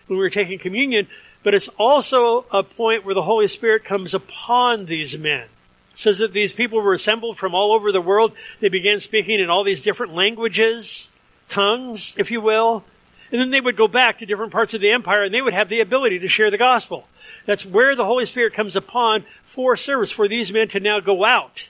when 0.07 0.17
we 0.17 0.23
were 0.23 0.29
taking 0.29 0.59
communion, 0.59 1.07
but 1.43 1.53
it's 1.53 1.69
also 1.77 2.45
a 2.51 2.63
point 2.63 3.05
where 3.05 3.15
the 3.15 3.21
Holy 3.21 3.47
Spirit 3.47 3.85
comes 3.85 4.13
upon 4.13 4.85
these 4.85 5.17
men. 5.17 5.43
It 5.91 5.97
says 5.97 6.17
that 6.19 6.33
these 6.33 6.51
people 6.51 6.81
were 6.81 6.93
assembled 6.93 7.37
from 7.37 7.55
all 7.55 7.73
over 7.73 7.91
the 7.91 8.01
world. 8.01 8.33
They 8.59 8.69
began 8.69 8.99
speaking 8.99 9.39
in 9.39 9.49
all 9.49 9.63
these 9.63 9.81
different 9.81 10.13
languages, 10.13 11.09
tongues, 11.49 12.15
if 12.17 12.31
you 12.31 12.41
will. 12.41 12.83
And 13.31 13.41
then 13.41 13.49
they 13.49 13.61
would 13.61 13.75
go 13.75 13.87
back 13.87 14.19
to 14.19 14.25
different 14.25 14.53
parts 14.53 14.73
of 14.73 14.81
the 14.81 14.91
empire 14.91 15.23
and 15.23 15.33
they 15.33 15.41
would 15.41 15.53
have 15.53 15.69
the 15.69 15.81
ability 15.81 16.19
to 16.19 16.27
share 16.27 16.51
the 16.51 16.57
gospel. 16.57 17.07
That's 17.45 17.65
where 17.65 17.95
the 17.95 18.05
Holy 18.05 18.25
Spirit 18.25 18.53
comes 18.53 18.75
upon 18.75 19.25
for 19.45 19.75
service, 19.75 20.11
for 20.11 20.27
these 20.27 20.51
men 20.51 20.67
to 20.69 20.79
now 20.79 20.99
go 20.99 21.25
out 21.25 21.69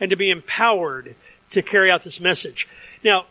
and 0.00 0.10
to 0.10 0.16
be 0.16 0.30
empowered 0.30 1.14
to 1.50 1.62
carry 1.62 1.90
out 1.90 2.02
this 2.02 2.20
message. 2.20 2.68
Now, 3.02 3.26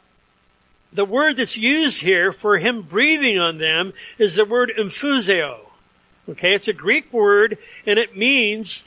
the 0.92 1.06
word 1.06 1.38
that's 1.38 1.58
used 1.58 2.02
here 2.02 2.32
for 2.32 2.58
him 2.58 2.82
breathing 2.82 3.38
on 3.38 3.58
them 3.58 3.94
is 4.18 4.36
the 4.36 4.46
word 4.46 4.72
emphuseo. 4.78 5.60
Okay, 6.30 6.54
it's 6.54 6.68
a 6.68 6.74
Greek 6.74 7.12
word 7.14 7.58
and 7.86 8.00
it 8.00 8.18
means 8.18 8.84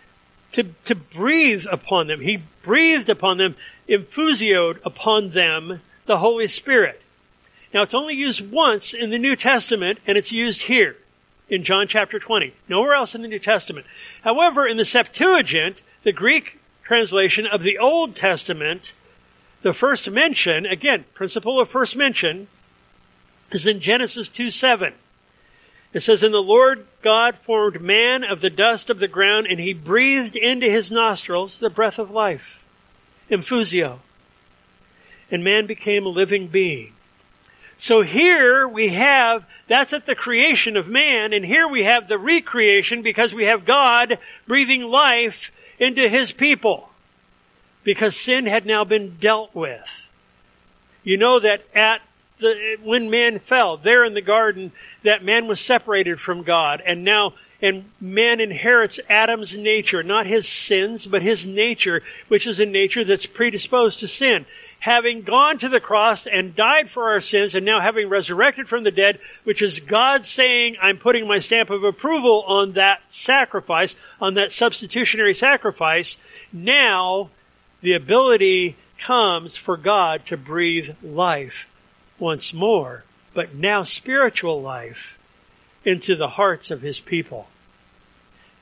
to, 0.53 0.65
to 0.85 0.95
breathe 0.95 1.67
upon 1.71 2.07
them. 2.07 2.21
He 2.21 2.43
breathed 2.63 3.09
upon 3.09 3.39
them, 3.39 3.57
infusioed 3.89 4.81
upon 4.85 5.31
them 5.31 5.81
the 6.07 6.19
Holy 6.19 6.49
Spirit. 6.49 7.01
Now 7.73 7.83
it's 7.83 7.95
only 7.95 8.15
used 8.15 8.51
once 8.51 8.93
in 8.93 9.11
the 9.11 9.19
New 9.19 9.37
Testament 9.37 10.01
and 10.07 10.19
it's 10.19 10.33
used 10.33 10.63
here 10.63 10.97
in 11.49 11.65
John 11.65 11.87
chapter 11.89 12.19
20. 12.19 12.53
Nowhere 12.69 12.95
else 12.95 13.15
in 13.15 13.23
the 13.23 13.29
New 13.29 13.39
Testament. 13.39 13.87
However, 14.23 14.67
in 14.67 14.77
the 14.77 14.85
Septuagint, 14.85 15.83
the 16.03 16.13
Greek 16.13 16.59
translation 16.85 17.47
of 17.47 17.63
the 17.63 17.79
Old 17.79 18.17
Testament, 18.17 18.93
the 19.63 19.73
first 19.73 20.11
mention, 20.11 20.67
again, 20.67 21.05
principle 21.15 21.61
of 21.61 21.69
first 21.69 21.97
mention, 21.97 22.49
is 23.51 23.67
in 23.67 23.81
Genesis 23.81 24.29
2 24.29 24.51
7. 24.51 24.95
It 25.93 26.01
says, 26.01 26.23
And 26.23 26.33
the 26.33 26.39
Lord 26.39 26.87
God 27.03 27.37
formed 27.37 27.81
man 27.81 28.25
of 28.25 28.41
the 28.41 28.51
dust 28.51 28.91
of 28.91 29.01
the 29.01 29.09
ground, 29.09 29.47
and 29.49 29.59
he 29.59 29.75
breathed 29.75 30.37
into 30.37 30.71
his 30.71 30.91
nostrils 30.91 31.59
the 31.59 31.71
breath 31.71 31.99
of 31.99 32.11
life. 32.11 32.61
Infusio. 33.29 33.99
And 35.31 35.45
man 35.45 35.67
became 35.67 36.07
a 36.07 36.11
living 36.11 36.49
being. 36.49 36.95
So 37.77 38.03
here 38.03 38.69
we 38.69 38.91
have, 38.91 39.45
that's 39.67 39.93
at 39.93 40.07
the 40.07 40.15
creation 40.15 40.77
of 40.77 40.87
man, 40.87 41.33
and 41.33 41.45
here 41.45 41.67
we 41.67 41.85
have 41.85 42.09
the 42.09 42.19
recreation 42.19 43.03
because 43.03 43.35
we 43.35 43.47
have 43.47 43.65
God 43.65 44.19
breathing 44.47 44.83
life 44.83 45.51
into 45.79 46.09
his 46.09 46.31
people 46.31 46.90
because 47.91 48.17
sin 48.17 48.47
had 48.47 48.65
now 48.67 48.85
been 48.85 49.17
dealt 49.19 49.53
with. 49.53 50.07
You 51.03 51.17
know 51.17 51.41
that 51.41 51.65
at 51.75 52.01
the, 52.39 52.77
when 52.85 53.11
man 53.11 53.41
fell, 53.41 53.79
there 53.79 54.05
in 54.05 54.15
the 54.15 54.23
garden, 54.23 54.71
that 55.03 55.25
man 55.25 55.49
was 55.49 55.59
separated 55.59 56.21
from 56.21 56.45
God, 56.45 56.81
and 56.87 57.03
now 57.03 57.35
and 57.61 57.91
man 58.01 58.39
inherits 58.39 59.01
Adam's 59.09 59.57
nature, 59.57 60.05
not 60.05 60.25
his 60.25 60.47
sins, 60.47 61.05
but 61.05 61.21
his 61.21 61.45
nature, 61.45 62.01
which 62.29 62.47
is 62.47 62.61
a 62.61 62.65
nature 62.65 63.03
that's 63.03 63.27
predisposed 63.27 63.99
to 64.01 64.07
sin. 64.07 64.47
Having 64.79 65.23
gone 65.23 65.59
to 65.59 65.69
the 65.69 65.81
cross 65.81 66.29
and 66.29 66.55
died 66.55 66.89
for 66.89 67.11
our 67.11 67.21
sins, 67.21 67.57
and 67.57 67.67
now 67.67 67.81
having 67.81 68.09
resurrected 68.09 68.69
from 68.69 68.85
the 68.85 68.93
dead, 68.93 69.19
which 69.43 69.63
is 69.63 69.81
God 69.81 70.25
saying, 70.25 70.77
I'm 70.81 70.97
putting 70.97 71.27
my 71.27 71.41
stamp 71.41 71.71
of 71.71 71.83
approval 71.83 72.45
on 72.47 72.75
that 72.75 73.03
sacrifice, 73.09 73.97
on 74.21 74.35
that 74.35 74.53
substitutionary 74.53 75.35
sacrifice, 75.35 76.17
now 76.53 77.31
the 77.81 77.95
ability 77.95 78.77
comes 78.99 79.57
for 79.57 79.77
God 79.77 80.27
to 80.27 80.37
breathe 80.37 80.91
life 81.03 81.67
once 82.19 82.53
more, 82.53 83.05
but 83.35 83.55
now 83.55 83.83
spiritual 83.83 84.61
life 84.61 85.19
into 85.85 86.15
the 86.15 86.29
hearts 86.29 86.71
of 86.71 86.83
his 86.83 87.01
people. 87.01 87.49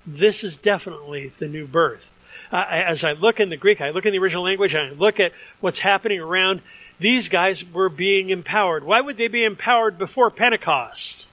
This 0.06 0.44
is 0.44 0.56
definitely 0.56 1.32
the 1.38 1.48
new 1.48 1.66
birth. 1.66 2.08
As 2.52 3.04
I 3.04 3.12
look 3.12 3.40
in 3.40 3.50
the 3.50 3.56
Greek, 3.56 3.80
I 3.80 3.90
look 3.90 4.06
in 4.06 4.12
the 4.12 4.18
original 4.18 4.44
language, 4.44 4.74
and 4.74 4.88
I 4.88 4.92
look 4.92 5.20
at 5.20 5.32
what's 5.60 5.80
happening 5.80 6.20
around, 6.20 6.62
these 6.98 7.28
guys 7.28 7.64
were 7.64 7.88
being 7.88 8.30
empowered. 8.30 8.84
Why 8.84 9.00
would 9.00 9.16
they 9.16 9.28
be 9.28 9.44
empowered 9.44 9.98
before 9.98 10.30
Pentecost? 10.30 11.26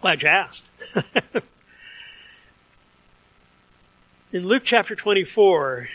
Glad 0.00 0.22
you 0.22 0.28
asked. 0.28 0.64
in 4.32 4.46
Luke 4.46 4.62
chapter 4.64 4.96
24, 4.96 5.88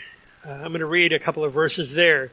uh, 0.48 0.52
I'm 0.52 0.68
going 0.68 0.80
to 0.80 0.86
read 0.86 1.12
a 1.12 1.18
couple 1.18 1.44
of 1.44 1.52
verses 1.52 1.92
there. 1.92 2.30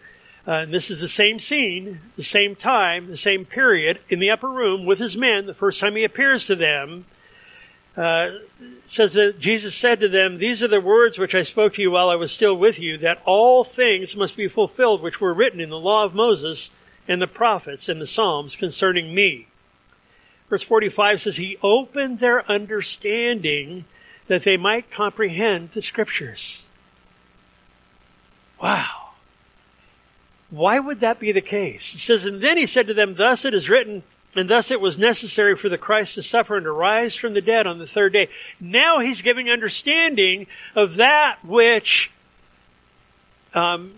Uh, 0.48 0.62
and 0.64 0.72
this 0.72 0.90
is 0.90 1.02
the 1.02 1.10
same 1.10 1.38
scene, 1.40 2.00
the 2.16 2.24
same 2.24 2.56
time, 2.56 3.08
the 3.08 3.18
same 3.18 3.44
period 3.46 4.00
in 4.10 4.20
the 4.20 4.32
upper 4.32 4.50
room 4.50 4.86
with 4.86 5.00
his 5.00 5.18
men, 5.18 5.48
the 5.48 5.54
first 5.54 5.82
time 5.82 5.96
he 5.96 6.06
appears 6.06 6.46
to 6.46 6.56
them. 6.56 7.06
Uh, 7.98 8.32
says 8.86 9.14
that 9.14 9.40
Jesus 9.40 9.76
said 9.76 10.00
to 10.02 10.08
them, 10.08 10.38
These 10.38 10.62
are 10.62 10.68
the 10.68 10.80
words 10.80 11.18
which 11.18 11.34
I 11.36 11.42
spoke 11.42 11.74
to 11.74 11.82
you 11.82 11.92
while 11.92 12.10
I 12.10 12.16
was 12.16 12.32
still 12.32 12.56
with 12.56 12.78
you, 12.78 12.98
that 13.00 13.22
all 13.26 13.64
things 13.64 14.16
must 14.16 14.38
be 14.38 14.48
fulfilled 14.48 15.02
which 15.02 15.20
were 15.20 15.34
written 15.34 15.60
in 15.60 15.70
the 15.70 15.80
law 15.80 16.06
of 16.06 16.14
Moses 16.14 16.70
and 17.08 17.22
the 17.22 17.28
prophets 17.28 17.90
and 17.90 18.00
the 18.00 18.08
Psalms 18.08 18.56
concerning 18.56 19.16
me. 19.16 19.48
Verse 20.50 20.64
45 20.64 21.22
says, 21.22 21.38
He 21.38 21.58
opened 21.64 22.20
their 22.20 22.50
understanding 22.50 23.86
that 24.28 24.44
they 24.44 24.58
might 24.58 24.92
comprehend 24.92 25.72
the 25.72 25.82
scriptures. 25.82 26.65
Wow. 28.62 29.12
Why 30.50 30.80
would 30.80 31.02
that 31.02 31.20
be 31.20 31.32
the 31.32 31.42
case? 31.42 31.94
It 31.94 32.00
says, 32.00 32.26
and 32.26 32.42
then 32.42 32.58
he 32.58 32.66
said 32.66 32.88
to 32.88 32.94
them, 32.94 33.16
thus 33.16 33.46
it 33.46 33.54
is 33.54 33.70
written, 33.70 34.04
and 34.36 34.50
thus 34.50 34.72
it 34.72 34.82
was 34.82 34.98
necessary 34.98 35.56
for 35.56 35.70
the 35.70 35.78
Christ 35.78 36.16
to 36.16 36.24
suffer 36.24 36.56
and 36.56 36.66
to 36.66 36.72
rise 36.72 37.16
from 37.16 37.34
the 37.34 37.42
dead 37.42 37.68
on 37.68 37.80
the 37.80 37.88
third 37.88 38.14
day. 38.14 38.30
Now 38.60 39.00
he's 39.00 39.22
giving 39.22 39.50
understanding 39.50 40.48
of 40.76 40.96
that 40.98 41.44
which 41.44 42.12
um, 43.54 43.94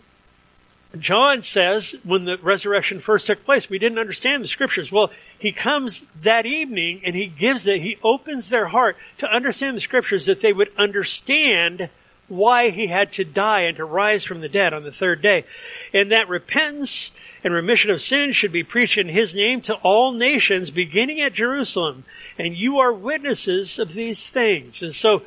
John 0.97 1.43
says 1.43 1.95
when 2.03 2.26
the 2.26 2.38
resurrection 2.38 2.99
first 2.99 3.28
took 3.28 3.43
place. 3.45 3.70
We 3.70 3.80
didn't 3.80 3.99
understand 3.99 4.43
the 4.43 4.47
scriptures. 4.47 4.91
Well, 4.91 5.12
he 5.38 5.51
comes 5.51 6.05
that 6.22 6.45
evening 6.45 7.01
and 7.03 7.16
he 7.16 7.28
gives 7.28 7.64
that, 7.66 7.80
he 7.80 7.97
opens 8.03 8.49
their 8.49 8.68
heart 8.68 8.95
to 9.18 9.28
understand 9.28 9.76
the 9.76 9.82
scriptures 9.82 10.26
that 10.28 10.41
they 10.41 10.53
would 10.53 10.72
understand 10.78 11.89
why 12.28 12.70
he 12.70 12.88
had 12.88 13.12
to 13.14 13.24
die 13.24 13.62
and 13.62 13.78
to 13.78 13.86
rise 13.86 14.24
from 14.24 14.42
the 14.42 14.50
dead 14.50 14.74
on 14.74 14.84
the 14.84 14.92
third 14.92 15.22
day. 15.22 15.46
And 15.94 16.12
that 16.12 16.28
repentance 16.28 17.12
and 17.44 17.54
remission 17.54 17.92
of 17.92 18.02
sins 18.02 18.36
should 18.36 18.52
be 18.52 18.64
preached 18.64 18.98
in 18.98 19.08
his 19.08 19.34
name 19.34 19.62
to 19.62 19.76
all 19.76 20.12
nations, 20.12 20.70
beginning 20.70 21.22
at 21.22 21.34
Jerusalem. 21.34 22.04
And 22.38 22.56
you 22.56 22.80
are 22.80 22.92
witnesses 22.92 23.80
of 23.80 23.94
these 23.94 24.28
things. 24.28 24.82
And 24.82 24.94
so, 24.94 25.24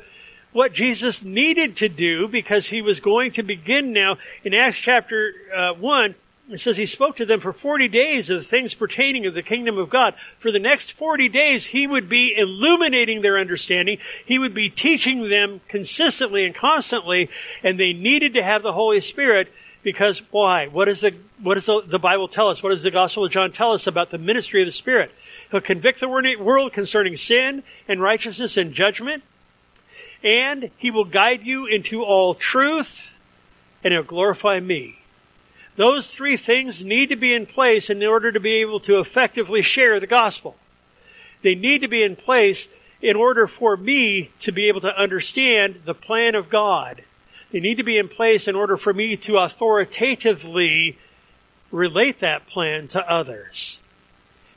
what 0.53 0.73
Jesus 0.73 1.23
needed 1.23 1.77
to 1.77 1.87
do, 1.87 2.27
because 2.27 2.67
he 2.67 2.81
was 2.81 2.99
going 2.99 3.31
to 3.31 3.43
begin 3.43 3.93
now 3.93 4.17
in 4.43 4.53
Acts 4.53 4.75
chapter 4.75 5.33
uh, 5.55 5.73
1, 5.73 6.13
it 6.49 6.59
says 6.59 6.75
he 6.75 6.85
spoke 6.85 7.17
to 7.17 7.25
them 7.25 7.39
for 7.39 7.53
40 7.53 7.87
days 7.87 8.29
of 8.29 8.45
things 8.45 8.73
pertaining 8.73 9.25
of 9.25 9.33
the 9.33 9.43
kingdom 9.43 9.77
of 9.77 9.89
God. 9.89 10.15
For 10.37 10.51
the 10.51 10.59
next 10.59 10.91
40 10.91 11.29
days, 11.29 11.67
he 11.67 11.87
would 11.87 12.09
be 12.09 12.35
illuminating 12.35 13.21
their 13.21 13.39
understanding. 13.39 13.99
He 14.25 14.37
would 14.37 14.53
be 14.53 14.69
teaching 14.69 15.29
them 15.29 15.61
consistently 15.69 16.45
and 16.45 16.53
constantly, 16.53 17.29
and 17.63 17.79
they 17.79 17.93
needed 17.93 18.33
to 18.33 18.43
have 18.43 18.63
the 18.63 18.73
Holy 18.73 18.99
Spirit 18.99 19.51
because 19.83 20.21
why? 20.31 20.67
What 20.67 20.85
does 20.85 21.01
the, 21.01 21.15
what 21.41 21.55
does 21.55 21.65
the, 21.65 21.81
the 21.81 21.99
Bible 21.99 22.27
tell 22.27 22.49
us? 22.49 22.61
What 22.61 22.69
does 22.69 22.83
the 22.83 22.91
Gospel 22.91 23.25
of 23.25 23.31
John 23.31 23.51
tell 23.51 23.71
us 23.71 23.87
about 23.87 24.09
the 24.09 24.17
ministry 24.17 24.61
of 24.61 24.67
the 24.67 24.73
Spirit? 24.73 25.11
He'll 25.49 25.61
convict 25.61 25.99
the 25.99 26.09
world 26.09 26.73
concerning 26.73 27.15
sin 27.15 27.63
and 27.87 28.01
righteousness 28.01 28.57
and 28.57 28.73
judgment, 28.73 29.23
and 30.23 30.69
he 30.77 30.91
will 30.91 31.05
guide 31.05 31.43
you 31.43 31.65
into 31.65 32.03
all 32.03 32.35
truth, 32.35 33.11
and 33.83 33.93
he'll 33.93 34.03
glorify 34.03 34.59
me. 34.59 35.00
Those 35.75 36.11
three 36.11 36.37
things 36.37 36.83
need 36.83 37.09
to 37.09 37.15
be 37.15 37.33
in 37.33 37.45
place 37.45 37.89
in 37.89 38.03
order 38.03 38.31
to 38.31 38.39
be 38.39 38.55
able 38.55 38.79
to 38.81 38.99
effectively 38.99 39.61
share 39.61 39.99
the 39.99 40.07
gospel. 40.07 40.55
They 41.41 41.55
need 41.55 41.81
to 41.81 41.87
be 41.87 42.03
in 42.03 42.15
place 42.15 42.67
in 43.01 43.15
order 43.15 43.47
for 43.47 43.75
me 43.77 44.31
to 44.41 44.51
be 44.51 44.67
able 44.67 44.81
to 44.81 44.97
understand 44.97 45.81
the 45.85 45.93
plan 45.93 46.35
of 46.35 46.49
God. 46.49 47.03
They 47.51 47.59
need 47.59 47.77
to 47.77 47.83
be 47.83 47.97
in 47.97 48.07
place 48.07 48.47
in 48.47 48.55
order 48.55 48.77
for 48.77 48.93
me 48.93 49.17
to 49.17 49.37
authoritatively 49.37 50.97
relate 51.71 52.19
that 52.19 52.47
plan 52.47 52.87
to 52.89 53.09
others. 53.09 53.79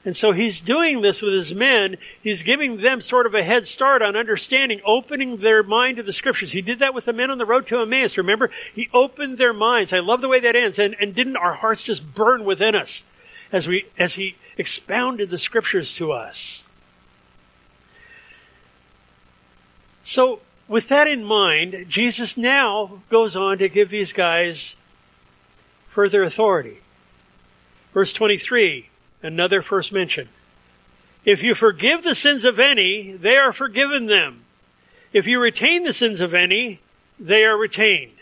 And 0.04 0.14
so 0.14 0.32
he's 0.32 0.60
doing 0.60 1.00
this 1.00 1.22
with 1.22 1.32
his 1.32 1.54
men. 1.54 1.96
He's 2.22 2.42
giving 2.42 2.76
them 2.82 3.00
sort 3.00 3.24
of 3.24 3.34
a 3.34 3.42
head 3.42 3.66
start 3.66 4.02
on 4.02 4.16
understanding, 4.16 4.82
opening 4.84 5.38
their 5.38 5.62
mind 5.62 5.96
to 5.96 6.02
the 6.02 6.12
scriptures. 6.12 6.52
He 6.52 6.60
did 6.60 6.80
that 6.80 6.92
with 6.92 7.06
the 7.06 7.14
men 7.14 7.30
on 7.30 7.38
the 7.38 7.46
road 7.46 7.66
to 7.68 7.80
Emmaus. 7.80 8.18
Remember? 8.18 8.50
He 8.74 8.90
opened 8.92 9.38
their 9.38 9.54
minds. 9.54 9.94
I 9.94 10.00
love 10.00 10.20
the 10.20 10.28
way 10.28 10.40
that 10.40 10.56
ends. 10.56 10.78
And, 10.78 10.94
and 11.00 11.14
didn't 11.14 11.38
our 11.38 11.54
hearts 11.54 11.82
just 11.82 12.14
burn 12.14 12.44
within 12.44 12.74
us 12.74 13.02
as 13.50 13.66
we, 13.66 13.86
as 13.98 14.14
he 14.14 14.36
expounded 14.58 15.30
the 15.30 15.38
scriptures 15.38 15.94
to 15.94 16.12
us? 16.12 16.64
So 20.02 20.40
with 20.68 20.88
that 20.88 21.08
in 21.08 21.24
mind, 21.24 21.86
Jesus 21.88 22.36
now 22.36 23.00
goes 23.08 23.36
on 23.36 23.56
to 23.56 23.70
give 23.70 23.88
these 23.88 24.12
guys 24.12 24.76
further 25.88 26.22
authority. 26.22 26.80
Verse 27.94 28.12
23, 28.12 28.90
Another 29.24 29.62
first 29.62 29.90
mention. 29.90 30.28
If 31.24 31.42
you 31.42 31.54
forgive 31.54 32.02
the 32.02 32.14
sins 32.14 32.44
of 32.44 32.60
any, 32.60 33.12
they 33.12 33.38
are 33.38 33.54
forgiven 33.54 34.04
them. 34.04 34.44
If 35.14 35.26
you 35.26 35.40
retain 35.40 35.84
the 35.84 35.94
sins 35.94 36.20
of 36.20 36.34
any, 36.34 36.80
they 37.18 37.44
are 37.44 37.56
retained. 37.56 38.12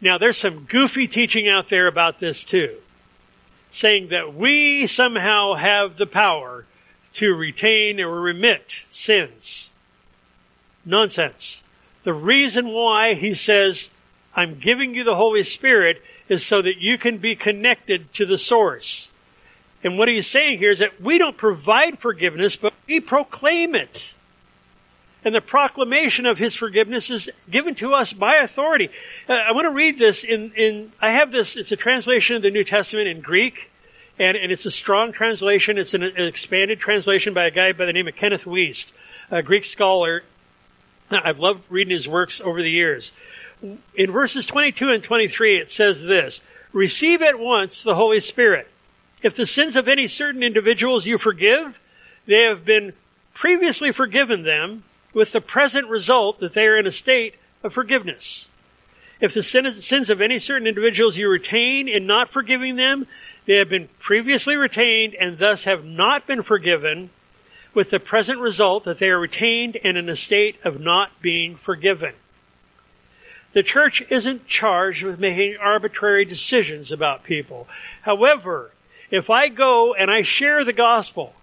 Now 0.00 0.16
there's 0.16 0.38
some 0.38 0.64
goofy 0.64 1.06
teaching 1.06 1.48
out 1.48 1.68
there 1.68 1.86
about 1.86 2.18
this 2.18 2.42
too. 2.44 2.78
Saying 3.68 4.08
that 4.08 4.34
we 4.34 4.86
somehow 4.86 5.52
have 5.52 5.98
the 5.98 6.06
power 6.06 6.64
to 7.14 7.34
retain 7.34 8.00
or 8.00 8.22
remit 8.22 8.86
sins. 8.88 9.68
Nonsense. 10.86 11.60
The 12.04 12.14
reason 12.14 12.68
why 12.68 13.12
he 13.12 13.34
says, 13.34 13.90
I'm 14.34 14.58
giving 14.58 14.94
you 14.94 15.04
the 15.04 15.16
Holy 15.16 15.42
Spirit 15.42 16.00
is 16.26 16.46
so 16.46 16.62
that 16.62 16.78
you 16.78 16.96
can 16.96 17.18
be 17.18 17.36
connected 17.36 18.14
to 18.14 18.24
the 18.24 18.38
source. 18.38 19.08
And 19.84 19.98
what 19.98 20.08
he's 20.08 20.26
saying 20.26 20.58
here 20.58 20.70
is 20.70 20.80
that 20.80 21.00
we 21.00 21.18
don't 21.18 21.36
provide 21.36 21.98
forgiveness, 22.00 22.56
but 22.56 22.74
we 22.86 23.00
proclaim 23.00 23.74
it. 23.74 24.14
And 25.24 25.34
the 25.34 25.40
proclamation 25.40 26.26
of 26.26 26.38
his 26.38 26.54
forgiveness 26.54 27.10
is 27.10 27.28
given 27.50 27.74
to 27.76 27.92
us 27.92 28.12
by 28.12 28.36
authority. 28.36 28.90
Uh, 29.28 29.34
I 29.34 29.52
want 29.52 29.66
to 29.66 29.72
read 29.72 29.98
this 29.98 30.24
in, 30.24 30.52
in, 30.52 30.92
I 31.00 31.10
have 31.10 31.32
this, 31.32 31.56
it's 31.56 31.72
a 31.72 31.76
translation 31.76 32.36
of 32.36 32.42
the 32.42 32.50
New 32.50 32.64
Testament 32.64 33.08
in 33.08 33.20
Greek, 33.20 33.70
and, 34.18 34.36
and 34.36 34.50
it's 34.50 34.64
a 34.64 34.70
strong 34.70 35.12
translation. 35.12 35.78
It's 35.78 35.94
an, 35.94 36.02
an 36.02 36.16
expanded 36.16 36.80
translation 36.80 37.34
by 37.34 37.46
a 37.46 37.50
guy 37.50 37.72
by 37.72 37.84
the 37.84 37.92
name 37.92 38.08
of 38.08 38.16
Kenneth 38.16 38.44
Wuest, 38.44 38.92
a 39.30 39.42
Greek 39.42 39.64
scholar. 39.64 40.22
I've 41.10 41.38
loved 41.38 41.64
reading 41.68 41.92
his 41.92 42.08
works 42.08 42.40
over 42.40 42.62
the 42.62 42.70
years. 42.70 43.12
In 43.94 44.12
verses 44.12 44.46
22 44.46 44.90
and 44.90 45.02
23, 45.02 45.58
it 45.58 45.68
says 45.68 46.02
this, 46.02 46.40
receive 46.72 47.22
at 47.22 47.38
once 47.38 47.82
the 47.82 47.94
Holy 47.94 48.20
Spirit. 48.20 48.68
If 49.22 49.34
the 49.34 49.46
sins 49.46 49.76
of 49.76 49.88
any 49.88 50.06
certain 50.06 50.42
individuals 50.42 51.06
you 51.06 51.18
forgive, 51.18 51.80
they 52.26 52.42
have 52.42 52.64
been 52.64 52.92
previously 53.34 53.92
forgiven 53.92 54.42
them 54.42 54.84
with 55.12 55.32
the 55.32 55.40
present 55.40 55.88
result 55.88 56.40
that 56.40 56.54
they 56.54 56.66
are 56.66 56.76
in 56.76 56.86
a 56.86 56.92
state 56.92 57.34
of 57.62 57.72
forgiveness. 57.72 58.48
If 59.20 59.34
the 59.34 59.42
sins 59.42 60.10
of 60.10 60.20
any 60.20 60.38
certain 60.38 60.68
individuals 60.68 61.16
you 61.16 61.28
retain 61.28 61.88
in 61.88 62.06
not 62.06 62.28
forgiving 62.28 62.76
them, 62.76 63.06
they 63.46 63.56
have 63.56 63.68
been 63.68 63.88
previously 63.98 64.56
retained 64.56 65.14
and 65.14 65.38
thus 65.38 65.64
have 65.64 65.84
not 65.84 66.26
been 66.26 66.42
forgiven 66.42 67.10
with 67.74 67.90
the 67.90 67.98
present 67.98 68.38
result 68.38 68.84
that 68.84 68.98
they 68.98 69.10
are 69.10 69.18
retained 69.18 69.76
and 69.82 69.96
in 69.96 70.08
a 70.08 70.16
state 70.16 70.56
of 70.64 70.80
not 70.80 71.20
being 71.20 71.56
forgiven. 71.56 72.14
The 73.54 73.62
church 73.62 74.02
isn't 74.10 74.46
charged 74.46 75.02
with 75.02 75.18
making 75.18 75.56
arbitrary 75.58 76.24
decisions 76.24 76.92
about 76.92 77.24
people. 77.24 77.66
However, 78.02 78.70
if 79.10 79.30
I 79.30 79.48
go 79.48 79.94
and 79.94 80.10
I 80.10 80.22
share 80.22 80.64
the 80.64 80.72
gospel, 80.72 81.34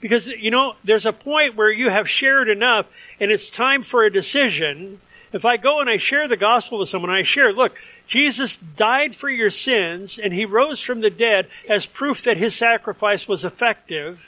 because, 0.00 0.26
you 0.26 0.50
know, 0.50 0.74
there's 0.84 1.06
a 1.06 1.12
point 1.12 1.56
where 1.56 1.70
you 1.70 1.88
have 1.88 2.08
shared 2.08 2.48
enough 2.48 2.86
and 3.18 3.30
it's 3.30 3.48
time 3.48 3.82
for 3.82 4.04
a 4.04 4.12
decision. 4.12 5.00
If 5.32 5.44
I 5.44 5.56
go 5.56 5.80
and 5.80 5.88
I 5.88 5.96
share 5.96 6.28
the 6.28 6.36
gospel 6.36 6.78
with 6.78 6.88
someone, 6.88 7.10
I 7.10 7.22
share, 7.22 7.52
look, 7.52 7.72
Jesus 8.06 8.56
died 8.56 9.14
for 9.14 9.28
your 9.28 9.50
sins 9.50 10.18
and 10.18 10.32
he 10.32 10.44
rose 10.44 10.80
from 10.80 11.00
the 11.00 11.10
dead 11.10 11.48
as 11.68 11.86
proof 11.86 12.22
that 12.24 12.36
his 12.36 12.54
sacrifice 12.54 13.26
was 13.26 13.44
effective 13.44 14.20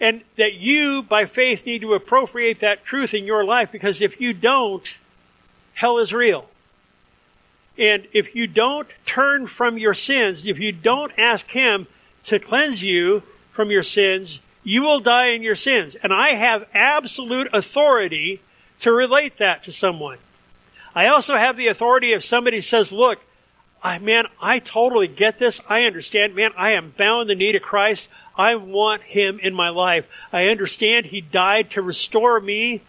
and 0.00 0.22
that 0.36 0.54
you, 0.54 1.02
by 1.02 1.26
faith, 1.26 1.64
need 1.64 1.82
to 1.82 1.94
appropriate 1.94 2.58
that 2.58 2.84
truth 2.84 3.14
in 3.14 3.24
your 3.24 3.44
life 3.44 3.70
because 3.70 4.02
if 4.02 4.20
you 4.20 4.32
don't, 4.32 4.98
hell 5.74 5.98
is 5.98 6.12
real. 6.12 6.48
And 7.78 8.06
if 8.12 8.34
you 8.34 8.46
don't 8.46 8.88
turn 9.06 9.46
from 9.46 9.78
your 9.78 9.94
sins, 9.94 10.46
if 10.46 10.58
you 10.58 10.72
don't 10.72 11.12
ask 11.18 11.48
him 11.48 11.86
to 12.24 12.38
cleanse 12.38 12.84
you 12.84 13.22
from 13.50 13.70
your 13.70 13.82
sins, 13.82 14.40
you 14.62 14.82
will 14.82 15.00
die 15.00 15.28
in 15.28 15.42
your 15.42 15.54
sins. 15.54 15.96
And 16.02 16.12
I 16.12 16.30
have 16.30 16.68
absolute 16.74 17.48
authority 17.52 18.40
to 18.80 18.92
relate 18.92 19.38
that 19.38 19.64
to 19.64 19.72
someone. 19.72 20.18
I 20.94 21.06
also 21.06 21.36
have 21.36 21.56
the 21.56 21.68
authority 21.68 22.12
if 22.12 22.24
somebody 22.24 22.60
says, 22.60 22.92
look, 22.92 23.18
I, 23.82 23.98
man, 23.98 24.26
I 24.40 24.60
totally 24.60 25.08
get 25.08 25.38
this. 25.38 25.60
I 25.68 25.84
understand. 25.84 26.36
Man, 26.36 26.52
I 26.56 26.72
am 26.72 26.94
bound 26.96 27.28
the 27.28 27.34
need 27.34 27.56
of 27.56 27.62
Christ. 27.62 28.08
I 28.36 28.54
want 28.54 29.02
Him 29.02 29.40
in 29.40 29.54
my 29.54 29.70
life. 29.70 30.06
I 30.32 30.46
understand 30.46 31.06
He 31.06 31.20
died 31.20 31.72
to 31.72 31.82
restore 31.82 32.38
me, 32.38 32.82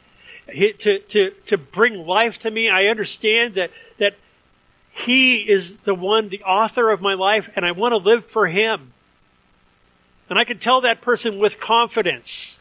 to, 0.47 0.99
to, 0.99 1.31
to 1.47 1.57
bring 1.57 2.05
life 2.05 2.39
to 2.39 2.51
me. 2.51 2.69
I 2.69 2.85
understand 2.85 3.55
that, 3.55 3.71
that 3.97 4.15
He 4.95 5.37
is 5.37 5.77
the 5.77 5.95
one, 5.95 6.29
the 6.29 6.43
author 6.43 6.91
of 6.91 7.01
my 7.01 7.15
life, 7.15 7.49
and 7.55 7.65
I 7.65 7.71
want 7.71 7.93
to 7.93 7.97
live 7.97 8.27
for 8.27 8.47
Him. 8.47 8.93
And 10.29 10.37
I 10.37 10.43
can 10.43 10.59
tell 10.59 10.81
that 10.81 11.01
person 11.01 11.39
with 11.39 11.59
confidence, 11.59 12.59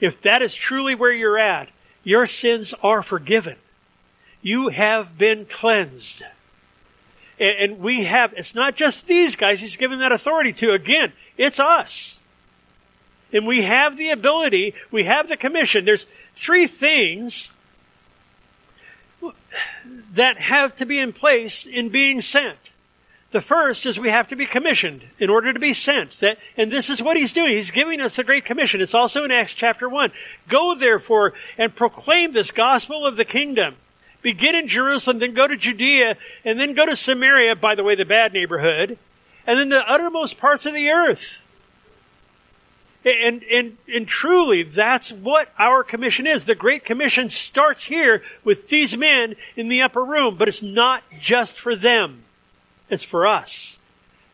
if 0.00 0.20
that 0.22 0.42
is 0.42 0.54
truly 0.54 0.96
where 0.96 1.12
you're 1.12 1.38
at, 1.38 1.68
your 2.02 2.26
sins 2.26 2.74
are 2.82 3.00
forgiven. 3.00 3.56
You 4.42 4.70
have 4.70 5.16
been 5.16 5.46
cleansed. 5.46 6.24
And, 7.38 7.78
we 7.78 8.04
have, 8.04 8.34
it's 8.36 8.56
not 8.56 8.74
just 8.74 9.06
these 9.06 9.36
guys 9.36 9.60
he's 9.60 9.76
given 9.76 10.00
that 10.00 10.12
authority 10.12 10.52
to. 10.54 10.72
Again, 10.72 11.12
it's 11.36 11.60
us. 11.60 12.18
And 13.32 13.46
we 13.46 13.62
have 13.62 13.96
the 13.96 14.10
ability, 14.10 14.74
we 14.90 15.04
have 15.04 15.28
the 15.28 15.36
commission. 15.36 15.84
There's 15.84 16.06
three 16.34 16.66
things 16.66 17.50
that 20.14 20.38
have 20.38 20.76
to 20.76 20.86
be 20.86 20.98
in 20.98 21.12
place 21.12 21.66
in 21.66 21.88
being 21.88 22.20
sent. 22.20 22.58
The 23.32 23.40
first 23.40 23.86
is 23.86 23.98
we 23.98 24.10
have 24.10 24.28
to 24.28 24.36
be 24.36 24.44
commissioned 24.44 25.04
in 25.18 25.30
order 25.30 25.52
to 25.52 25.58
be 25.58 25.72
sent. 25.72 26.20
That, 26.20 26.38
and 26.56 26.70
this 26.70 26.90
is 26.90 27.02
what 27.02 27.16
he's 27.16 27.32
doing. 27.32 27.54
He's 27.54 27.70
giving 27.70 28.00
us 28.00 28.16
the 28.16 28.24
Great 28.24 28.44
Commission. 28.44 28.82
It's 28.82 28.94
also 28.94 29.24
in 29.24 29.30
Acts 29.30 29.54
chapter 29.54 29.88
1. 29.88 30.12
Go 30.48 30.74
therefore 30.74 31.32
and 31.56 31.74
proclaim 31.74 32.32
this 32.32 32.50
gospel 32.50 33.06
of 33.06 33.16
the 33.16 33.24
kingdom. 33.24 33.76
Begin 34.20 34.54
in 34.54 34.68
Jerusalem, 34.68 35.18
then 35.18 35.34
go 35.34 35.48
to 35.48 35.56
Judea, 35.56 36.16
and 36.44 36.60
then 36.60 36.74
go 36.74 36.86
to 36.86 36.94
Samaria, 36.94 37.56
by 37.56 37.74
the 37.74 37.82
way, 37.82 37.96
the 37.96 38.04
bad 38.04 38.32
neighborhood, 38.32 38.98
and 39.46 39.58
then 39.58 39.68
the 39.70 39.90
uttermost 39.90 40.38
parts 40.38 40.66
of 40.66 40.74
the 40.74 40.90
earth. 40.90 41.38
And, 43.04 43.42
and, 43.44 43.78
and 43.92 44.06
truly, 44.06 44.62
that's 44.62 45.12
what 45.12 45.48
our 45.58 45.82
commission 45.82 46.26
is. 46.26 46.44
The 46.44 46.54
Great 46.54 46.84
Commission 46.84 47.30
starts 47.30 47.84
here 47.84 48.22
with 48.44 48.68
these 48.68 48.96
men 48.96 49.34
in 49.56 49.68
the 49.68 49.82
upper 49.82 50.04
room, 50.04 50.36
but 50.36 50.46
it's 50.46 50.62
not 50.62 51.02
just 51.20 51.58
for 51.58 51.74
them. 51.74 52.22
It's 52.88 53.02
for 53.02 53.26
us. 53.26 53.78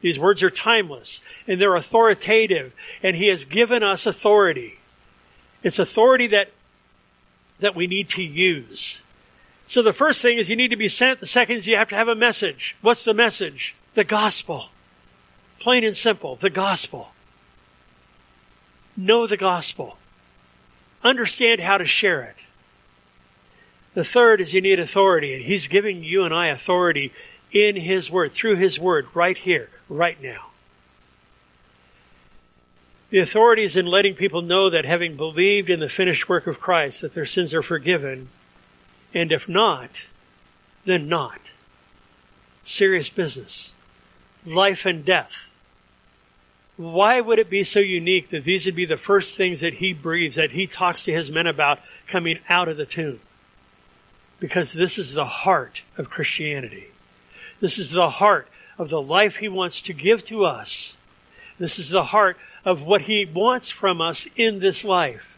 These 0.00 0.18
words 0.18 0.42
are 0.42 0.50
timeless 0.50 1.20
and 1.46 1.60
they're 1.60 1.74
authoritative 1.74 2.72
and 3.02 3.16
He 3.16 3.28
has 3.28 3.44
given 3.44 3.82
us 3.82 4.06
authority. 4.06 4.78
It's 5.62 5.78
authority 5.78 6.28
that, 6.28 6.52
that 7.60 7.74
we 7.74 7.86
need 7.86 8.10
to 8.10 8.22
use. 8.22 9.00
So 9.66 9.82
the 9.82 9.92
first 9.92 10.22
thing 10.22 10.38
is 10.38 10.48
you 10.48 10.56
need 10.56 10.70
to 10.70 10.76
be 10.76 10.88
sent. 10.88 11.20
The 11.20 11.26
second 11.26 11.56
is 11.56 11.66
you 11.66 11.76
have 11.76 11.88
to 11.88 11.96
have 11.96 12.08
a 12.08 12.14
message. 12.14 12.76
What's 12.80 13.04
the 13.04 13.14
message? 13.14 13.74
The 13.94 14.04
gospel. 14.04 14.68
Plain 15.58 15.84
and 15.84 15.96
simple. 15.96 16.36
The 16.36 16.50
gospel. 16.50 17.08
Know 18.98 19.28
the 19.28 19.36
gospel. 19.36 19.96
Understand 21.04 21.60
how 21.60 21.78
to 21.78 21.86
share 21.86 22.22
it. 22.22 22.34
The 23.94 24.02
third 24.02 24.40
is 24.40 24.52
you 24.52 24.60
need 24.60 24.80
authority, 24.80 25.34
and 25.34 25.44
He's 25.44 25.68
giving 25.68 26.02
you 26.02 26.24
and 26.24 26.34
I 26.34 26.48
authority 26.48 27.12
in 27.52 27.76
His 27.76 28.10
Word, 28.10 28.32
through 28.32 28.56
His 28.56 28.76
Word, 28.76 29.06
right 29.14 29.38
here, 29.38 29.70
right 29.88 30.20
now. 30.20 30.46
The 33.10 33.20
authority 33.20 33.62
is 33.62 33.76
in 33.76 33.86
letting 33.86 34.14
people 34.14 34.42
know 34.42 34.68
that 34.68 34.84
having 34.84 35.16
believed 35.16 35.70
in 35.70 35.78
the 35.78 35.88
finished 35.88 36.28
work 36.28 36.48
of 36.48 36.58
Christ, 36.58 37.00
that 37.00 37.14
their 37.14 37.24
sins 37.24 37.54
are 37.54 37.62
forgiven, 37.62 38.30
and 39.14 39.30
if 39.30 39.48
not, 39.48 40.08
then 40.84 41.08
not. 41.08 41.40
Serious 42.64 43.08
business. 43.08 43.72
Life 44.44 44.84
and 44.84 45.04
death. 45.04 45.47
Why 46.78 47.20
would 47.20 47.40
it 47.40 47.50
be 47.50 47.64
so 47.64 47.80
unique 47.80 48.30
that 48.30 48.44
these 48.44 48.64
would 48.64 48.76
be 48.76 48.86
the 48.86 48.96
first 48.96 49.36
things 49.36 49.60
that 49.60 49.74
he 49.74 49.92
breathes, 49.92 50.36
that 50.36 50.52
he 50.52 50.68
talks 50.68 51.04
to 51.04 51.12
his 51.12 51.28
men 51.28 51.48
about 51.48 51.80
coming 52.06 52.38
out 52.48 52.68
of 52.68 52.76
the 52.76 52.86
tomb? 52.86 53.18
Because 54.38 54.72
this 54.72 54.96
is 54.96 55.12
the 55.12 55.24
heart 55.24 55.82
of 55.96 56.08
Christianity. 56.08 56.86
This 57.58 57.78
is 57.78 57.90
the 57.90 58.08
heart 58.08 58.46
of 58.78 58.90
the 58.90 59.02
life 59.02 59.36
he 59.36 59.48
wants 59.48 59.82
to 59.82 59.92
give 59.92 60.22
to 60.26 60.44
us. 60.44 60.94
This 61.58 61.80
is 61.80 61.90
the 61.90 62.04
heart 62.04 62.36
of 62.64 62.84
what 62.84 63.02
he 63.02 63.24
wants 63.26 63.70
from 63.70 64.00
us 64.00 64.28
in 64.36 64.60
this 64.60 64.84
life. 64.84 65.36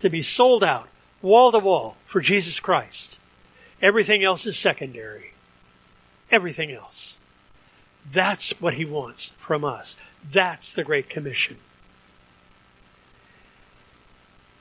To 0.00 0.08
be 0.08 0.22
sold 0.22 0.64
out, 0.64 0.88
wall 1.20 1.52
to 1.52 1.58
wall, 1.58 1.98
for 2.06 2.22
Jesus 2.22 2.58
Christ. 2.58 3.18
Everything 3.82 4.24
else 4.24 4.46
is 4.46 4.56
secondary. 4.56 5.34
Everything 6.30 6.72
else. 6.72 7.18
That's 8.10 8.52
what 8.58 8.74
he 8.74 8.86
wants 8.86 9.32
from 9.36 9.66
us. 9.66 9.96
That's 10.30 10.72
the 10.72 10.84
Great 10.84 11.10
Commission. 11.10 11.58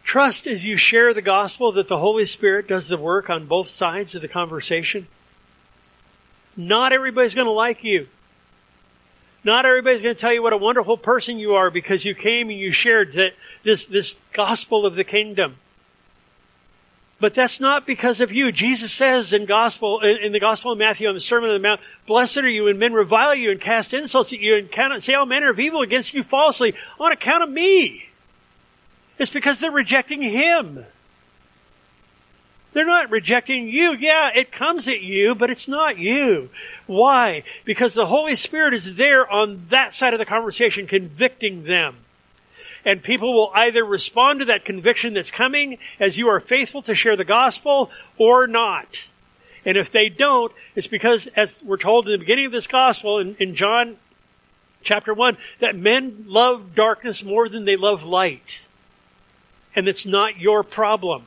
Trust 0.04 0.48
as 0.48 0.66
you 0.66 0.76
share 0.76 1.14
the 1.14 1.22
gospel 1.22 1.72
that 1.74 1.88
the 1.88 1.98
Holy 1.98 2.26
Spirit 2.26 2.68
does 2.68 2.88
the 2.88 2.98
work 2.98 3.30
on 3.30 3.46
both 3.46 3.68
sides 3.68 4.14
of 4.16 4.22
the 4.22 4.28
conversation. 4.28 5.08
Not 6.58 6.92
everybody's 6.92 7.36
going 7.36 7.46
to 7.46 7.52
like 7.52 7.84
you. 7.84 8.08
Not 9.44 9.66
everybody's 9.66 10.02
going 10.02 10.16
to 10.16 10.20
tell 10.20 10.34
you 10.34 10.44
what 10.44 10.54
a 10.54 10.58
wonderful 10.58 10.98
person 10.98 11.40
you 11.40 11.56
are 11.56 11.72
because 11.72 12.06
you 12.06 12.14
came 12.14 12.50
and 12.50 12.60
you 12.60 12.72
shared 12.72 13.14
that 13.14 13.34
this, 13.64 13.86
this 13.86 14.20
gospel 14.34 14.86
of 14.86 14.96
the 14.96 15.04
kingdom. 15.04 15.56
But 17.22 17.36
that's 17.36 17.60
not 17.60 17.86
because 17.86 18.20
of 18.20 18.32
you. 18.32 18.52
Jesus 18.52 18.92
says 18.92 19.32
in 19.32 19.46
gospel, 19.46 20.02
in 20.02 20.32
the 20.32 20.40
gospel 20.40 20.72
of 20.72 20.80
Matthew 20.80 21.08
on 21.08 21.14
the 21.14 21.22
Sermon 21.22 21.52
on 21.52 21.56
the 21.56 21.62
Mount, 21.62 21.80
blessed 22.08 22.40
are 22.40 22.50
you 22.50 22.64
when 22.64 22.80
men 22.80 22.94
revile 22.94 23.36
you 23.36 23.52
and 23.52 23.62
cast 23.62 23.94
insults 23.94 24.34
at 24.34 24.40
you 24.40 24.58
and 24.58 24.72
count, 24.72 25.04
say 25.04 25.14
all 25.14 25.28
manner 25.28 25.52
of 25.52 25.60
evil 25.60 25.84
against 25.84 26.16
you 26.16 26.24
falsely 26.24 26.74
on 27.00 27.12
account 27.12 27.44
of 27.44 27.50
me. 27.52 28.06
It's 29.20 29.30
because 29.30 29.60
they're 29.60 29.70
rejecting 29.70 30.24
Him. 30.24 30.84
They're 32.74 32.86
not 32.86 33.12
rejecting 33.12 33.68
you. 33.68 33.94
Yeah, 33.94 34.32
it 34.34 34.52
comes 34.52 34.88
at 34.88 35.02
you, 35.02 35.36
but 35.36 35.52
it's 35.52 35.68
not 35.68 36.00
you. 36.00 36.50
Why? 36.88 37.44
Because 37.66 37.94
the 37.94 38.08
Holy 38.08 38.36
Spirit 38.36 38.74
is 38.74 38.96
there 38.96 39.30
on 39.30 39.68
that 39.70 39.94
side 39.94 40.16
of 40.16 40.20
the 40.20 40.26
conversation 40.26 40.88
convicting 40.88 41.66
them. 41.66 41.98
And 42.84 43.04
people 43.04 43.34
will 43.34 43.52
either 43.54 43.86
respond 43.86 44.40
to 44.40 44.46
that 44.46 44.66
conviction 44.66 45.14
that's 45.14 45.32
coming 45.32 45.78
as 46.00 46.18
you 46.18 46.28
are 46.30 46.40
faithful 46.40 46.82
to 46.84 46.96
share 46.96 47.16
the 47.16 47.26
gospel 47.26 47.92
or 48.18 48.48
not. 48.48 49.08
And 49.66 49.78
if 49.78 49.92
they 49.92 50.10
don't, 50.10 50.52
it's 50.76 50.88
because, 50.88 51.28
as 51.28 51.62
we're 51.64 51.78
told 51.78 52.06
in 52.06 52.14
the 52.14 52.18
beginning 52.18 52.48
of 52.48 52.52
this 52.52 52.68
gospel 52.68 53.20
in, 53.20 53.36
in 53.40 53.56
John 53.56 53.98
chapter 54.82 55.14
1, 55.14 55.38
that 55.60 55.76
men 55.76 56.26
love 56.28 56.74
darkness 56.74 57.24
more 57.24 57.48
than 57.48 57.66
they 57.66 57.76
love 57.76 58.04
light. 58.04 58.66
And 59.76 59.88
it's 59.88 60.06
not 60.06 60.40
your 60.40 60.64
problem. 60.64 61.26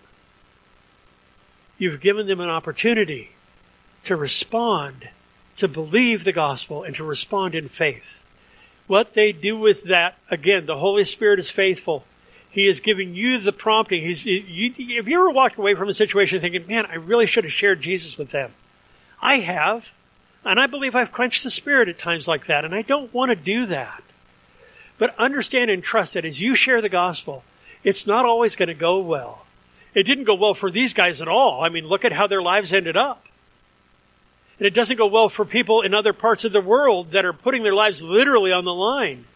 You've 1.78 2.00
given 2.00 2.26
them 2.26 2.40
an 2.40 2.50
opportunity 2.50 3.30
to 4.04 4.16
respond, 4.16 5.08
to 5.56 5.68
believe 5.68 6.24
the 6.24 6.32
gospel, 6.32 6.82
and 6.82 6.94
to 6.96 7.04
respond 7.04 7.54
in 7.54 7.68
faith. 7.68 8.04
What 8.86 9.14
they 9.14 9.32
do 9.32 9.56
with 9.56 9.84
that, 9.84 10.16
again, 10.30 10.66
the 10.66 10.76
Holy 10.76 11.04
Spirit 11.04 11.38
is 11.38 11.50
faithful. 11.50 12.04
He 12.50 12.68
is 12.68 12.80
giving 12.80 13.14
you 13.14 13.38
the 13.38 13.52
prompting. 13.52 14.02
He's, 14.02 14.24
you, 14.24 14.70
have 14.96 15.08
you 15.08 15.18
ever 15.18 15.30
walked 15.30 15.58
away 15.58 15.74
from 15.74 15.88
a 15.88 15.94
situation 15.94 16.40
thinking, 16.40 16.66
man, 16.66 16.86
I 16.86 16.96
really 16.96 17.26
should 17.26 17.44
have 17.44 17.52
shared 17.52 17.80
Jesus 17.80 18.16
with 18.16 18.30
them? 18.30 18.52
I 19.20 19.38
have. 19.38 19.88
And 20.44 20.60
I 20.60 20.66
believe 20.66 20.94
I've 20.94 21.10
quenched 21.12 21.42
the 21.42 21.50
Spirit 21.50 21.88
at 21.88 21.98
times 21.98 22.28
like 22.28 22.46
that, 22.46 22.64
and 22.64 22.74
I 22.74 22.82
don't 22.82 23.12
want 23.14 23.30
to 23.30 23.36
do 23.36 23.66
that. 23.66 24.02
But 24.98 25.18
understand 25.18 25.70
and 25.70 25.82
trust 25.82 26.14
that 26.14 26.26
as 26.26 26.40
you 26.40 26.54
share 26.54 26.82
the 26.82 26.88
gospel, 26.88 27.42
it's 27.82 28.06
not 28.06 28.26
always 28.26 28.54
going 28.54 28.68
to 28.68 28.74
go 28.74 29.00
well. 29.00 29.46
It 29.94 30.04
didn't 30.04 30.24
go 30.24 30.34
well 30.34 30.54
for 30.54 30.70
these 30.70 30.92
guys 30.92 31.20
at 31.20 31.28
all. 31.28 31.62
I 31.62 31.70
mean, 31.70 31.86
look 31.86 32.04
at 32.04 32.12
how 32.12 32.26
their 32.26 32.42
lives 32.42 32.72
ended 32.72 32.96
up. 32.96 33.23
And 34.58 34.66
it 34.66 34.74
doesn't 34.74 34.96
go 34.96 35.06
well 35.06 35.28
for 35.28 35.44
people 35.44 35.82
in 35.82 35.94
other 35.94 36.12
parts 36.12 36.44
of 36.44 36.52
the 36.52 36.60
world 36.60 37.10
that 37.10 37.24
are 37.24 37.32
putting 37.32 37.62
their 37.62 37.74
lives 37.74 38.02
literally 38.02 38.52
on 38.52 38.64
the 38.64 38.74
line. 38.74 39.26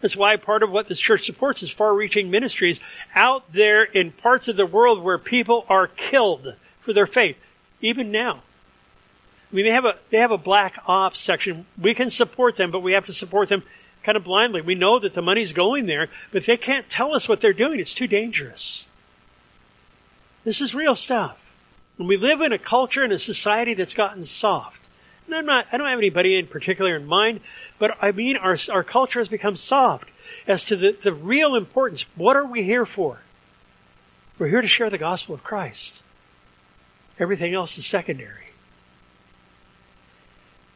That's 0.00 0.16
why 0.16 0.36
part 0.36 0.62
of 0.62 0.70
what 0.70 0.88
this 0.88 1.00
church 1.00 1.26
supports 1.26 1.62
is 1.62 1.70
far 1.70 1.94
reaching 1.94 2.30
ministries 2.30 2.80
out 3.14 3.52
there 3.52 3.82
in 3.82 4.12
parts 4.12 4.48
of 4.48 4.56
the 4.56 4.66
world 4.66 5.02
where 5.02 5.18
people 5.18 5.64
are 5.68 5.86
killed 5.86 6.54
for 6.80 6.92
their 6.92 7.06
faith, 7.06 7.36
even 7.80 8.10
now. 8.10 8.42
I 9.50 9.54
mean, 9.54 9.64
they 9.64 9.72
have 9.72 9.84
a, 9.84 9.96
they 10.10 10.18
have 10.18 10.32
a 10.32 10.38
black 10.38 10.78
ops 10.86 11.20
section. 11.20 11.66
We 11.80 11.94
can 11.94 12.10
support 12.10 12.56
them, 12.56 12.70
but 12.70 12.80
we 12.80 12.92
have 12.92 13.06
to 13.06 13.12
support 13.12 13.48
them 13.48 13.62
kind 14.02 14.16
of 14.16 14.24
blindly. 14.24 14.60
We 14.60 14.74
know 14.74 14.98
that 14.98 15.14
the 15.14 15.22
money's 15.22 15.52
going 15.52 15.86
there, 15.86 16.08
but 16.32 16.46
they 16.46 16.56
can't 16.56 16.88
tell 16.88 17.14
us 17.14 17.28
what 17.28 17.40
they're 17.40 17.52
doing. 17.52 17.80
It's 17.80 17.94
too 17.94 18.06
dangerous. 18.06 18.84
This 20.44 20.60
is 20.60 20.74
real 20.74 20.94
stuff. 20.94 21.38
And 21.98 22.08
we 22.08 22.16
live 22.16 22.40
in 22.40 22.52
a 22.52 22.58
culture 22.58 23.02
and 23.02 23.12
a 23.12 23.18
society 23.18 23.74
that's 23.74 23.94
gotten 23.94 24.24
soft. 24.24 24.80
And 25.26 25.34
I'm 25.34 25.46
not, 25.46 25.66
I 25.72 25.76
don't 25.76 25.88
have 25.88 25.98
anybody 25.98 26.38
in 26.38 26.46
particular 26.46 26.94
in 26.94 27.06
mind, 27.06 27.40
but 27.78 27.96
I 28.00 28.12
mean 28.12 28.36
our, 28.36 28.56
our 28.70 28.84
culture 28.84 29.18
has 29.18 29.28
become 29.28 29.56
soft 29.56 30.08
as 30.46 30.64
to 30.64 30.76
the, 30.76 30.92
the 30.92 31.12
real 31.12 31.54
importance. 31.54 32.04
What 32.14 32.36
are 32.36 32.46
we 32.46 32.62
here 32.62 32.86
for? 32.86 33.20
We're 34.38 34.48
here 34.48 34.60
to 34.60 34.68
share 34.68 34.90
the 34.90 34.98
gospel 34.98 35.34
of 35.34 35.42
Christ. 35.42 36.02
Everything 37.18 37.54
else 37.54 37.78
is 37.78 37.86
secondary. 37.86 38.48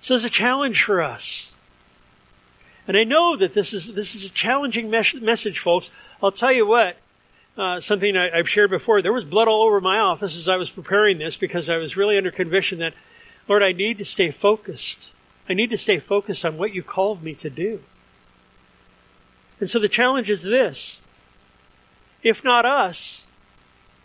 So 0.01 0.15
it's 0.15 0.25
a 0.25 0.31
challenge 0.31 0.83
for 0.83 1.03
us. 1.03 1.53
And 2.89 2.97
I 2.97 3.05
know 3.05 3.37
that 3.37 3.53
this 3.53 3.75
is, 3.75 3.93
this 3.93 4.15
is 4.15 4.25
a 4.25 4.31
challenging 4.31 4.91
mes- 4.91 5.15
message, 5.15 5.59
folks. 5.59 5.91
I'll 6.23 6.33
tell 6.33 6.51
you 6.51 6.67
what, 6.67 6.97
uh, 7.61 7.79
something 7.79 8.17
I, 8.17 8.39
have 8.39 8.49
shared 8.49 8.71
before. 8.71 9.03
There 9.03 9.13
was 9.13 9.25
blood 9.25 9.47
all 9.47 9.67
over 9.67 9.83
my 9.83 9.99
office 9.99 10.35
as 10.35 10.49
I 10.49 10.57
was 10.57 10.71
preparing 10.71 11.19
this 11.19 11.37
because 11.37 11.69
I 11.69 11.77
was 11.77 11.95
really 11.95 12.17
under 12.17 12.31
conviction 12.31 12.79
that, 12.79 12.95
Lord, 13.47 13.63
I 13.63 13.73
need 13.73 13.99
to 13.99 14.05
stay 14.05 14.31
focused. 14.31 15.13
I 15.47 15.53
need 15.53 15.69
to 15.69 15.77
stay 15.77 15.99
focused 15.99 16.47
on 16.47 16.57
what 16.57 16.73
you 16.73 16.83
called 16.83 17.23
me 17.23 17.35
to 17.35 17.51
do. 17.51 17.83
And 19.61 19.69
so 19.69 19.79
the 19.79 19.91
challenge 19.91 20.31
is 20.31 20.43
this. 20.43 21.03
If 22.23 22.43
not 22.43 22.65
us, 22.65 23.27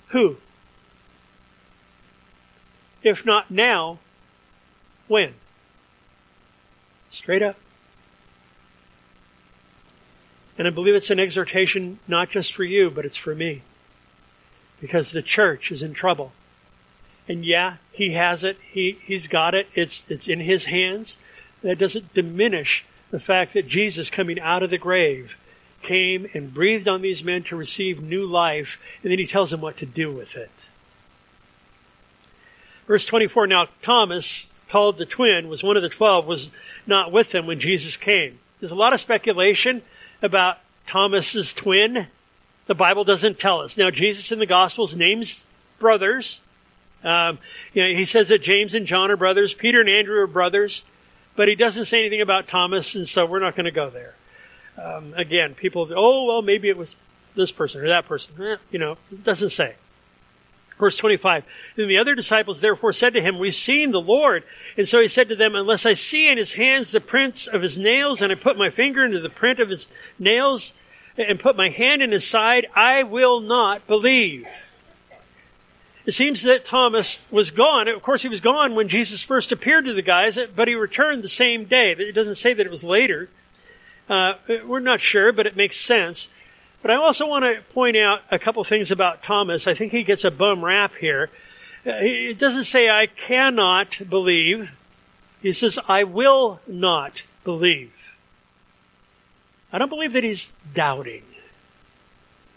who? 0.10 0.36
If 3.04 3.26
not 3.26 3.52
now, 3.52 4.00
when? 5.08 5.34
Straight 7.10 7.42
up. 7.42 7.56
And 10.58 10.68
I 10.68 10.72
believe 10.72 10.96
it's 10.96 11.10
an 11.10 11.20
exhortation 11.20 12.00
not 12.08 12.30
just 12.30 12.54
for 12.54 12.64
you, 12.64 12.90
but 12.90 13.06
it's 13.06 13.18
for 13.18 13.36
me. 13.36 13.62
Because 14.80 15.12
the 15.12 15.22
church 15.22 15.72
is 15.72 15.82
in 15.82 15.94
trouble. 15.94 16.32
And 17.28 17.44
yeah, 17.44 17.78
he 17.92 18.12
has 18.12 18.44
it. 18.44 18.58
He, 18.72 19.00
he's 19.04 19.28
got 19.28 19.56
it. 19.56 19.68
It's, 19.74 20.04
it's 20.08 20.28
in 20.28 20.40
his 20.40 20.66
hands. 20.66 21.18
That 21.62 21.80
doesn't 21.80 22.14
diminish 22.14 22.86
the 23.12 23.20
fact 23.20 23.54
that 23.54 23.68
Jesus 23.68 24.10
coming 24.10 24.40
out 24.40 24.64
of 24.64 24.70
the 24.70 24.78
grave 24.78 25.36
came 25.82 26.28
and 26.34 26.54
breathed 26.54 26.88
on 26.88 27.02
these 27.02 27.24
men 27.24 27.44
to 27.44 27.56
receive 27.56 28.02
new 28.02 28.26
life, 28.26 28.80
and 29.04 29.12
then 29.12 29.20
he 29.20 29.26
tells 29.26 29.52
them 29.52 29.62
what 29.62 29.78
to 29.78 29.86
do 29.86 30.12
with 30.12 30.36
it. 30.36 30.52
Verse 32.88 33.06
24, 33.06 33.48
now 33.48 33.68
Thomas, 33.82 34.48
called 34.70 34.98
the 34.98 35.06
twin, 35.06 35.48
was 35.48 35.64
one 35.64 35.78
of 35.78 35.84
the 35.84 35.90
twelve, 35.90 36.26
was 36.26 36.52
not 36.86 37.12
with 37.12 37.32
them 37.32 37.48
when 37.48 37.60
Jesus 37.60 37.98
came. 37.98 38.40
There's 38.60 38.72
a 38.72 38.76
lot 38.76 38.94
of 38.94 39.00
speculation 39.00 39.82
about 40.26 40.58
Thomas's 40.88 41.54
twin. 41.54 42.08
The 42.68 42.76
Bible 42.76 43.04
doesn't 43.04 43.40
tell 43.40 43.62
us. 43.62 43.78
Now, 43.78 43.92
Jesus 43.92 44.32
in 44.32 44.40
the 44.40 44.46
Gospels 44.46 44.96
names 44.96 45.44
brothers. 45.80 46.40
Um, 47.04 47.38
you 47.74 47.84
know, 47.84 47.98
he 47.98 48.06
says 48.06 48.30
that 48.30 48.42
James 48.42 48.74
and 48.74 48.88
John 48.88 49.12
are 49.12 49.18
brothers, 49.18 49.54
Peter 49.54 49.80
and 49.80 49.90
Andrew 49.90 50.20
are 50.22 50.28
brothers, 50.28 50.84
but 51.36 51.48
he 51.48 51.56
doesn't 51.56 51.86
say 51.86 52.00
anything 52.00 52.22
about 52.22 52.48
Thomas, 52.48 52.96
and 52.96 53.08
so 53.08 53.26
we're 53.26 53.40
not 53.40 53.56
going 53.56 53.66
to 53.66 53.72
go 53.72 53.92
there. 53.92 54.16
Um, 54.82 55.14
again, 55.16 55.54
people, 55.54 55.88
oh 55.96 56.26
well, 56.26 56.42
maybe 56.42 56.68
it 56.68 56.78
was 56.78 56.96
this 57.36 57.52
person 57.52 57.82
or 57.82 57.88
that 57.90 58.08
person. 58.08 58.34
Eh, 58.42 58.56
you 58.72 58.80
know, 58.80 58.98
it 59.12 59.24
doesn't 59.24 59.52
say. 59.52 59.76
Verse 60.78 60.98
25. 60.98 61.46
Then 61.76 61.88
the 61.88 61.98
other 61.98 62.16
disciples 62.16 62.60
therefore 62.60 62.92
said 62.92 63.14
to 63.14 63.22
him, 63.22 63.40
We've 63.40 63.56
seen 63.56 63.92
the 63.92 64.02
Lord. 64.02 64.44
And 64.78 64.88
so 64.88 65.02
he 65.02 65.08
said 65.08 65.30
to 65.30 65.36
them, 65.36 65.56
Unless 65.56 65.86
I 65.86 65.94
see 65.94 66.28
in 66.28 66.38
his 66.38 66.54
hands 66.54 66.92
the 66.92 67.00
prints 67.00 67.48
of 67.48 67.62
his 67.62 67.78
nails, 67.78 68.22
and 68.22 68.32
I 68.32 68.36
put 68.36 68.58
my 68.58 68.70
finger 68.70 69.04
into 69.04 69.22
the 69.22 69.30
print 69.30 69.60
of 69.60 69.70
his 69.70 69.88
nails, 70.20 70.74
and 71.18 71.40
put 71.40 71.56
my 71.56 71.70
hand 71.70 72.02
in 72.02 72.12
his 72.12 72.28
side, 72.28 72.68
I 72.76 73.04
will 73.04 73.40
not 73.40 73.88
believe. 73.88 74.48
It 76.06 76.14
seems 76.14 76.44
that 76.44 76.66
Thomas 76.66 77.18
was 77.32 77.52
gone. 77.52 77.88
Of 77.88 78.02
course, 78.04 78.22
he 78.22 78.28
was 78.28 78.40
gone 78.40 78.76
when 78.76 78.90
Jesus 78.90 79.22
first 79.22 79.52
appeared 79.52 79.86
to 79.86 79.94
the 79.94 80.04
guys, 80.04 80.38
but 80.56 80.68
he 80.68 80.76
returned 80.76 81.24
the 81.24 81.30
same 81.30 81.66
day. 81.66 81.94
It 81.94 82.14
doesn't 82.14 82.36
say 82.36 82.54
that 82.54 82.66
it 82.66 82.72
was 82.72 82.84
later. 82.84 83.30
Uh, 84.08 84.34
we're 84.68 84.82
not 84.82 85.02
sure, 85.02 85.32
but 85.32 85.48
it 85.48 85.56
makes 85.56 85.80
sense. 85.80 86.28
But 86.82 86.92
I 86.92 86.96
also 86.96 87.28
want 87.28 87.46
to 87.46 87.62
point 87.74 87.98
out 87.98 88.22
a 88.30 88.38
couple 88.38 88.64
things 88.64 88.92
about 88.92 89.24
Thomas. 89.24 89.68
I 89.68 89.74
think 89.74 89.92
he 89.92 90.04
gets 90.04 90.24
a 90.24 90.32
bum 90.32 90.64
rap 90.64 90.94
here. 90.96 91.30
Uh, 91.86 91.94
it 92.00 92.40
doesn't 92.40 92.66
say, 92.66 92.90
I 92.90 93.08
cannot 93.08 94.02
believe. 94.10 94.72
He 95.42 95.52
says, 95.52 95.80
I 95.88 96.04
will 96.04 96.60
not 96.68 97.24
believe. 97.44 97.94
I 99.72 99.78
don't 99.78 99.90
believe 99.90 100.14
that 100.14 100.24
he's 100.24 100.52
doubting. 100.74 101.24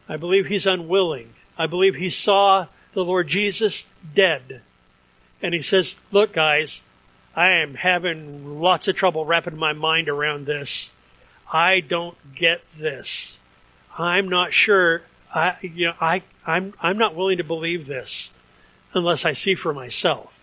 I 0.09 0.17
believe 0.17 0.47
he's 0.47 0.67
unwilling. 0.67 1.35
I 1.57 1.67
believe 1.67 1.95
he 1.95 2.11
saw 2.11 2.67
the 2.95 3.05
Lord 3.05 3.29
Jesus 3.29 3.85
dead. 4.15 4.63
And 5.43 5.53
he 5.55 5.61
says, 5.61 5.97
look 6.11 6.33
guys, 6.33 6.81
I 7.35 7.51
am 7.51 7.75
having 7.75 8.61
lots 8.61 8.89
of 8.89 8.97
trouble 8.97 9.25
wrapping 9.25 9.57
my 9.57 9.73
mind 9.73 10.09
around 10.09 10.47
this. 10.47 10.91
I 11.53 11.81
don't 11.81 12.17
get 12.35 12.63
this. 12.79 13.38
I'm 13.99 14.29
not 14.29 14.53
sure. 14.53 15.03
I, 15.35 15.57
you 15.61 15.87
know, 15.89 15.95
I, 16.01 16.23
I'm, 16.47 16.73
I'm 16.81 16.97
not 16.97 17.15
willing 17.15 17.39
to 17.39 17.45
believe 17.45 17.87
this 17.87 18.31
unless 18.95 19.25
I 19.25 19.33
see 19.33 19.55
for 19.55 19.75
myself. 19.75 20.35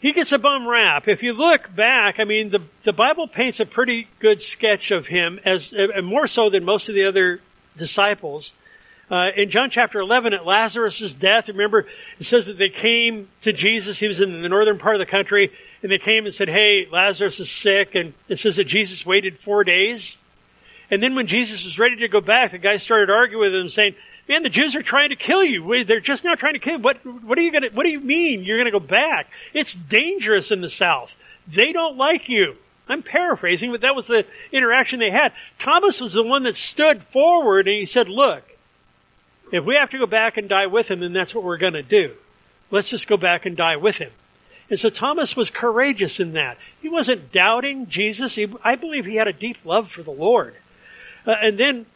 He 0.00 0.12
gets 0.12 0.32
a 0.32 0.38
bum 0.38 0.66
rap. 0.66 1.08
If 1.08 1.22
you 1.22 1.34
look 1.34 1.74
back, 1.74 2.18
I 2.18 2.24
mean, 2.24 2.48
the, 2.50 2.62
the 2.84 2.92
Bible 2.92 3.28
paints 3.28 3.60
a 3.60 3.66
pretty 3.66 4.08
good 4.18 4.40
sketch 4.40 4.90
of 4.90 5.08
him 5.08 5.38
as, 5.44 5.74
and 5.74 6.06
more 6.06 6.26
so 6.26 6.48
than 6.48 6.64
most 6.64 6.88
of 6.88 6.94
the 6.94 7.04
other 7.04 7.40
disciples. 7.76 8.54
Uh, 9.10 9.30
in 9.36 9.50
John 9.50 9.68
chapter 9.68 9.98
11 9.98 10.32
at 10.32 10.46
Lazarus' 10.46 11.12
death, 11.12 11.48
remember, 11.48 11.86
it 12.18 12.24
says 12.24 12.46
that 12.46 12.56
they 12.56 12.70
came 12.70 13.28
to 13.42 13.52
Jesus. 13.52 13.98
He 13.98 14.08
was 14.08 14.20
in 14.20 14.40
the 14.40 14.48
northern 14.48 14.78
part 14.78 14.94
of 14.94 15.00
the 15.00 15.06
country 15.06 15.52
and 15.82 15.92
they 15.92 15.98
came 15.98 16.24
and 16.24 16.32
said, 16.32 16.48
Hey, 16.48 16.86
Lazarus 16.90 17.40
is 17.40 17.50
sick. 17.50 17.94
And 17.94 18.14
it 18.28 18.38
says 18.38 18.56
that 18.56 18.64
Jesus 18.64 19.04
waited 19.04 19.38
four 19.38 19.64
days. 19.64 20.16
And 20.90 21.02
then 21.02 21.14
when 21.14 21.26
Jesus 21.26 21.64
was 21.64 21.78
ready 21.78 21.96
to 21.96 22.08
go 22.08 22.20
back, 22.20 22.50
the 22.50 22.58
guy 22.58 22.76
started 22.78 23.10
arguing 23.10 23.52
with 23.52 23.60
him 23.60 23.70
saying, 23.70 23.94
man, 24.28 24.42
the 24.42 24.48
Jews 24.48 24.74
are 24.76 24.82
trying 24.82 25.10
to 25.10 25.16
kill 25.16 25.44
you. 25.44 25.84
They're 25.84 26.00
just 26.00 26.24
now 26.24 26.34
trying 26.34 26.54
to 26.54 26.58
kill 26.58 26.74
you. 26.74 26.82
What, 26.82 27.04
what 27.04 27.38
are 27.38 27.42
you 27.42 27.52
gonna, 27.52 27.68
what 27.72 27.84
do 27.84 27.90
you 27.90 28.00
mean 28.00 28.44
you're 28.44 28.58
gonna 28.58 28.70
go 28.70 28.80
back? 28.80 29.28
It's 29.52 29.74
dangerous 29.74 30.50
in 30.50 30.60
the 30.60 30.70
South. 30.70 31.14
They 31.46 31.72
don't 31.72 31.96
like 31.96 32.28
you. 32.28 32.56
I'm 32.88 33.02
paraphrasing, 33.02 33.70
but 33.70 33.82
that 33.82 33.94
was 33.94 34.08
the 34.08 34.26
interaction 34.50 34.98
they 34.98 35.10
had. 35.10 35.32
Thomas 35.60 36.00
was 36.00 36.12
the 36.12 36.24
one 36.24 36.42
that 36.42 36.56
stood 36.56 37.04
forward 37.04 37.68
and 37.68 37.76
he 37.76 37.84
said, 37.84 38.08
look, 38.08 38.42
if 39.52 39.64
we 39.64 39.76
have 39.76 39.90
to 39.90 39.98
go 39.98 40.06
back 40.06 40.36
and 40.36 40.48
die 40.48 40.66
with 40.66 40.88
him, 40.88 41.00
then 41.00 41.12
that's 41.12 41.34
what 41.34 41.44
we're 41.44 41.56
gonna 41.56 41.82
do. 41.82 42.14
Let's 42.70 42.88
just 42.88 43.08
go 43.08 43.16
back 43.16 43.46
and 43.46 43.56
die 43.56 43.76
with 43.76 43.96
him. 43.96 44.10
And 44.68 44.78
so 44.78 44.90
Thomas 44.90 45.34
was 45.34 45.50
courageous 45.50 46.20
in 46.20 46.32
that. 46.34 46.56
He 46.80 46.88
wasn't 46.88 47.32
doubting 47.32 47.88
Jesus. 47.88 48.36
He, 48.36 48.52
I 48.62 48.76
believe 48.76 49.04
he 49.04 49.16
had 49.16 49.26
a 49.26 49.32
deep 49.32 49.58
love 49.64 49.90
for 49.90 50.02
the 50.02 50.12
Lord. 50.12 50.54
Uh, 51.30 51.36
and 51.42 51.58
then 51.58 51.86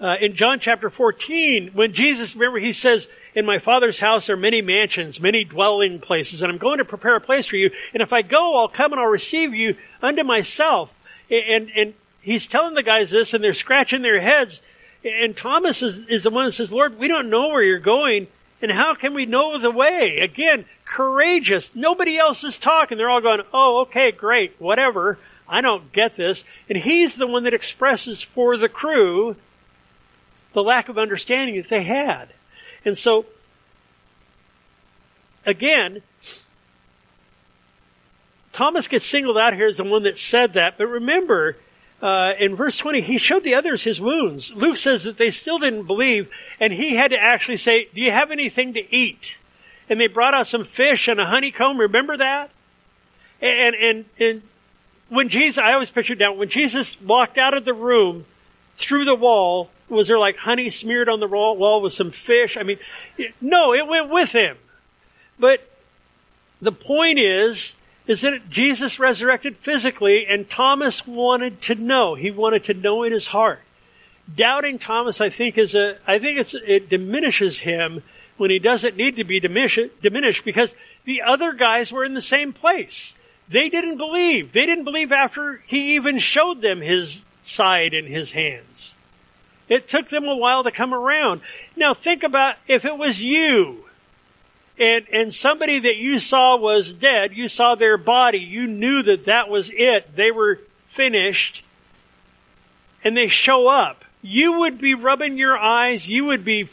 uh, 0.00 0.14
in 0.20 0.36
John 0.36 0.60
chapter 0.60 0.90
14, 0.90 1.70
when 1.72 1.92
Jesus, 1.92 2.36
remember, 2.36 2.60
he 2.60 2.72
says, 2.72 3.08
in 3.34 3.44
my 3.44 3.58
father's 3.58 3.98
house 3.98 4.30
are 4.30 4.36
many 4.36 4.62
mansions, 4.62 5.20
many 5.20 5.42
dwelling 5.42 5.98
places, 5.98 6.40
and 6.40 6.52
I'm 6.52 6.58
going 6.58 6.78
to 6.78 6.84
prepare 6.84 7.16
a 7.16 7.20
place 7.20 7.46
for 7.46 7.56
you. 7.56 7.72
And 7.92 8.02
if 8.02 8.12
I 8.12 8.22
go, 8.22 8.58
I'll 8.58 8.68
come 8.68 8.92
and 8.92 9.00
I'll 9.00 9.08
receive 9.08 9.54
you 9.54 9.76
unto 10.00 10.22
myself. 10.22 10.90
And, 11.28 11.68
and 11.74 11.94
he's 12.20 12.46
telling 12.46 12.74
the 12.74 12.84
guys 12.84 13.10
this 13.10 13.34
and 13.34 13.42
they're 13.42 13.54
scratching 13.54 14.02
their 14.02 14.20
heads. 14.20 14.60
And 15.04 15.36
Thomas 15.36 15.82
is, 15.82 16.06
is 16.06 16.22
the 16.22 16.30
one 16.30 16.44
that 16.44 16.52
says, 16.52 16.72
Lord, 16.72 17.00
we 17.00 17.08
don't 17.08 17.28
know 17.28 17.48
where 17.48 17.62
you're 17.62 17.80
going. 17.80 18.28
And 18.62 18.70
how 18.70 18.94
can 18.94 19.14
we 19.14 19.26
know 19.26 19.58
the 19.58 19.72
way? 19.72 20.20
Again, 20.20 20.64
courageous. 20.84 21.74
Nobody 21.74 22.18
else 22.18 22.44
is 22.44 22.56
talking. 22.56 22.98
They're 22.98 23.10
all 23.10 23.20
going, 23.20 23.42
oh, 23.52 23.80
okay, 23.80 24.12
great, 24.12 24.54
whatever. 24.60 25.18
I 25.48 25.60
don't 25.60 25.92
get 25.92 26.16
this. 26.16 26.44
And 26.68 26.78
he's 26.78 27.16
the 27.16 27.26
one 27.26 27.44
that 27.44 27.54
expresses 27.54 28.22
for 28.22 28.56
the 28.56 28.68
crew 28.68 29.36
the 30.52 30.62
lack 30.62 30.88
of 30.88 30.96
understanding 30.96 31.56
that 31.56 31.68
they 31.68 31.82
had. 31.82 32.30
And 32.84 32.96
so, 32.96 33.26
again, 35.44 36.02
Thomas 38.52 38.88
gets 38.88 39.04
singled 39.04 39.36
out 39.36 39.52
here 39.52 39.68
as 39.68 39.76
the 39.76 39.84
one 39.84 40.04
that 40.04 40.16
said 40.16 40.54
that, 40.54 40.78
but 40.78 40.86
remember, 40.86 41.58
uh, 42.00 42.32
in 42.38 42.56
verse 42.56 42.78
20, 42.78 43.02
he 43.02 43.18
showed 43.18 43.44
the 43.44 43.54
others 43.54 43.82
his 43.82 44.00
wounds. 44.00 44.50
Luke 44.54 44.78
says 44.78 45.04
that 45.04 45.18
they 45.18 45.30
still 45.30 45.58
didn't 45.58 45.86
believe, 45.86 46.30
and 46.58 46.72
he 46.72 46.96
had 46.96 47.10
to 47.10 47.18
actually 47.18 47.58
say, 47.58 47.90
Do 47.94 48.00
you 48.00 48.10
have 48.10 48.30
anything 48.30 48.72
to 48.74 48.94
eat? 48.94 49.38
and 49.88 50.00
they 50.00 50.06
brought 50.06 50.34
out 50.34 50.46
some 50.46 50.64
fish 50.64 51.08
and 51.08 51.20
a 51.20 51.26
honeycomb. 51.26 51.78
Remember 51.78 52.16
that? 52.16 52.50
And, 53.40 53.74
and, 53.76 54.04
and 54.18 54.42
when 55.08 55.28
Jesus, 55.28 55.58
I 55.58 55.72
always 55.72 55.90
pictured 55.90 56.18
down, 56.18 56.38
when 56.38 56.48
Jesus 56.48 57.00
walked 57.00 57.38
out 57.38 57.54
of 57.54 57.64
the 57.64 57.74
room 57.74 58.24
through 58.78 59.04
the 59.04 59.14
wall, 59.14 59.70
was 59.88 60.08
there 60.08 60.18
like 60.18 60.36
honey 60.36 60.70
smeared 60.70 61.08
on 61.08 61.20
the 61.20 61.28
wall 61.28 61.80
with 61.80 61.92
some 61.92 62.10
fish? 62.10 62.56
I 62.56 62.62
mean, 62.62 62.78
no, 63.40 63.72
it 63.72 63.86
went 63.86 64.10
with 64.10 64.32
him. 64.32 64.56
But 65.38 65.68
the 66.60 66.72
point 66.72 67.18
is, 67.18 67.74
is 68.06 68.20
that 68.22 68.48
Jesus 68.50 68.98
resurrected 68.98 69.56
physically 69.56 70.26
and 70.26 70.48
Thomas 70.48 71.06
wanted 71.06 71.60
to 71.62 71.74
know. 71.74 72.14
He 72.14 72.30
wanted 72.30 72.64
to 72.64 72.74
know 72.74 73.02
in 73.02 73.12
his 73.12 73.28
heart. 73.28 73.60
Doubting 74.34 74.78
Thomas, 74.78 75.20
I 75.20 75.30
think 75.30 75.56
is 75.56 75.74
a, 75.74 75.98
I 76.06 76.18
think 76.18 76.38
it's, 76.38 76.54
it 76.54 76.88
diminishes 76.88 77.60
him 77.60 78.02
when 78.36 78.50
he 78.50 78.58
doesn't 78.58 78.96
need 78.96 79.16
to 79.16 79.24
be 79.24 79.40
diminished 79.40 80.44
because 80.44 80.74
the 81.04 81.22
other 81.22 81.52
guys 81.52 81.92
were 81.92 82.04
in 82.04 82.14
the 82.14 82.20
same 82.20 82.52
place. 82.52 83.14
They 83.48 83.68
didn't 83.68 83.98
believe. 83.98 84.52
They 84.52 84.66
didn't 84.66 84.84
believe 84.84 85.12
after 85.12 85.62
he 85.66 85.94
even 85.94 86.18
showed 86.18 86.60
them 86.60 86.80
his 86.80 87.22
side 87.42 87.94
and 87.94 88.08
his 88.08 88.32
hands. 88.32 88.94
It 89.68 89.88
took 89.88 90.08
them 90.08 90.24
a 90.24 90.36
while 90.36 90.64
to 90.64 90.70
come 90.70 90.94
around. 90.94 91.40
Now 91.76 91.94
think 91.94 92.22
about 92.22 92.56
if 92.66 92.84
it 92.84 92.96
was 92.96 93.22
you 93.22 93.84
and, 94.78 95.06
and 95.12 95.34
somebody 95.34 95.80
that 95.80 95.96
you 95.96 96.18
saw 96.18 96.56
was 96.56 96.92
dead, 96.92 97.32
you 97.34 97.48
saw 97.48 97.74
their 97.74 97.96
body, 97.96 98.38
you 98.38 98.66
knew 98.66 99.02
that 99.02 99.24
that 99.26 99.48
was 99.48 99.70
it. 99.72 100.14
They 100.14 100.30
were 100.30 100.60
finished 100.88 101.64
and 103.02 103.16
they 103.16 103.28
show 103.28 103.68
up. 103.68 104.04
You 104.22 104.60
would 104.60 104.78
be 104.78 104.94
rubbing 104.94 105.38
your 105.38 105.56
eyes. 105.56 106.08
You 106.08 106.26
would 106.26 106.44
be 106.44 106.68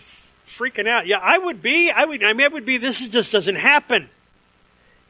freaking 0.47 0.87
out. 0.87 1.07
Yeah, 1.07 1.19
I 1.19 1.37
would 1.37 1.61
be. 1.61 1.91
I 1.91 2.05
would, 2.05 2.23
I 2.23 2.33
mean, 2.33 2.45
I 2.45 2.47
would 2.47 2.65
be, 2.65 2.77
this 2.77 3.07
just 3.07 3.31
doesn't 3.31 3.55
happen. 3.55 4.09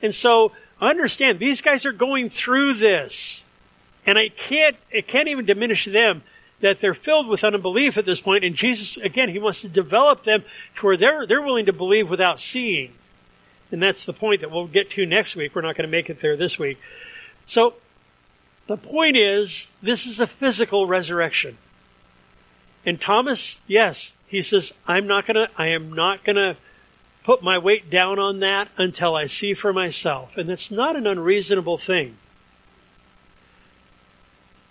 And 0.01 0.14
so 0.14 0.51
understand 0.82 1.40
these 1.40 1.62
guys 1.62 1.86
are 1.86 1.94
going 1.94 2.30
through 2.30 2.76
this 2.76 3.44
and 4.06 4.18
I 4.18 4.30
can't, 4.30 4.76
it 4.92 5.08
can't 5.08 5.28
even 5.28 5.46
diminish 5.46 5.86
them 5.86 6.24
that 6.60 6.80
they're 6.80 6.94
filled 6.94 7.28
with 7.28 7.44
unbelief 7.44 7.98
at 7.98 8.06
this 8.06 8.22
point, 8.22 8.44
and 8.44 8.56
Jesus, 8.56 8.98
again, 8.98 9.30
He 9.30 9.40
wants 9.40 9.62
to 9.62 9.68
develop 9.68 10.24
them 10.24 10.44
to 10.78 10.86
where 10.86 10.98
they're, 10.98 11.28
they're 11.28 11.42
willing 11.42 11.66
to 11.66 11.74
believe 11.74 12.10
without 12.10 12.40
seeing. 12.40 12.94
And 13.72 13.82
that's 13.82 14.06
the 14.06 14.14
point 14.14 14.42
that 14.42 14.52
we'll 14.52 14.68
get 14.68 14.92
to 14.92 15.06
next 15.06 15.36
week. 15.36 15.56
We're 15.56 15.62
not 15.62 15.76
going 15.76 15.88
to 15.88 15.92
make 15.92 16.10
it 16.10 16.20
there 16.20 16.38
this 16.38 16.58
week. 16.60 16.80
So, 17.46 17.74
the 18.68 18.78
point 18.78 19.18
is, 19.18 19.70
this 19.82 20.06
is 20.06 20.22
a 20.22 20.28
physical 20.28 20.88
resurrection. 20.88 21.58
And 22.86 23.00
Thomas, 23.00 23.60
yes, 23.68 24.14
he 24.28 24.42
says, 24.42 24.72
I'm 24.88 25.06
not 25.06 25.26
gonna, 25.26 25.50
I 25.58 25.68
am 25.68 25.92
not 25.92 26.24
gonna 26.24 26.56
put 27.24 27.42
my 27.42 27.58
weight 27.58 27.90
down 27.90 28.20
on 28.20 28.40
that 28.42 28.70
until 28.78 29.16
I 29.16 29.28
see 29.28 29.54
for 29.54 29.74
myself. 29.74 30.36
And 30.38 30.50
that's 30.50 30.70
not 30.70 30.96
an 30.96 31.08
unreasonable 31.08 31.78
thing. 31.78 32.18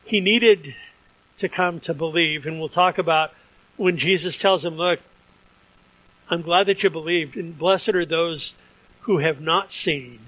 He 0.05 0.21
needed 0.21 0.75
to 1.39 1.49
come 1.49 1.81
to 1.81 1.95
believe. 1.95 2.47
And 2.47 2.59
we'll 2.59 2.69
talk 2.69 2.99
about 2.99 3.33
when 3.77 3.97
Jesus 3.97 4.37
tells 4.37 4.65
him, 4.65 4.77
look, 4.77 5.01
I'm 6.29 6.43
glad 6.43 6.67
that 6.67 6.83
you 6.83 6.91
believed 6.91 7.37
and 7.37 7.59
blessed 7.59 7.91
are 7.91 8.07
those 8.07 8.55
who 9.03 9.19
have 9.19 9.41
not 9.41 9.73
seen 9.73 10.21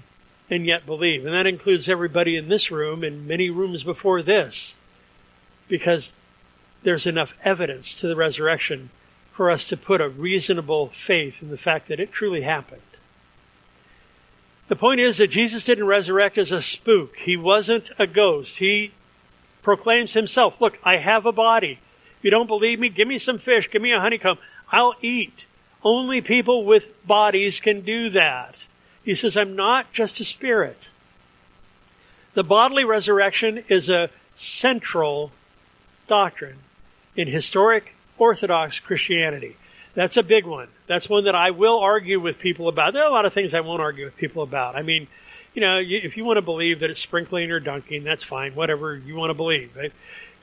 and 0.49 0.65
yet 0.65 0.85
believe. 0.85 1.25
And 1.25 1.33
that 1.33 1.47
includes 1.47 1.89
everybody 1.89 2.35
in 2.35 2.49
this 2.49 2.71
room 2.71 3.03
and 3.03 3.27
many 3.27 3.49
rooms 3.49 3.83
before 3.83 4.21
this 4.21 4.75
because 5.67 6.13
there's 6.83 7.07
enough 7.07 7.33
evidence 7.43 7.93
to 7.95 8.07
the 8.07 8.15
resurrection 8.15 8.89
for 9.35 9.51
us 9.51 9.65
to 9.65 9.75
put 9.75 9.99
a 9.99 10.07
reasonable 10.07 10.89
faith 10.89 11.41
in 11.41 11.49
the 11.49 11.57
fact 11.57 11.89
that 11.89 11.99
it 11.99 12.11
truly 12.11 12.41
happened. 12.41 12.81
The 14.69 14.77
point 14.77 15.01
is 15.01 15.17
that 15.17 15.27
Jesus 15.27 15.65
didn't 15.65 15.87
resurrect 15.87 16.37
as 16.37 16.51
a 16.51 16.61
spook. 16.61 17.17
He 17.17 17.35
wasn't 17.35 17.91
a 17.99 18.07
ghost. 18.07 18.57
He 18.59 18.93
proclaims 19.61 20.13
himself, 20.13 20.59
look, 20.61 20.79
I 20.83 20.97
have 20.97 21.25
a 21.25 21.33
body. 21.33 21.79
If 22.17 22.23
you 22.23 22.31
don't 22.31 22.47
believe 22.47 22.79
me, 22.79 22.87
give 22.87 23.07
me 23.07 23.17
some 23.17 23.37
fish, 23.37 23.69
give 23.69 23.81
me 23.81 23.91
a 23.91 23.99
honeycomb. 23.99 24.37
I'll 24.71 24.95
eat. 25.01 25.45
Only 25.83 26.21
people 26.21 26.63
with 26.65 26.87
bodies 27.05 27.59
can 27.59 27.81
do 27.81 28.09
that. 28.11 28.65
He 29.03 29.13
says, 29.13 29.35
I'm 29.35 29.55
not 29.55 29.91
just 29.91 30.19
a 30.19 30.23
spirit. 30.23 30.87
The 32.35 32.43
bodily 32.43 32.85
resurrection 32.85 33.63
is 33.67 33.89
a 33.89 34.09
central 34.33 35.31
doctrine 36.07 36.57
in 37.15 37.27
historic 37.27 37.94
Orthodox 38.17 38.79
Christianity. 38.79 39.57
That's 39.93 40.17
a 40.17 40.23
big 40.23 40.45
one. 40.45 40.67
That's 40.87 41.09
one 41.09 41.23
that 41.23 41.35
I 41.35 41.51
will 41.51 41.79
argue 41.79 42.19
with 42.19 42.37
people 42.39 42.67
about. 42.67 42.93
There 42.93 43.03
are 43.03 43.09
a 43.09 43.13
lot 43.13 43.25
of 43.25 43.33
things 43.33 43.53
I 43.53 43.61
won't 43.61 43.81
argue 43.81 44.05
with 44.05 44.17
people 44.17 44.43
about. 44.43 44.75
I 44.75 44.81
mean, 44.81 45.07
you 45.53 45.61
know, 45.61 45.79
if 45.81 46.17
you 46.17 46.25
want 46.25 46.37
to 46.37 46.41
believe 46.41 46.81
that 46.81 46.89
it's 46.89 46.99
sprinkling 46.99 47.49
or 47.49 47.61
dunking, 47.61 48.03
that's 48.03 48.23
fine. 48.23 48.55
Whatever 48.55 48.95
you 48.95 49.15
want 49.15 49.29
to 49.29 49.33
believe. 49.33 49.75
Right? 49.75 49.93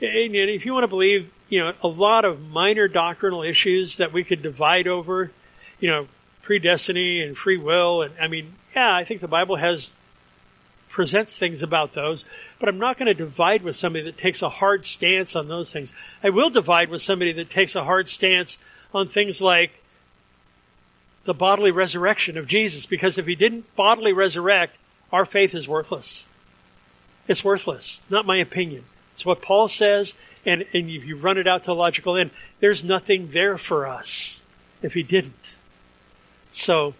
And 0.01 0.35
if 0.35 0.65
you 0.65 0.73
want 0.73 0.83
to 0.83 0.87
believe, 0.87 1.31
you 1.49 1.59
know, 1.59 1.73
a 1.83 1.87
lot 1.87 2.25
of 2.25 2.41
minor 2.41 2.87
doctrinal 2.87 3.43
issues 3.43 3.97
that 3.97 4.11
we 4.11 4.23
could 4.23 4.41
divide 4.41 4.87
over, 4.87 5.31
you 5.79 5.89
know, 5.89 6.07
predestiny 6.43 7.25
and 7.25 7.37
free 7.37 7.57
will, 7.57 8.01
and 8.01 8.13
I 8.19 8.27
mean, 8.27 8.55
yeah, 8.75 8.93
I 8.93 9.05
think 9.05 9.21
the 9.21 9.27
Bible 9.27 9.55
has 9.55 9.91
presents 10.93 11.35
things 11.35 11.63
about 11.63 11.93
those, 11.93 12.23
but 12.59 12.69
I'm 12.69 12.77
not 12.77 12.97
going 12.97 13.07
to 13.07 13.13
divide 13.13 13.63
with 13.63 13.75
somebody 13.75 14.05
that 14.05 14.15
takes 14.15 14.41
a 14.41 14.47
hard 14.49 14.85
stance 14.85 15.35
on 15.35 15.47
those 15.47 15.73
things. 15.73 15.91
I 16.23 16.29
will 16.29 16.51
divide 16.51 16.89
with 16.89 17.01
somebody 17.01 17.33
that 17.33 17.49
takes 17.49 17.75
a 17.75 17.83
hard 17.83 18.07
stance 18.07 18.57
on 18.93 19.09
things 19.09 19.41
like 19.41 19.71
the 21.25 21.33
bodily 21.33 21.71
resurrection 21.71 22.37
of 22.37 22.47
Jesus, 22.47 22.85
because 22.85 23.17
if 23.17 23.25
he 23.25 23.35
didn't 23.35 23.75
bodily 23.75 24.13
resurrect, 24.13 24.77
our 25.11 25.25
faith 25.25 25.55
is 25.55 25.67
worthless. 25.67 26.25
It's 27.27 27.43
worthless. 27.43 28.01
Not 28.09 28.27
my 28.27 28.37
opinion. 28.37 28.85
It's 29.13 29.25
what 29.25 29.41
Paul 29.41 29.67
says, 29.67 30.13
and, 30.45 30.61
and 30.73 30.89
if 30.89 31.05
you 31.05 31.17
run 31.17 31.37
it 31.37 31.47
out 31.47 31.63
to 31.63 31.71
a 31.71 31.73
logical 31.73 32.17
end, 32.17 32.31
there's 32.59 32.83
nothing 32.83 33.31
there 33.31 33.57
for 33.57 33.87
us 33.87 34.41
if 34.81 34.93
he 34.93 35.01
didn't. 35.01 35.55
So, 36.51 36.93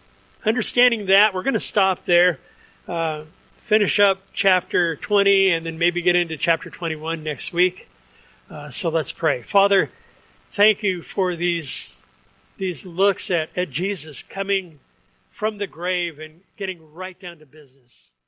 understanding 0.46 1.08
that, 1.08 1.34
we're 1.34 1.44
going 1.44 1.54
to 1.54 1.60
stop 1.60 2.06
there, 2.06 2.39
uh, 2.88 3.26
finish 3.66 3.99
up 3.99 4.22
chapter 4.34 4.95
20, 4.97 5.51
and 5.51 5.66
then 5.66 5.78
maybe 5.78 6.01
get 6.01 6.16
into 6.16 6.38
chapter 6.38 6.70
21 6.70 7.24
next 7.24 7.53
week. 7.53 7.88
Uh, 8.49 8.70
so 8.70 8.89
let's 8.89 9.11
pray. 9.11 9.41
Father, 9.41 9.89
thank 10.51 10.84
you 10.84 11.01
for 11.01 11.36
these 11.36 11.97
these 12.57 12.86
looks 12.86 13.32
at, 13.32 13.49
at 13.57 13.72
Jesus 13.72 14.22
coming 14.22 14.80
from 15.32 15.57
the 15.57 15.66
grave 15.66 16.20
and 16.20 16.41
getting 16.55 16.93
right 16.93 17.20
down 17.20 17.39
to 17.39 17.45
business. 17.45 18.12